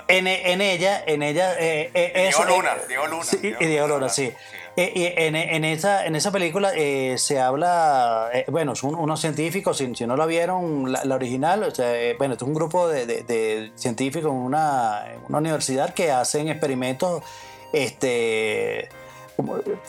en, 0.10 0.28
en 0.28 0.60
ella, 0.60 1.02
en 1.06 1.24
ella, 1.24 1.56
Diego 1.56 2.44
Luna, 2.46 2.72
Diego 2.90 3.08
Luna, 3.08 3.24
Sí, 3.24 3.38
Diego 3.38 3.58
y 3.62 3.66
Diego 3.68 3.88
Luna, 3.88 4.10
sí. 4.10 4.34
en, 4.76 5.36
en 5.38 5.64
esa, 5.64 6.06
en 6.06 6.18
esa 6.18 6.30
película 6.34 6.74
eh, 6.76 7.16
se 7.18 7.40
habla, 7.40 8.30
eh, 8.34 8.44
bueno, 8.50 8.76
son 8.76 8.96
unos 8.96 9.22
científicos, 9.22 9.78
si, 9.78 9.96
si 9.96 10.06
no 10.06 10.18
la 10.18 10.26
vieron, 10.26 10.92
la, 10.92 11.06
la 11.06 11.16
original, 11.16 11.64
o 11.64 11.74
sea, 11.74 11.96
eh, 11.96 12.16
bueno, 12.18 12.34
es 12.34 12.42
un 12.42 12.54
grupo 12.54 12.90
de, 12.90 13.06
de- 13.06 13.24
de 13.24 13.72
científicos 13.76 14.30
en 14.30 14.38
una, 14.38 15.06
en 15.14 15.22
una 15.30 15.38
universidad 15.38 15.94
que 15.94 16.12
hacen 16.12 16.50
experimentos 16.50 17.24
este, 17.72 18.90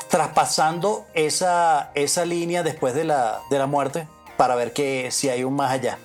traspasando 0.09 1.07
esa, 1.15 1.91
esa 1.95 2.25
línea 2.25 2.63
después 2.63 2.95
de 2.95 3.05
la, 3.05 3.41
de 3.51 3.59
la 3.59 3.67
muerte 3.67 4.07
para 4.37 4.55
ver 4.55 4.73
que, 4.73 5.11
si 5.11 5.29
hay 5.29 5.45
un 5.45 5.55
más 5.55 5.71
allá. 5.73 5.99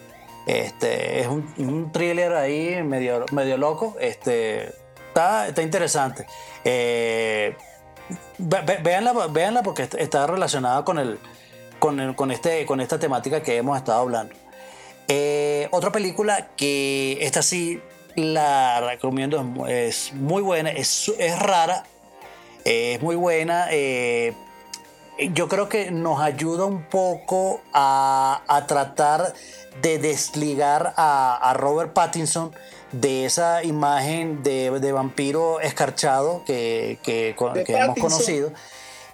Este, 0.46 1.20
es 1.20 1.28
un, 1.28 1.54
un 1.58 1.92
thriller 1.92 2.34
ahí 2.34 2.82
medio, 2.84 3.26
medio 3.32 3.58
loco. 3.58 3.96
Este, 4.00 4.74
está, 5.10 5.48
está 5.48 5.62
interesante. 5.62 6.26
Eh, 6.64 7.56
ve- 8.38 8.62
ve- 8.66 8.78
véanla, 8.82 9.14
véanla 9.28 9.64
porque 9.64 9.84
est- 9.84 9.96
está 9.96 10.26
relacionada 10.28 10.86
con, 10.86 11.00
el, 11.00 11.20
con, 11.80 12.00
el- 12.00 12.16
con, 12.16 12.32
este, 12.32 12.66
con 12.66 12.80
esta 12.80 12.98
temática 13.00 13.42
que 13.44 13.58
hemos 13.58 13.78
estado 13.78 14.00
hablando. 14.02 14.34
Eh, 15.10 15.68
otra 15.72 15.92
película 15.92 16.48
que 16.56 17.18
esta 17.22 17.42
sí 17.42 17.82
la 18.16 18.82
recomiendo, 18.82 19.38
es 19.40 19.44
mu- 19.46 19.68
es 19.68 20.14
muy 20.14 20.42
buena, 20.42 20.70
es, 20.72 21.12
es 21.20 21.38
rara, 21.40 21.84
es 22.66 23.02
muy 23.02 23.16
buena. 23.16 23.68
eh, 23.72 24.34
yo 25.34 25.48
creo 25.48 25.68
que 25.68 25.90
nos 25.90 26.20
ayuda 26.22 26.66
un 26.66 26.84
poco 26.84 27.62
a, 27.74 28.44
a 28.48 28.68
tratar 28.68 29.34
de 29.82 29.98
desligar 29.98 30.94
a, 30.96 31.36
a 31.38 31.54
Robert 31.56 31.92
Pattinson 31.94 32.54
de 32.92 33.26
esa 33.26 33.64
imagen 33.64 34.44
de, 34.44 34.80
de 34.80 34.92
vampiro 34.92 35.60
escarchado 35.60 36.44
que, 36.46 37.00
que, 37.02 37.36
hemos 37.68 37.98
conocido. 37.98 38.52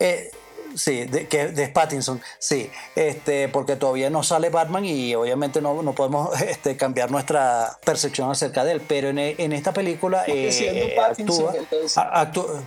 Eh, 0.01 0.29
sí, 0.75 1.05
de, 1.05 1.27
que, 1.29 1.47
de 1.47 1.67
Pattinson, 1.69 2.21
sí, 2.37 2.69
este, 2.95 3.47
porque 3.47 3.77
todavía 3.77 4.09
no 4.09 4.23
sale 4.23 4.49
Batman 4.49 4.83
y 4.83 5.15
obviamente 5.15 5.61
no, 5.61 5.81
no 5.83 5.93
podemos 5.93 6.39
este, 6.41 6.75
cambiar 6.75 7.11
nuestra 7.11 7.77
percepción 7.85 8.29
acerca 8.29 8.65
de 8.65 8.73
él, 8.73 8.81
pero 8.85 9.07
en, 9.07 9.17
en 9.19 9.53
esta 9.53 9.71
película 9.71 10.25
eh, 10.27 10.97
actúa, 11.01 11.53
entonces. 11.55 11.97
a- 11.97 12.25
actú- 12.25 12.61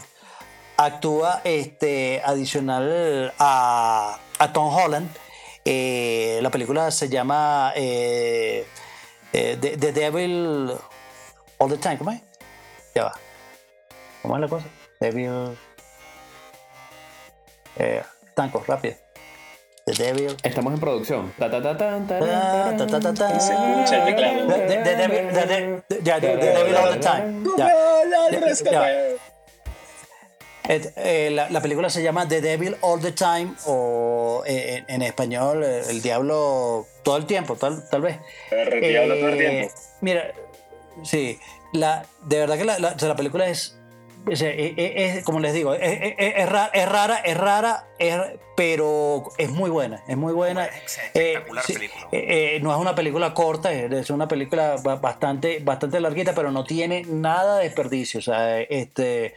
actúa 0.76 1.40
este, 1.44 2.22
adicional 2.24 3.32
a, 3.38 4.18
a 4.38 4.52
Tom 4.52 4.74
Holland. 4.74 5.08
Eh, 5.64 6.38
la 6.42 6.50
película 6.50 6.90
se 6.90 7.08
llama 7.08 7.72
eh, 7.74 8.66
eh, 9.32 9.58
The, 9.60 9.76
The 9.76 9.92
Devil 9.92 10.72
All 11.58 11.70
the 11.70 11.78
Time. 11.78 11.98
¿Cómo 11.98 12.10
es? 12.12 12.20
Ya 12.94 13.04
va. 13.04 13.12
¿Cómo 14.22 14.36
es 14.36 14.40
la 14.40 14.48
cosa? 14.48 14.66
Devil. 15.00 15.58
Eh, 17.78 18.02
tanco, 18.34 18.62
rápido. 18.66 18.94
The 19.86 19.92
Devil. 19.92 20.36
Estamos 20.42 20.72
en 20.72 20.80
producción. 20.80 21.32
Ta, 21.38 21.50
ta, 21.50 21.62
ta, 21.62 21.76
tan, 21.76 22.06
Ta, 22.06 22.18
taran, 22.18 22.76
ta, 22.76 22.86
ta, 22.86 23.00
ta, 23.00 23.14
ta. 23.14 23.40
Se 23.40 23.52
escucha 23.52 23.98
el 23.98 24.04
teclado. 24.04 24.46
The, 24.46 24.82
Devil, 24.96 25.32
the 25.88 26.76
All 26.76 26.92
the 26.92 27.00
Time. 27.00 27.44
Ya. 27.56 27.72
Ya, 28.70 28.92
eh, 30.68 31.30
la, 31.32 31.48
la 31.50 31.60
película 31.60 31.90
se 31.90 32.02
llama 32.02 32.26
The 32.28 32.40
Devil 32.40 32.76
All 32.80 33.00
the 33.00 33.12
Time 33.12 33.52
o 33.66 34.42
eh, 34.46 34.84
en, 34.88 34.94
en 34.96 35.02
español 35.02 35.62
eh, 35.64 35.82
El 35.88 36.02
Diablo 36.02 36.86
todo 37.02 37.16
el 37.16 37.26
tiempo, 37.26 37.56
tal, 37.56 37.88
tal 37.90 38.02
vez. 38.02 38.18
El 38.50 38.80
diablo 38.80 39.14
todo 39.16 39.28
el 39.28 39.38
tiempo. 39.38 39.74
Mira, 40.00 40.32
sí, 41.04 41.38
la, 41.72 42.04
de 42.22 42.38
verdad 42.38 42.58
que 42.58 42.64
la, 42.64 42.78
la- 42.78 42.88
o 42.94 42.98
sea, 42.98 43.08
la 43.08 43.16
película 43.16 43.46
es, 43.48 43.75
es, 44.30 44.42
es- 44.42 44.74
es, 45.18 45.24
como 45.24 45.40
les 45.40 45.52
digo, 45.54 45.74
es, 45.74 45.80
es- 46.18 46.34
es 46.36 46.48
ra- 46.48 46.70
es 46.72 46.88
rara, 46.88 47.16
es 47.24 47.36
rara, 47.36 47.86
pero 48.56 49.24
es 49.38 49.50
muy 49.50 49.70
buena, 49.70 50.02
es 50.08 50.16
muy 50.16 50.32
buena. 50.32 50.64
Es 50.66 50.98
espectacular 50.98 51.64
sí, 51.64 51.74
película. 51.74 52.08
eh, 52.12 52.54
eh, 52.56 52.60
no 52.62 52.72
es 52.72 52.78
una 52.80 52.94
película 52.94 53.34
corta, 53.34 53.72
es 53.72 54.10
una 54.10 54.26
película 54.28 54.76
ba- 54.82 54.96
bastante, 54.96 55.58
bastante 55.60 56.00
larguita, 56.00 56.34
pero 56.34 56.50
no 56.50 56.64
tiene 56.64 57.02
nada 57.06 57.58
de 57.58 57.64
desperdicio. 57.64 58.20
O 58.20 58.22
sea, 58.22 58.60
este, 58.60 59.34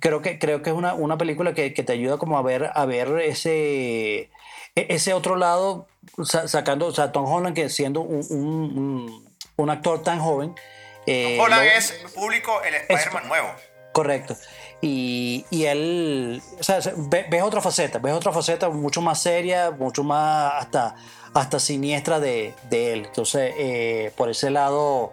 creo 0.00 0.20
que, 0.22 0.38
creo 0.38 0.62
que 0.62 0.70
es 0.70 0.76
una, 0.76 0.94
una 0.94 1.16
película 1.18 1.54
que, 1.54 1.72
que 1.74 1.82
te 1.82 1.92
ayuda 1.94 2.18
como 2.18 2.38
a 2.38 2.42
ver, 2.42 2.70
a 2.74 2.84
ver 2.84 3.08
ese, 3.20 4.18
e- 4.20 4.30
ese 4.74 5.14
otro 5.14 5.36
lado, 5.36 5.88
sa- 6.24 6.46
sacando, 6.48 6.86
o 6.86 6.92
sea, 6.92 7.12
Tom 7.12 7.24
Holland 7.30 7.54
que 7.56 7.68
siendo 7.68 8.00
un, 8.02 9.30
un- 9.56 9.70
actor 9.70 10.02
tan 10.02 10.20
joven. 10.20 10.54
eh, 11.06 11.38
Holland 11.40 11.64
es 11.76 11.92
público 12.14 12.62
el 12.62 12.74
Spider-Man 12.74 13.28
nuevo. 13.28 13.48
Correcto. 14.00 14.34
Y, 14.80 15.44
y 15.50 15.66
él, 15.66 16.42
ves 17.28 17.42
otra 17.42 17.60
faceta, 17.60 17.98
ves 17.98 18.14
otra 18.14 18.32
faceta 18.32 18.70
mucho 18.70 19.02
más 19.02 19.20
seria, 19.20 19.72
mucho 19.72 20.02
más 20.02 20.54
hasta, 20.54 20.94
hasta 21.34 21.60
siniestra 21.60 22.18
de, 22.18 22.54
de 22.70 22.94
él. 22.94 23.04
Entonces, 23.04 23.52
eh, 23.58 24.10
por 24.16 24.30
ese 24.30 24.48
lado, 24.48 25.12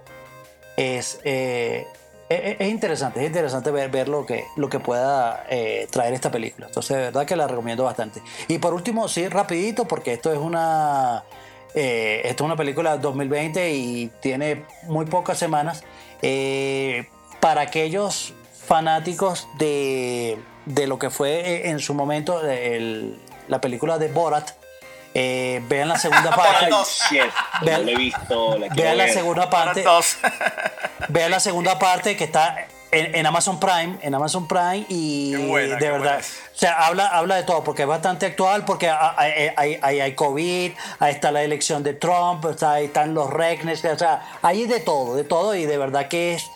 es, 0.77 1.19
eh, 1.25 1.85
es, 2.29 2.55
es 2.61 2.69
interesante, 2.69 3.19
es 3.19 3.27
interesante 3.27 3.69
ver, 3.71 3.91
ver 3.91 4.07
lo, 4.07 4.25
que, 4.25 4.45
lo 4.55 4.69
que 4.69 4.79
pueda 4.79 5.45
eh, 5.49 5.85
traer 5.91 6.13
esta 6.13 6.31
película. 6.31 6.67
Entonces, 6.67 6.95
de 6.95 7.03
verdad 7.03 7.25
que 7.25 7.35
la 7.35 7.45
recomiendo 7.45 7.83
bastante. 7.83 8.21
Y 8.47 8.59
por 8.59 8.73
último, 8.73 9.09
sí, 9.09 9.27
rapidito, 9.27 9.85
porque 9.85 10.13
esto 10.13 10.31
es 10.31 10.39
una, 10.39 11.25
esto 11.73 12.43
es 12.43 12.45
una 12.45 12.55
película 12.55 12.95
2020 12.95 13.69
y 13.69 14.07
tiene 14.21 14.63
muy 14.83 15.05
pocas 15.07 15.37
semanas. 15.37 15.83
Para 17.41 17.61
aquellos 17.61 18.33
fanáticos 18.67 19.47
de, 19.57 20.37
de 20.65 20.87
lo 20.87 20.99
que 20.99 21.09
fue 21.09 21.31
eh, 21.39 21.69
en 21.69 21.79
su 21.79 21.93
momento 21.93 22.41
el- 22.47 23.19
la 23.47 23.61
película 23.61 23.97
de 23.97 24.09
Borat, 24.09 24.51
eh, 25.13 25.61
vean 25.69 25.87
la 25.87 25.97
segunda 25.97 26.29
parte. 26.35 26.69
Shit, 27.09 27.21
Vean- 27.61 27.79
no 27.81 27.85
la 27.85 27.91
he 27.91 27.95
visto, 27.95 28.57
la 28.59 28.67
Vean 28.75 28.97
la 28.97 29.07
segunda 29.07 29.49
parte. 29.49 29.83
Vean 31.09 31.31
la 31.31 31.39
segunda 31.39 31.79
parte 31.79 32.17
que 32.17 32.25
está 32.25 32.67
en, 32.91 33.15
en 33.15 33.25
Amazon 33.25 33.59
Prime, 33.59 33.97
en 34.01 34.13
Amazon 34.15 34.47
Prime 34.47 34.85
y 34.89 35.35
buena, 35.47 35.75
de 35.77 35.91
verdad, 35.91 36.13
buena 36.13 36.17
o 36.53 36.57
sea, 36.59 36.85
habla, 36.85 37.07
habla 37.07 37.35
de 37.35 37.43
todo 37.43 37.63
porque 37.63 37.83
es 37.83 37.87
bastante 37.87 38.25
actual 38.25 38.65
porque 38.65 38.89
hay, 38.89 39.51
hay, 39.55 39.79
hay- 39.81 39.99
hay 40.01 40.15
COVID, 40.15 40.71
ahí 40.99 41.13
está 41.13 41.31
la 41.31 41.43
elección 41.43 41.83
de 41.83 41.93
Trump, 41.93 42.43
o 42.45 42.57
sea, 42.57 42.73
ahí 42.73 42.85
están 42.85 43.13
los 43.13 43.29
regnes, 43.29 43.83
o 43.85 43.97
sea, 43.97 44.37
hay 44.41 44.65
de 44.65 44.79
todo, 44.79 45.15
de 45.15 45.23
todo 45.23 45.55
y 45.55 45.65
de 45.65 45.77
verdad 45.77 46.07
que 46.07 46.33
es, 46.35 46.49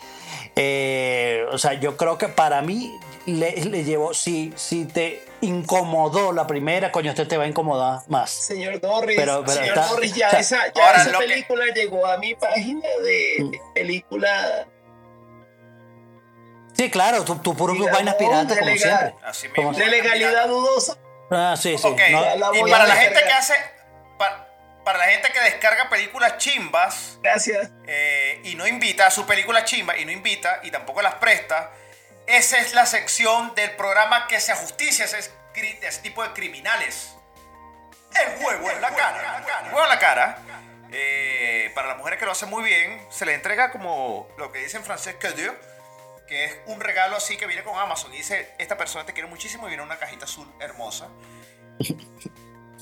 eh, 0.56 1.44
o 1.50 1.58
sea, 1.58 1.74
yo 1.74 1.96
creo 1.96 2.18
que 2.18 2.28
para 2.28 2.60
mí 2.62 2.98
le, 3.26 3.52
le 3.64 3.84
llevó, 3.84 4.12
si, 4.14 4.52
si 4.56 4.84
te 4.84 5.24
incomodó 5.40 6.32
la 6.32 6.46
primera, 6.46 6.92
coño, 6.92 7.10
este 7.10 7.26
te 7.26 7.36
va 7.36 7.44
a 7.44 7.46
incomodar 7.48 8.00
más. 8.08 8.30
Señor 8.30 8.80
Norris, 8.82 9.16
Pero- 9.16 9.42
pero 9.44 9.52
señor 9.58 9.78
está- 9.78 9.88
Norris, 9.90 10.14
ya 10.14 10.26
o 10.28 10.30
sea, 10.30 10.40
esa, 10.40 10.72
ya 10.72 10.86
ahora 10.86 11.02
esa 11.02 11.12
que- 11.12 11.18
película 11.26 11.64
llegó 11.74 12.06
a 12.06 12.16
mi 12.18 12.34
página 12.34 12.86
de, 13.02 13.34
Mm. 13.44 13.52
película. 13.74 14.66
Sí, 16.74 16.90
claro, 16.90 17.24
tu, 17.24 17.36
tu 17.36 17.54
puro 17.54 17.74
vainas 17.92 18.14
piratas 18.16 18.58
como 18.58 18.70
legal- 18.70 18.78
siempre. 18.78 19.14
Así 19.28 19.48
Como- 19.48 19.70
mismo. 19.70 19.84
De 19.84 19.90
legalidad 19.90 20.48
dudosa. 20.48 20.96
Ah, 21.30 21.54
sí, 21.58 21.76
sí. 21.78 21.88
No- 22.10 22.54
y 22.54 22.70
para 22.70 22.86
la 22.86 22.96
gente 22.96 23.20
que 23.24 23.32
hace. 23.32 23.54
Pa- 24.84 24.92
Para, 24.92 24.98
la 24.98 25.06
gente 25.06 25.30
que 25.32 25.40
descarga 25.40 25.88
películas 25.88 26.38
chimbas 26.38 27.18
Gracias. 27.22 27.70
eh, 27.86 28.40
y 28.44 28.54
no 28.54 28.66
invita 28.66 29.06
a 29.06 29.10
su 29.10 29.26
película 29.26 29.64
chimba 29.64 29.96
y 29.96 30.04
no 30.04 30.12
invita 30.12 30.60
y 30.62 30.70
tampoco 30.70 31.02
las 31.02 31.14
presta, 31.14 31.70
esa 32.26 32.58
es 32.58 32.72
la 32.74 32.86
sección 32.86 33.54
del 33.54 33.72
programa 33.72 34.26
que 34.28 34.40
se 34.40 34.52
ajusticia 34.52 35.04
a 35.04 35.08
ese, 35.08 36.00
tipo 36.02 36.22
de 36.22 36.32
criminales. 36.32 37.14
El 38.14 38.44
huevo 38.44 38.70
en 38.70 38.80
la 38.80 38.90
cara. 38.94 39.44
El 39.64 39.66
huevo 39.68 39.82
en 39.82 39.88
la 39.88 39.98
cara. 39.98 40.38
eh, 40.92 41.70
para 41.74 41.88
las 41.88 41.96
mujeres 41.96 42.18
que 42.18 42.26
lo 42.26 42.32
hacen 42.32 42.50
muy 42.50 42.62
bien, 42.62 43.06
se 43.10 43.24
le 43.24 43.34
entrega 43.34 43.70
como 43.72 44.28
lo 44.38 44.52
que 44.52 44.58
dice 44.58 44.76
en 44.76 44.84
francés 44.84 45.14
que 45.16 45.30
Dieu, 45.32 45.54
que 46.28 46.44
es 46.44 46.56
un 46.66 46.80
regalo 46.80 47.16
así 47.16 47.36
que 47.36 47.46
viene 47.46 47.62
con 47.62 47.78
Amazon 47.78 48.12
y 48.14 48.18
dice, 48.18 48.52
esta 48.58 48.76
persona 48.76 49.04
te 49.06 49.12
quiere 49.12 49.28
muchísimo 49.28 49.66
y 49.66 49.68
viene 49.68 49.82
una 49.82 49.98
cajita 49.98 50.24
azul 50.26 50.50
hermosa. 50.60 51.08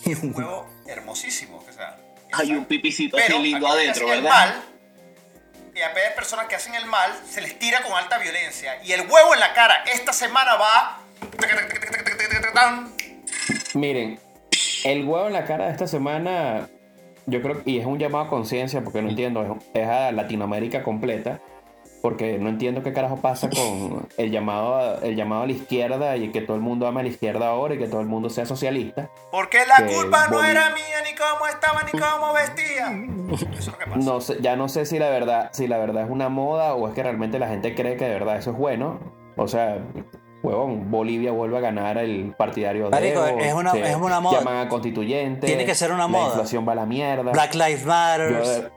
Y 0.05 0.13
es 0.13 0.23
un 0.23 0.35
huevo 0.35 0.67
hermosísimo. 0.87 1.63
O 1.69 1.73
sea, 1.73 1.97
Hay 2.33 2.53
un 2.53 2.65
pipicito 2.65 3.17
así 3.17 3.27
pero 3.27 3.41
lindo 3.41 3.67
aquellos 3.67 3.77
que 3.77 3.83
adentro, 3.83 4.13
el 4.13 4.23
¿verdad? 4.23 4.47
mal, 4.47 4.63
y 5.75 5.81
a 5.81 5.89
aquellas 5.89 6.13
personas 6.13 6.47
que 6.47 6.57
hacen 6.57 6.75
el 6.75 6.87
mal, 6.87 7.13
se 7.29 7.41
les 7.41 7.59
tira 7.59 7.83
con 7.83 7.93
alta 7.93 8.19
violencia. 8.19 8.83
Y 8.83 8.93
el 8.93 9.03
huevo 9.03 9.35
en 9.35 9.41
la 9.41 9.53
cara 9.55 9.85
esta 9.93 10.13
semana 10.13 10.57
va... 10.57 11.01
Miren, 13.75 14.19
el 14.85 15.05
huevo 15.05 15.27
en 15.29 15.33
la 15.33 15.45
cara 15.45 15.67
de 15.67 15.73
esta 15.73 15.87
semana, 15.87 16.69
yo 17.27 17.41
creo, 17.43 17.63
y 17.65 17.79
es 17.79 17.87
un 17.87 17.99
llamado 17.99 18.25
a 18.25 18.29
conciencia, 18.29 18.83
porque 18.83 19.01
no 19.01 19.11
entiendo, 19.11 19.59
es 19.75 19.87
a 19.87 20.13
Latinoamérica 20.13 20.83
completa, 20.83 21.41
porque 22.03 22.39
no 22.39 22.49
entiendo 22.49 22.83
qué 22.83 22.93
carajo 22.93 23.17
pasa 23.17 23.49
con 23.51 24.09
el 24.17 24.31
llamado, 24.31 24.77
a, 24.77 24.95
el 25.07 25.17
llamado 25.17 25.43
a 25.43 25.47
la 25.47 25.53
izquierda 25.53 26.17
y 26.17 26.31
que 26.33 26.41
todo 26.41 26.57
el 26.57 26.63
mundo 26.63 26.87
ame 26.87 27.01
a 27.01 27.03
la 27.03 27.09
izquierda 27.11 27.49
ahora 27.49 27.75
y 27.75 27.79
que 27.79 27.87
todo 27.89 28.01
el 28.01 28.07
mundo 28.07 28.31
sea 28.31 28.47
socialista. 28.47 29.11
Porque 29.31 29.59
la 29.67 29.87
culpa 29.87 30.29
no 30.29 30.43
era 30.43 30.71
mía, 30.71 30.85
ni 31.09 31.15
cómo 31.17 31.47
estaba, 31.47 31.83
ni 31.83 31.91
cómo 31.93 32.33
vestía. 32.33 32.91
Eso 33.35 33.47
es 33.59 33.67
lo 33.69 33.79
que 33.79 33.85
pasa. 33.87 33.99
No 33.99 34.21
sé, 34.21 34.39
ya 34.41 34.57
no 34.57 34.69
sé 34.69 34.87
si 34.87 34.99
la 34.99 35.11
verdad, 35.11 35.51
si 35.53 35.67
la 35.69 35.79
verdad 35.79 36.05
es 36.05 36.11
una 36.11 36.29
moda 36.29 36.75
o 36.75 36.89
es 36.89 36.95
que 36.95 37.03
realmente 37.03 37.39
la 37.39 37.49
gente 37.49 37.75
cree 37.75 37.97
que 37.97 38.05
de 38.07 38.15
verdad 38.15 38.37
eso 38.37 38.51
es 38.53 38.57
bueno. 38.57 38.99
O 39.37 39.47
sea, 39.49 39.79
huevón, 40.43 40.91
Bolivia 40.91 41.33
vuelve 41.33 41.59
a 41.59 41.61
ganar 41.61 41.99
el 41.99 42.35
partidario 42.37 42.85
de 42.85 42.91
Marico, 42.91 43.27
Evo, 43.27 43.39
es 43.41 43.53
una- 43.55 43.73
se 43.73 43.83
es 43.91 43.97
una 43.97 44.21
moda. 44.21 44.39
Llaman 44.39 44.57
a 44.67 44.69
constituyente. 44.69 45.47
Tiene 45.47 45.65
que 45.67 45.75
ser 45.75 45.91
una 45.93 46.05
La 46.05 46.09
moda. 46.09 46.27
inflación 46.29 46.67
va 46.67 46.73
a 46.73 46.77
la 46.77 46.87
mierda. 46.87 47.31
Black 47.33 47.55
Lives 47.55 47.85
Matter. 47.85 48.73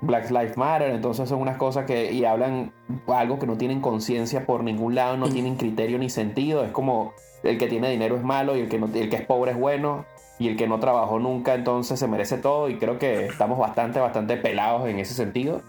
Black 0.00 0.30
Lives 0.30 0.56
Matter, 0.56 0.90
entonces 0.90 1.28
son 1.28 1.40
unas 1.40 1.56
cosas 1.56 1.84
que 1.86 2.12
y 2.12 2.24
hablan 2.24 2.72
algo 3.08 3.38
que 3.38 3.46
no 3.46 3.56
tienen 3.56 3.80
conciencia 3.80 4.46
por 4.46 4.62
ningún 4.64 4.94
lado, 4.94 5.16
no 5.16 5.28
tienen 5.28 5.56
criterio 5.56 5.98
ni 5.98 6.10
sentido, 6.10 6.64
es 6.64 6.70
como 6.72 7.12
el 7.42 7.58
que 7.58 7.66
tiene 7.68 7.90
dinero 7.90 8.16
es 8.16 8.22
malo 8.22 8.56
y 8.56 8.60
el 8.60 8.68
que 8.68 8.78
no, 8.78 8.86
el 8.94 9.08
que 9.08 9.16
es 9.16 9.26
pobre 9.26 9.52
es 9.52 9.58
bueno 9.58 10.04
y 10.38 10.48
el 10.48 10.56
que 10.56 10.66
no 10.66 10.78
trabajó 10.80 11.18
nunca 11.18 11.54
entonces 11.54 11.98
se 11.98 12.06
merece 12.08 12.38
todo 12.38 12.68
y 12.68 12.76
creo 12.78 12.98
que 12.98 13.26
estamos 13.26 13.58
bastante 13.58 13.98
bastante 14.00 14.36
pelados 14.36 14.88
en 14.88 14.98
ese 14.98 15.14
sentido. 15.14 15.62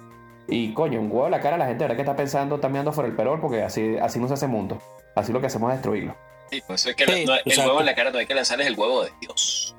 Y 0.47 0.73
coño, 0.73 0.99
un 0.99 1.07
huevo 1.11 1.25
a 1.27 1.29
la 1.29 1.39
cara 1.39 1.57
la 1.57 1.65
gente, 1.67 1.83
¿verdad? 1.83 1.95
Que 1.95 2.01
está 2.01 2.15
pensando, 2.15 2.55
está 2.55 2.67
mirando 2.67 2.91
por 2.91 3.05
el 3.05 3.15
perol 3.15 3.39
porque 3.39 3.61
así, 3.63 3.95
así 4.01 4.19
no 4.19 4.27
se 4.27 4.33
hace 4.33 4.47
mundo. 4.47 4.79
Así 5.15 5.31
lo 5.31 5.39
que 5.39 5.47
hacemos 5.47 5.71
es 5.71 5.77
destruirlo. 5.77 6.15
Sí, 6.49 6.61
por 6.65 6.75
eso 6.75 6.89
es 6.89 6.95
que 6.95 7.05
Sí, 7.05 7.25
no- 7.25 7.35
el 7.35 7.59
huevo 7.59 7.79
en 7.79 7.85
la 7.85 7.95
cara 7.95 8.11
no 8.11 8.17
hay 8.17 8.25
que 8.25 8.35
lanzar 8.35 8.59
es 8.59 8.67
el 8.67 8.77
huevo 8.77 9.03
de 9.03 9.11
Dios. 9.21 9.75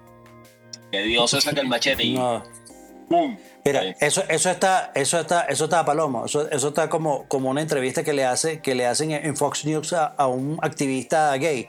Que 0.90 1.02
Dios 1.02 1.30
se 1.30 1.40
saca 1.42 1.60
el 1.60 1.68
machete 1.68 2.04
y 2.04 2.14
No. 2.14 2.42
¡pum! 3.08 3.36
Mira, 3.64 3.94
eso, 4.00 4.24
eso 4.28 4.50
está, 4.50 4.90
eso 4.94 5.20
está, 5.20 5.42
eso 5.42 5.64
está 5.64 5.80
a 5.80 5.84
palomo. 5.84 6.26
Eso, 6.26 6.50
eso 6.50 6.68
está 6.68 6.88
como, 6.88 7.24
como 7.28 7.48
una 7.48 7.60
entrevista 7.60 8.02
que 8.02 8.12
le 8.12 8.24
hace, 8.24 8.60
que 8.60 8.74
le 8.74 8.86
hacen 8.86 9.12
en 9.12 9.36
Fox 9.36 9.64
News 9.64 9.92
a, 9.92 10.06
a 10.06 10.26
un 10.26 10.58
activista 10.62 11.34
gay. 11.36 11.68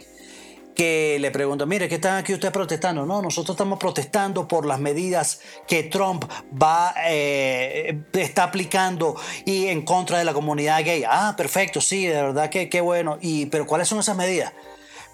Que 0.73 1.17
le 1.19 1.29
pregunta, 1.29 1.67
mire, 1.67 1.87
¿qué 1.87 1.95
están 1.95 2.17
aquí 2.17 2.33
ustedes 2.33 2.51
protestando? 2.51 3.05
No, 3.05 3.21
nosotros 3.21 3.53
estamos 3.53 3.77
protestando 3.77 4.47
por 4.47 4.65
las 4.65 4.79
medidas 4.79 5.39
que 5.67 5.83
Trump 5.83 6.25
va, 6.51 6.95
eh, 7.07 8.01
está 8.13 8.45
aplicando 8.45 9.15
y 9.45 9.67
en 9.67 9.83
contra 9.83 10.17
de 10.17 10.25
la 10.25 10.33
comunidad 10.33 10.83
gay. 10.83 11.03
Ah, 11.07 11.35
perfecto, 11.37 11.79
sí, 11.79 12.07
de 12.07 12.19
verdad 12.19 12.49
que 12.49 12.69
qué 12.69 12.81
bueno. 12.81 13.19
Y, 13.21 13.45
pero 13.45 13.67
¿cuáles 13.67 13.87
son 13.87 13.99
esas 13.99 14.17
medidas? 14.17 14.51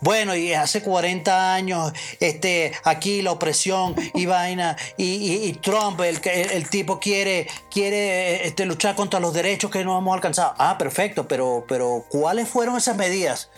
Bueno, 0.01 0.35
y 0.35 0.53
hace 0.53 0.81
40 0.81 1.53
años, 1.53 1.91
este, 2.19 2.71
aquí 2.83 3.21
la 3.21 3.31
opresión 3.33 3.95
y 4.13 4.25
vaina, 4.25 4.77
y, 4.97 5.51
Trump, 5.61 5.99
el, 6.01 6.21
el 6.25 6.69
tipo 6.69 6.99
quiere, 6.99 7.47
quiere 7.69 8.47
este, 8.47 8.65
luchar 8.65 8.95
contra 8.95 9.19
los 9.19 9.33
derechos 9.33 9.69
que 9.69 9.83
no 9.83 9.97
hemos 9.97 10.13
alcanzado. 10.13 10.53
Ah, 10.57 10.77
perfecto, 10.77 11.27
pero, 11.27 11.65
pero 11.67 12.05
¿cuáles 12.09 12.47
fueron 12.47 12.77
esas 12.77 12.95
medidas? 12.95 13.49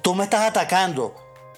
Tú 0.00 0.14
me 0.14 0.24
estás 0.24 0.48
atacando, 0.48 1.14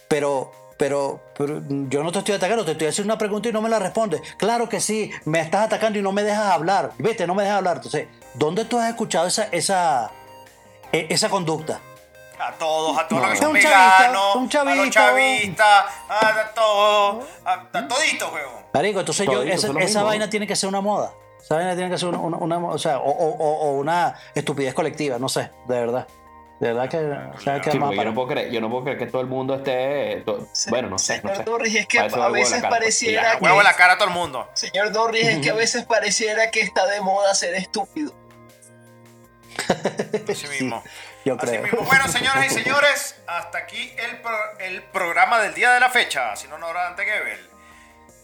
pero, 0.09 0.51
pero, 0.79 1.21
pero 1.39 1.63
yo 1.89 2.03
no 2.03 2.11
te 2.11 2.19
estoy 2.19 2.35
atacando, 2.35 2.65
te 2.65 2.73
estoy 2.73 2.89
haciendo 2.89 3.13
una 3.13 3.19
pregunta 3.19 3.49
y 3.49 3.53
no 3.53 3.63
me 3.63 3.69
la 3.69 3.79
respondes. 3.79 4.21
Claro 4.37 4.69
que 4.69 4.81
sí, 4.81 5.13
me 5.25 5.41
estás 5.41 5.67
atacando 5.67 5.99
y 5.99 6.03
no 6.03 6.11
me 6.11 6.25
dejas 6.25 6.53
hablar. 6.53 6.93
Viste, 6.99 7.27
no 7.27 7.35
me 7.37 7.45
dejas 7.45 7.59
hablar. 7.59 7.77
Entonces, 7.77 8.09
¿dónde 8.35 8.65
tú 8.65 8.79
has 8.79 8.89
escuchado 8.89 9.29
esa, 9.29 9.45
esa, 9.53 10.11
e- 10.93 11.07
esa 11.11 11.29
conducta? 11.29 11.81
A 12.39 12.53
todos, 12.53 12.99
a 12.99 13.07
todos 13.09 13.23
No. 13.23 13.29
los 13.29 13.39
que 13.39 13.45
son 13.45 13.55
Un 13.55 13.61
chavista, 13.63 13.99
veganos, 13.99 14.37
un 14.37 14.47
a 14.47 14.49
chavista. 14.49 14.83
los 14.85 14.91
chavistas, 14.91 15.85
a, 16.09 16.29
a 16.29 16.55
todos, 16.55 17.25
a, 17.45 17.53
a 17.73 17.89
toditos, 17.89 18.33
huevón. 18.33 18.63
Marico, 18.73 19.01
entonces 19.01 19.27
yo, 19.27 19.43
esa, 19.43 19.71
esa 19.81 20.03
vaina 20.03 20.29
tiene 20.29 20.47
que 20.47 20.57
ser 20.57 20.69
una 20.69 20.81
moda. 20.81 21.13
Esa 21.41 21.57
vaina 21.57 21.75
tiene 21.75 21.91
que 21.91 21.99
ser 21.99 22.09
una, 22.09 22.19
una- 22.19 22.37
una- 22.39 22.59
o 22.69 22.79
sea, 22.79 22.99
o, 22.99 23.11
o- 23.11 23.37
o- 23.37 23.61
o 23.69 23.73
una 23.79 24.15
estupidez 24.35 24.75
colectiva, 24.75 25.19
no 25.19 25.29
sé, 25.29 25.51
de 25.69 25.81
verdad. 25.81 26.09
De 26.61 26.73
verdad 26.73 26.89
que, 26.89 26.97
o 26.99 27.41
sea, 27.41 27.61
que 27.61 27.71
Sí, 27.73 27.79
más 27.79 27.93
yo, 27.95 28.05
no 28.05 28.15
puedo 28.15 28.29
creer, 28.29 28.51
yo 28.51 28.61
no 28.61 28.71
puedo 28.71 28.85
creer 28.85 28.99
que 28.99 29.07
todo 29.07 29.21
el 29.21 29.27
mundo 29.27 29.55
esté. 29.57 30.23
to- 30.25 30.47
bueno, 30.69 30.89
no 30.89 30.99
sé. 30.99 31.17
No 31.23 31.31
Señor 31.31 31.37
sé. 31.45 31.51
Norris, 31.51 31.75
es 31.77 31.87
que 31.87 31.99
a 31.99 32.03
veces 32.05 32.15
cara, 32.19 32.31
pues, 32.31 32.63
pareciera 32.63 33.39
que- 33.39 33.45
Huevo 33.45 33.63
la 33.63 33.75
cara 33.75 33.95
a 33.95 33.99
todo 33.99 34.09
el 34.09 34.15
mundo. 34.15 34.49
Señor 34.55 34.91
Norris, 34.93 35.27
es 35.27 35.39
que 35.41 35.51
a 35.51 35.55
veces 35.55 35.85
pareciera 35.85 36.51
que 36.51 36.61
está 36.61 36.87
de 36.87 37.01
moda 37.01 37.35
ser 37.35 37.55
estúpido. 37.55 38.13
Así 40.29 40.47
mismo. 40.49 40.83
yo 41.25 41.35
Así 41.35 41.47
creo. 41.47 41.63
mismo. 41.63 41.81
Bueno, 41.83 42.09
señoras 42.09 42.47
y 42.47 42.51
señores, 42.51 43.17
hasta 43.27 43.59
aquí 43.59 43.95
el, 43.99 44.21
pro- 44.21 44.59
el 44.59 44.83
programa 44.85 45.41
del 45.41 45.55
día 45.55 45.73
de 45.73 45.81
la 45.81 45.91
fecha, 45.91 46.35
si 46.37 46.49
no, 46.49 46.59
no 46.59 46.67
habrá 46.67 46.89
ante 46.89 47.05
Gebel. 47.05 47.51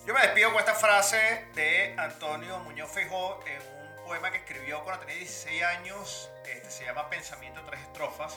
Yo 0.06 0.14
me 0.14 0.20
despido 0.22 0.50
con 0.50 0.58
esta 0.60 0.74
frase 0.74 1.46
de 1.54 1.94
Antonio 1.98 2.58
Muñoz 2.60 2.90
Feijó 2.90 3.40
en 3.46 3.60
un 3.60 4.04
poema 4.06 4.30
que 4.30 4.38
escribió 4.38 4.82
cuando 4.82 5.00
tenía 5.06 5.16
16 5.20 5.62
años. 5.62 6.30
Este 6.46 6.70
se 6.70 6.84
llama 6.84 7.08
Pensamiento 7.10 7.62
tres 7.66 7.80
estrofas. 7.80 8.36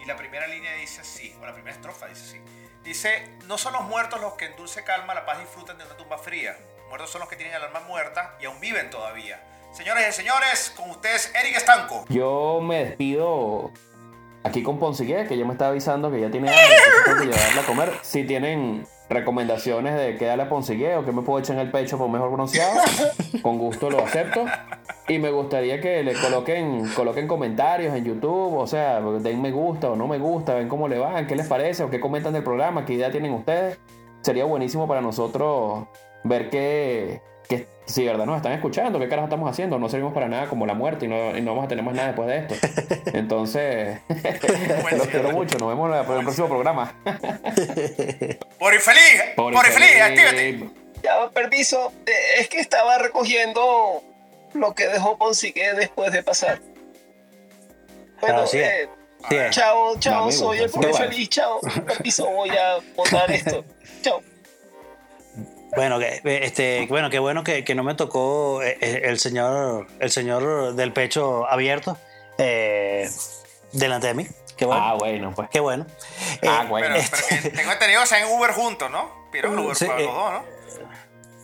Y 0.00 0.04
la 0.04 0.16
primera 0.16 0.46
línea 0.46 0.72
dice 0.74 1.00
así, 1.02 1.34
o 1.40 1.46
la 1.46 1.52
primera 1.54 1.74
estrofa 1.74 2.06
dice 2.06 2.22
así. 2.22 2.40
Dice, 2.82 3.28
no 3.44 3.56
son 3.58 3.72
los 3.72 3.82
muertos 3.82 4.20
los 4.20 4.34
que 4.34 4.46
en 4.46 4.56
dulce 4.56 4.84
calma 4.84 5.14
la 5.14 5.24
paz 5.24 5.38
disfrutan 5.38 5.78
de 5.78 5.84
una 5.84 5.96
tumba 5.96 6.18
fría. 6.18 6.56
Muertos 6.88 7.10
son 7.10 7.20
los 7.20 7.28
que 7.28 7.36
tienen 7.36 7.54
el 7.54 7.62
alma 7.62 7.80
muerta 7.80 8.34
y 8.40 8.44
aún 8.46 8.60
viven 8.60 8.90
todavía. 8.90 9.40
Señores 9.76 10.08
y 10.08 10.12
señores, 10.12 10.72
con 10.74 10.88
ustedes 10.88 11.30
Eric 11.38 11.58
Estanco. 11.58 12.06
Yo 12.08 12.60
me 12.62 12.82
despido 12.82 13.72
aquí 14.42 14.62
con 14.62 14.78
Poncique, 14.78 15.26
que 15.28 15.36
ya 15.36 15.44
me 15.44 15.52
está 15.52 15.68
avisando 15.68 16.10
que 16.10 16.18
ya 16.18 16.30
tiene 16.30 16.48
hambre, 16.48 16.64
que 16.64 17.04
tengo 17.04 17.18
que 17.18 17.26
llevarla 17.26 17.60
a 17.60 17.66
comer. 17.66 17.92
Si 18.00 18.24
tienen 18.24 18.86
recomendaciones 19.10 19.94
de 19.94 20.16
qué 20.16 20.24
darle 20.24 20.44
a 20.44 20.48
Poncique 20.48 20.96
o 20.96 21.04
que 21.04 21.12
me 21.12 21.20
puedo 21.20 21.40
echar 21.40 21.56
en 21.56 21.66
el 21.66 21.70
pecho 21.70 21.98
por 21.98 22.08
mejor 22.08 22.30
bronceado, 22.30 22.80
con 23.42 23.58
gusto 23.58 23.90
lo 23.90 24.02
acepto. 24.02 24.46
Y 25.08 25.18
me 25.18 25.30
gustaría 25.30 25.78
que 25.78 26.02
le 26.02 26.14
coloquen, 26.14 26.88
coloquen 26.94 27.28
comentarios 27.28 27.94
en 27.94 28.02
YouTube, 28.02 28.56
o 28.56 28.66
sea, 28.66 29.02
den 29.02 29.42
me 29.42 29.50
gusta 29.50 29.90
o 29.90 29.96
no 29.96 30.08
me 30.08 30.18
gusta, 30.18 30.54
ven 30.54 30.70
cómo 30.70 30.88
le 30.88 30.98
van, 30.98 31.26
qué 31.26 31.36
les 31.36 31.46
parece 31.46 31.82
o 31.82 31.90
qué 31.90 32.00
comentan 32.00 32.32
del 32.32 32.42
programa, 32.42 32.86
qué 32.86 32.94
idea 32.94 33.10
tienen 33.10 33.34
ustedes. 33.34 33.78
Sería 34.22 34.46
buenísimo 34.46 34.88
para 34.88 35.02
nosotros 35.02 35.86
ver 36.24 36.48
que, 36.48 37.20
que 37.48 37.66
si 37.86 38.02
de 38.02 38.10
verdad 38.10 38.26
nos 38.26 38.36
están 38.36 38.52
escuchando, 38.52 38.98
qué 38.98 39.08
carajo 39.08 39.26
estamos 39.26 39.50
haciendo, 39.50 39.78
no 39.78 39.88
servimos 39.88 40.12
para 40.12 40.28
nada 40.28 40.48
como 40.48 40.66
la 40.66 40.74
muerte 40.74 41.06
y 41.06 41.08
no, 41.08 41.36
y 41.36 41.40
no 41.40 41.52
vamos 41.52 41.66
a 41.66 41.68
tener 41.68 41.84
más 41.84 41.94
nada 41.94 42.08
después 42.08 42.28
de 42.28 42.38
esto. 42.38 42.54
Entonces, 43.16 44.00
los 44.92 45.06
quiero 45.08 45.30
mucho, 45.32 45.58
nos 45.58 45.68
vemos 45.68 45.90
en 45.90 46.16
el 46.18 46.24
próximo 46.24 46.48
programa. 46.48 46.94
Por 48.58 48.74
infeliz, 48.74 49.22
por 49.36 49.52
infeliz, 49.52 50.00
actívate. 50.02 50.70
Ya, 51.02 51.30
permiso, 51.30 51.92
eh, 52.06 52.40
es 52.40 52.48
que 52.48 52.58
estaba 52.58 52.98
recogiendo 52.98 54.02
lo 54.54 54.74
que 54.74 54.88
dejó 54.88 55.16
Ponsique 55.18 55.74
después 55.74 56.12
de 56.12 56.22
pasar. 56.22 56.60
Bueno, 58.20 58.40
Ah, 58.42 58.46
sí 58.46 58.58
eh, 58.58 58.88
Sí 59.28 59.36
chao, 59.50 59.98
chao, 59.98 60.26
No, 60.26 60.32
soy 60.32 60.58
el 60.58 60.68
sí, 60.68 60.74
pobre 60.74 60.90
bueno. 60.90 61.08
feliz, 61.08 61.28
chao. 61.28 61.60
Permiso, 61.86 62.26
voy 62.26 62.50
a 62.50 62.78
botar 62.94 63.30
esto. 63.30 63.64
Chao. 64.02 64.22
Bueno, 65.74 65.98
que, 65.98 66.20
este, 66.44 66.86
bueno, 66.88 67.10
qué 67.10 67.18
bueno 67.18 67.42
que, 67.44 67.64
que 67.64 67.74
no 67.74 67.82
me 67.82 67.94
tocó 67.94 68.62
eh, 68.62 68.78
eh, 68.80 69.02
el 69.04 69.18
señor, 69.18 69.86
el 70.00 70.10
señor 70.10 70.74
del 70.74 70.92
pecho 70.92 71.46
abierto 71.50 71.98
eh, 72.38 73.10
delante 73.72 74.06
de 74.06 74.14
mí. 74.14 74.26
Qué 74.56 74.64
bueno. 74.64 74.82
Ah, 74.82 74.94
bueno, 74.94 75.32
pues. 75.34 75.48
Qué 75.50 75.60
bueno. 75.60 75.86
Ah, 76.46 76.62
Eh, 76.64 76.66
bueno. 76.68 76.94
Pero, 76.94 77.06
pero 77.28 77.42
que 77.42 77.50
tengo 77.50 77.72
entendido 77.72 78.00
que 78.02 78.06
se 78.06 78.18
en 78.18 78.28
Uber 78.30 78.52
juntos, 78.52 78.90
¿no? 78.90 79.26
El 79.34 79.46
Uber 79.58 79.76
Sí, 79.76 79.84
para 79.86 80.00
eh, 80.00 80.04
los 80.06 80.14
dos, 80.14 80.32
¿no? 80.32 80.56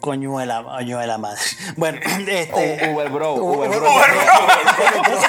Coñuela, 0.00 0.62
coñuela 0.64 1.18
madre. 1.18 1.40
Bueno, 1.76 2.00
este. 2.26 2.88
U- 2.88 2.94
Uber 2.94 3.08
Bro, 3.10 3.34
Uber 3.34 3.68
Uber 3.68 3.80
Bro. 3.80 3.92
Bro. 3.92 5.20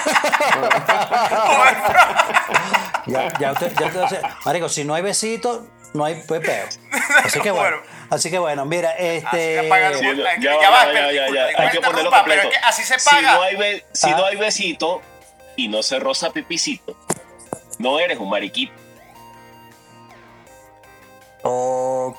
Ya, 3.07 3.27
ya 3.39 3.51
usted, 3.51 3.73
ya 3.77 4.03
usted- 4.03 4.21
marico, 4.45 4.69
si 4.69 4.83
no 4.85 4.93
hay 4.93 5.01
besito, 5.03 5.67
no 5.93 6.05
hay 6.05 6.15
pepeo. 6.27 6.65
Así 7.23 7.39
que 7.41 7.51
bueno. 7.51 7.77
Así 8.13 8.29
que 8.29 8.37
bueno, 8.37 8.63
mira, 8.65 8.89
Así 8.91 9.03
este. 9.05 9.61
que 9.61 9.67
pagan 9.69 9.93
Sí, 9.97 10.05
un- 10.07 10.17
ya, 10.17 10.23
ya, 10.39 10.61
ya, 10.61 10.69
va, 10.69 10.93
ya, 10.93 11.11
ya, 11.11 11.27
ya, 11.33 11.45
Hay 11.63 11.69
que 11.69 11.81
ponerlo 11.81 12.09
pero 12.11 12.11
completo. 12.11 12.41
es 12.47 12.49
que 12.49 12.57
así 12.65 12.83
se 12.83 12.99
Si 12.99 13.09
paga. 13.09 13.33
no 13.35 13.41
hay, 13.41 13.55
be- 13.55 13.85
si 13.91 14.09
Ah. 14.09 14.15
no 14.17 14.25
hay 14.25 14.35
besito 14.35 15.01
y 15.55 15.67
no 15.67 15.81
se 15.83 15.99
roza 15.99 16.29
pipicito, 16.31 16.95
no 17.79 17.99
eres 17.99 18.19
un 18.19 18.29
mariquito. 18.29 18.73
Ok, 21.41 22.17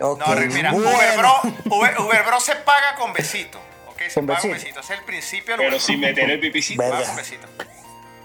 ok. 0.00 0.26
No, 0.26 0.34
mira, 0.52 0.72
bueno. 0.72 0.90
Uber, 0.90 1.16
Bro, 1.18 1.40
Uber, 1.76 2.00
Uber 2.00 2.22
Bro 2.24 2.40
se 2.40 2.56
paga 2.56 2.94
con 2.98 3.12
besito. 3.12 3.58
¿ok? 3.88 4.02
Se 4.08 4.14
Con 4.14 4.26
paga 4.26 4.40
con 4.40 4.50
besito. 4.50 4.66
besito. 4.66 4.80
Ese 4.80 4.92
es 4.94 4.98
el 4.98 5.04
principio 5.06 5.54
Pero 5.56 5.78
sin 5.80 6.00
meter 6.00 6.30
el 6.30 6.40
pipicito. 6.40 6.82
Paga 6.82 7.04
con 7.06 7.16
besito. 7.16 7.46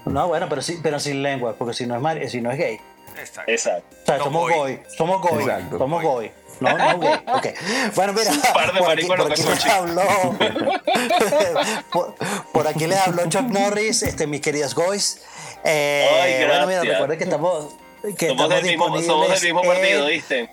No, 0.06 0.26
bueno, 0.28 0.48
pero, 0.48 0.62
sí, 0.62 0.78
pero 0.82 0.98
sin 0.98 1.22
lengua, 1.22 1.54
porque 1.56 1.74
si 1.74 1.86
no 1.86 1.94
es, 1.94 2.00
mar- 2.00 2.28
si 2.28 2.40
no 2.40 2.50
es 2.50 2.58
gay. 2.58 2.80
Exacto. 3.16 3.50
Exacto. 3.50 3.96
O 4.02 4.06
sea, 4.06 4.18
No 4.18 4.24
somos 4.24 4.50
goy. 4.52 4.80
Somos 4.96 5.22
goy. 5.22 5.42
Exacto. 5.44 5.78
Somos 5.78 6.02
goy. 6.02 6.32
No, 6.60 6.76
no 6.78 6.98
gay. 6.98 7.20
Ok. 7.26 7.46
Bueno, 7.94 8.12
mira. 8.12 8.32
Un 8.32 8.40
par 8.40 8.72
de 8.72 8.78
por 8.78 8.90
aquí, 8.90 9.06
por 9.06 9.32
aquí 9.32 9.42
les 9.42 9.66
habló. 9.66 10.02
por, 11.92 12.14
por 12.52 12.66
aquí 12.68 12.86
les 12.86 12.98
habló 12.98 13.28
Chuck 13.28 13.42
Norris, 13.48 14.02
este, 14.02 14.26
mis 14.26 14.40
queridos 14.40 14.74
goys. 14.74 15.22
Eh, 15.64 16.08
Ay, 16.22 16.46
bueno, 16.46 16.66
mira, 16.66 16.78
gracias. 16.82 16.92
recuerden 16.94 17.18
que 17.18 17.24
estamos. 17.24 17.66
Que 18.16 18.28
Somos 18.28 18.44
estamos 18.44 18.48
del, 18.50 18.62
mismo, 18.64 18.84
somos 19.02 19.28
del 19.30 19.42
mismo 19.42 19.64
en- 19.64 19.68
partido, 19.70 20.06
¿viste? 20.06 20.50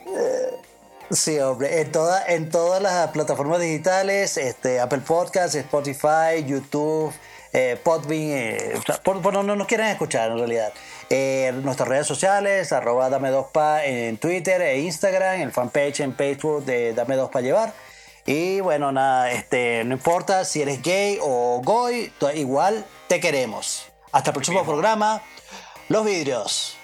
Sí, 1.11 1.39
hombre, 1.39 1.81
en, 1.81 1.91
toda, 1.91 2.25
en 2.25 2.49
todas 2.49 2.81
las 2.81 3.09
plataformas 3.09 3.59
digitales, 3.59 4.37
este, 4.37 4.79
Apple 4.79 5.01
Podcasts, 5.05 5.53
Spotify, 5.53 6.43
YouTube, 6.47 7.13
eh, 7.53 7.79
Podbean, 7.83 8.31
eh, 8.31 8.73
por, 9.03 9.21
por 9.21 9.33
donde 9.33 9.55
nos 9.55 9.67
quieren 9.67 9.85
escuchar 9.87 10.31
en 10.31 10.39
realidad. 10.39 10.73
Eh, 11.09 11.53
nuestras 11.63 11.87
redes 11.87 12.07
sociales, 12.07 12.71
arroba 12.71 13.09
dame 13.09 13.29
dos 13.29 13.47
pa 13.51 13.85
en 13.85 14.17
Twitter 14.17 14.61
e 14.61 14.79
Instagram, 14.79 15.41
el 15.41 15.51
fanpage 15.51 15.99
en 15.99 16.15
Facebook 16.15 16.65
de 16.65 16.93
Dame 16.93 17.15
dos 17.15 17.29
pa 17.29 17.41
llevar. 17.41 17.73
Y 18.25 18.59
bueno, 18.61 18.91
nada, 18.91 19.31
este, 19.31 19.83
no 19.83 19.93
importa 19.93 20.45
si 20.45 20.63
eres 20.63 20.81
gay 20.81 21.19
o 21.21 21.61
goy, 21.63 22.11
igual 22.33 22.85
te 23.07 23.19
queremos. 23.19 23.85
Hasta 24.11 24.31
el 24.31 24.33
próximo 24.33 24.63
programa, 24.63 25.21
Los 25.89 26.05
Vidrios. 26.05 26.77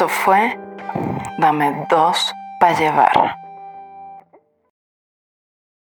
Esto 0.00 0.08
fue 0.08 0.58
Dame 1.36 1.86
dos 1.90 2.34
para 2.58 2.78
llevar. 2.78 3.39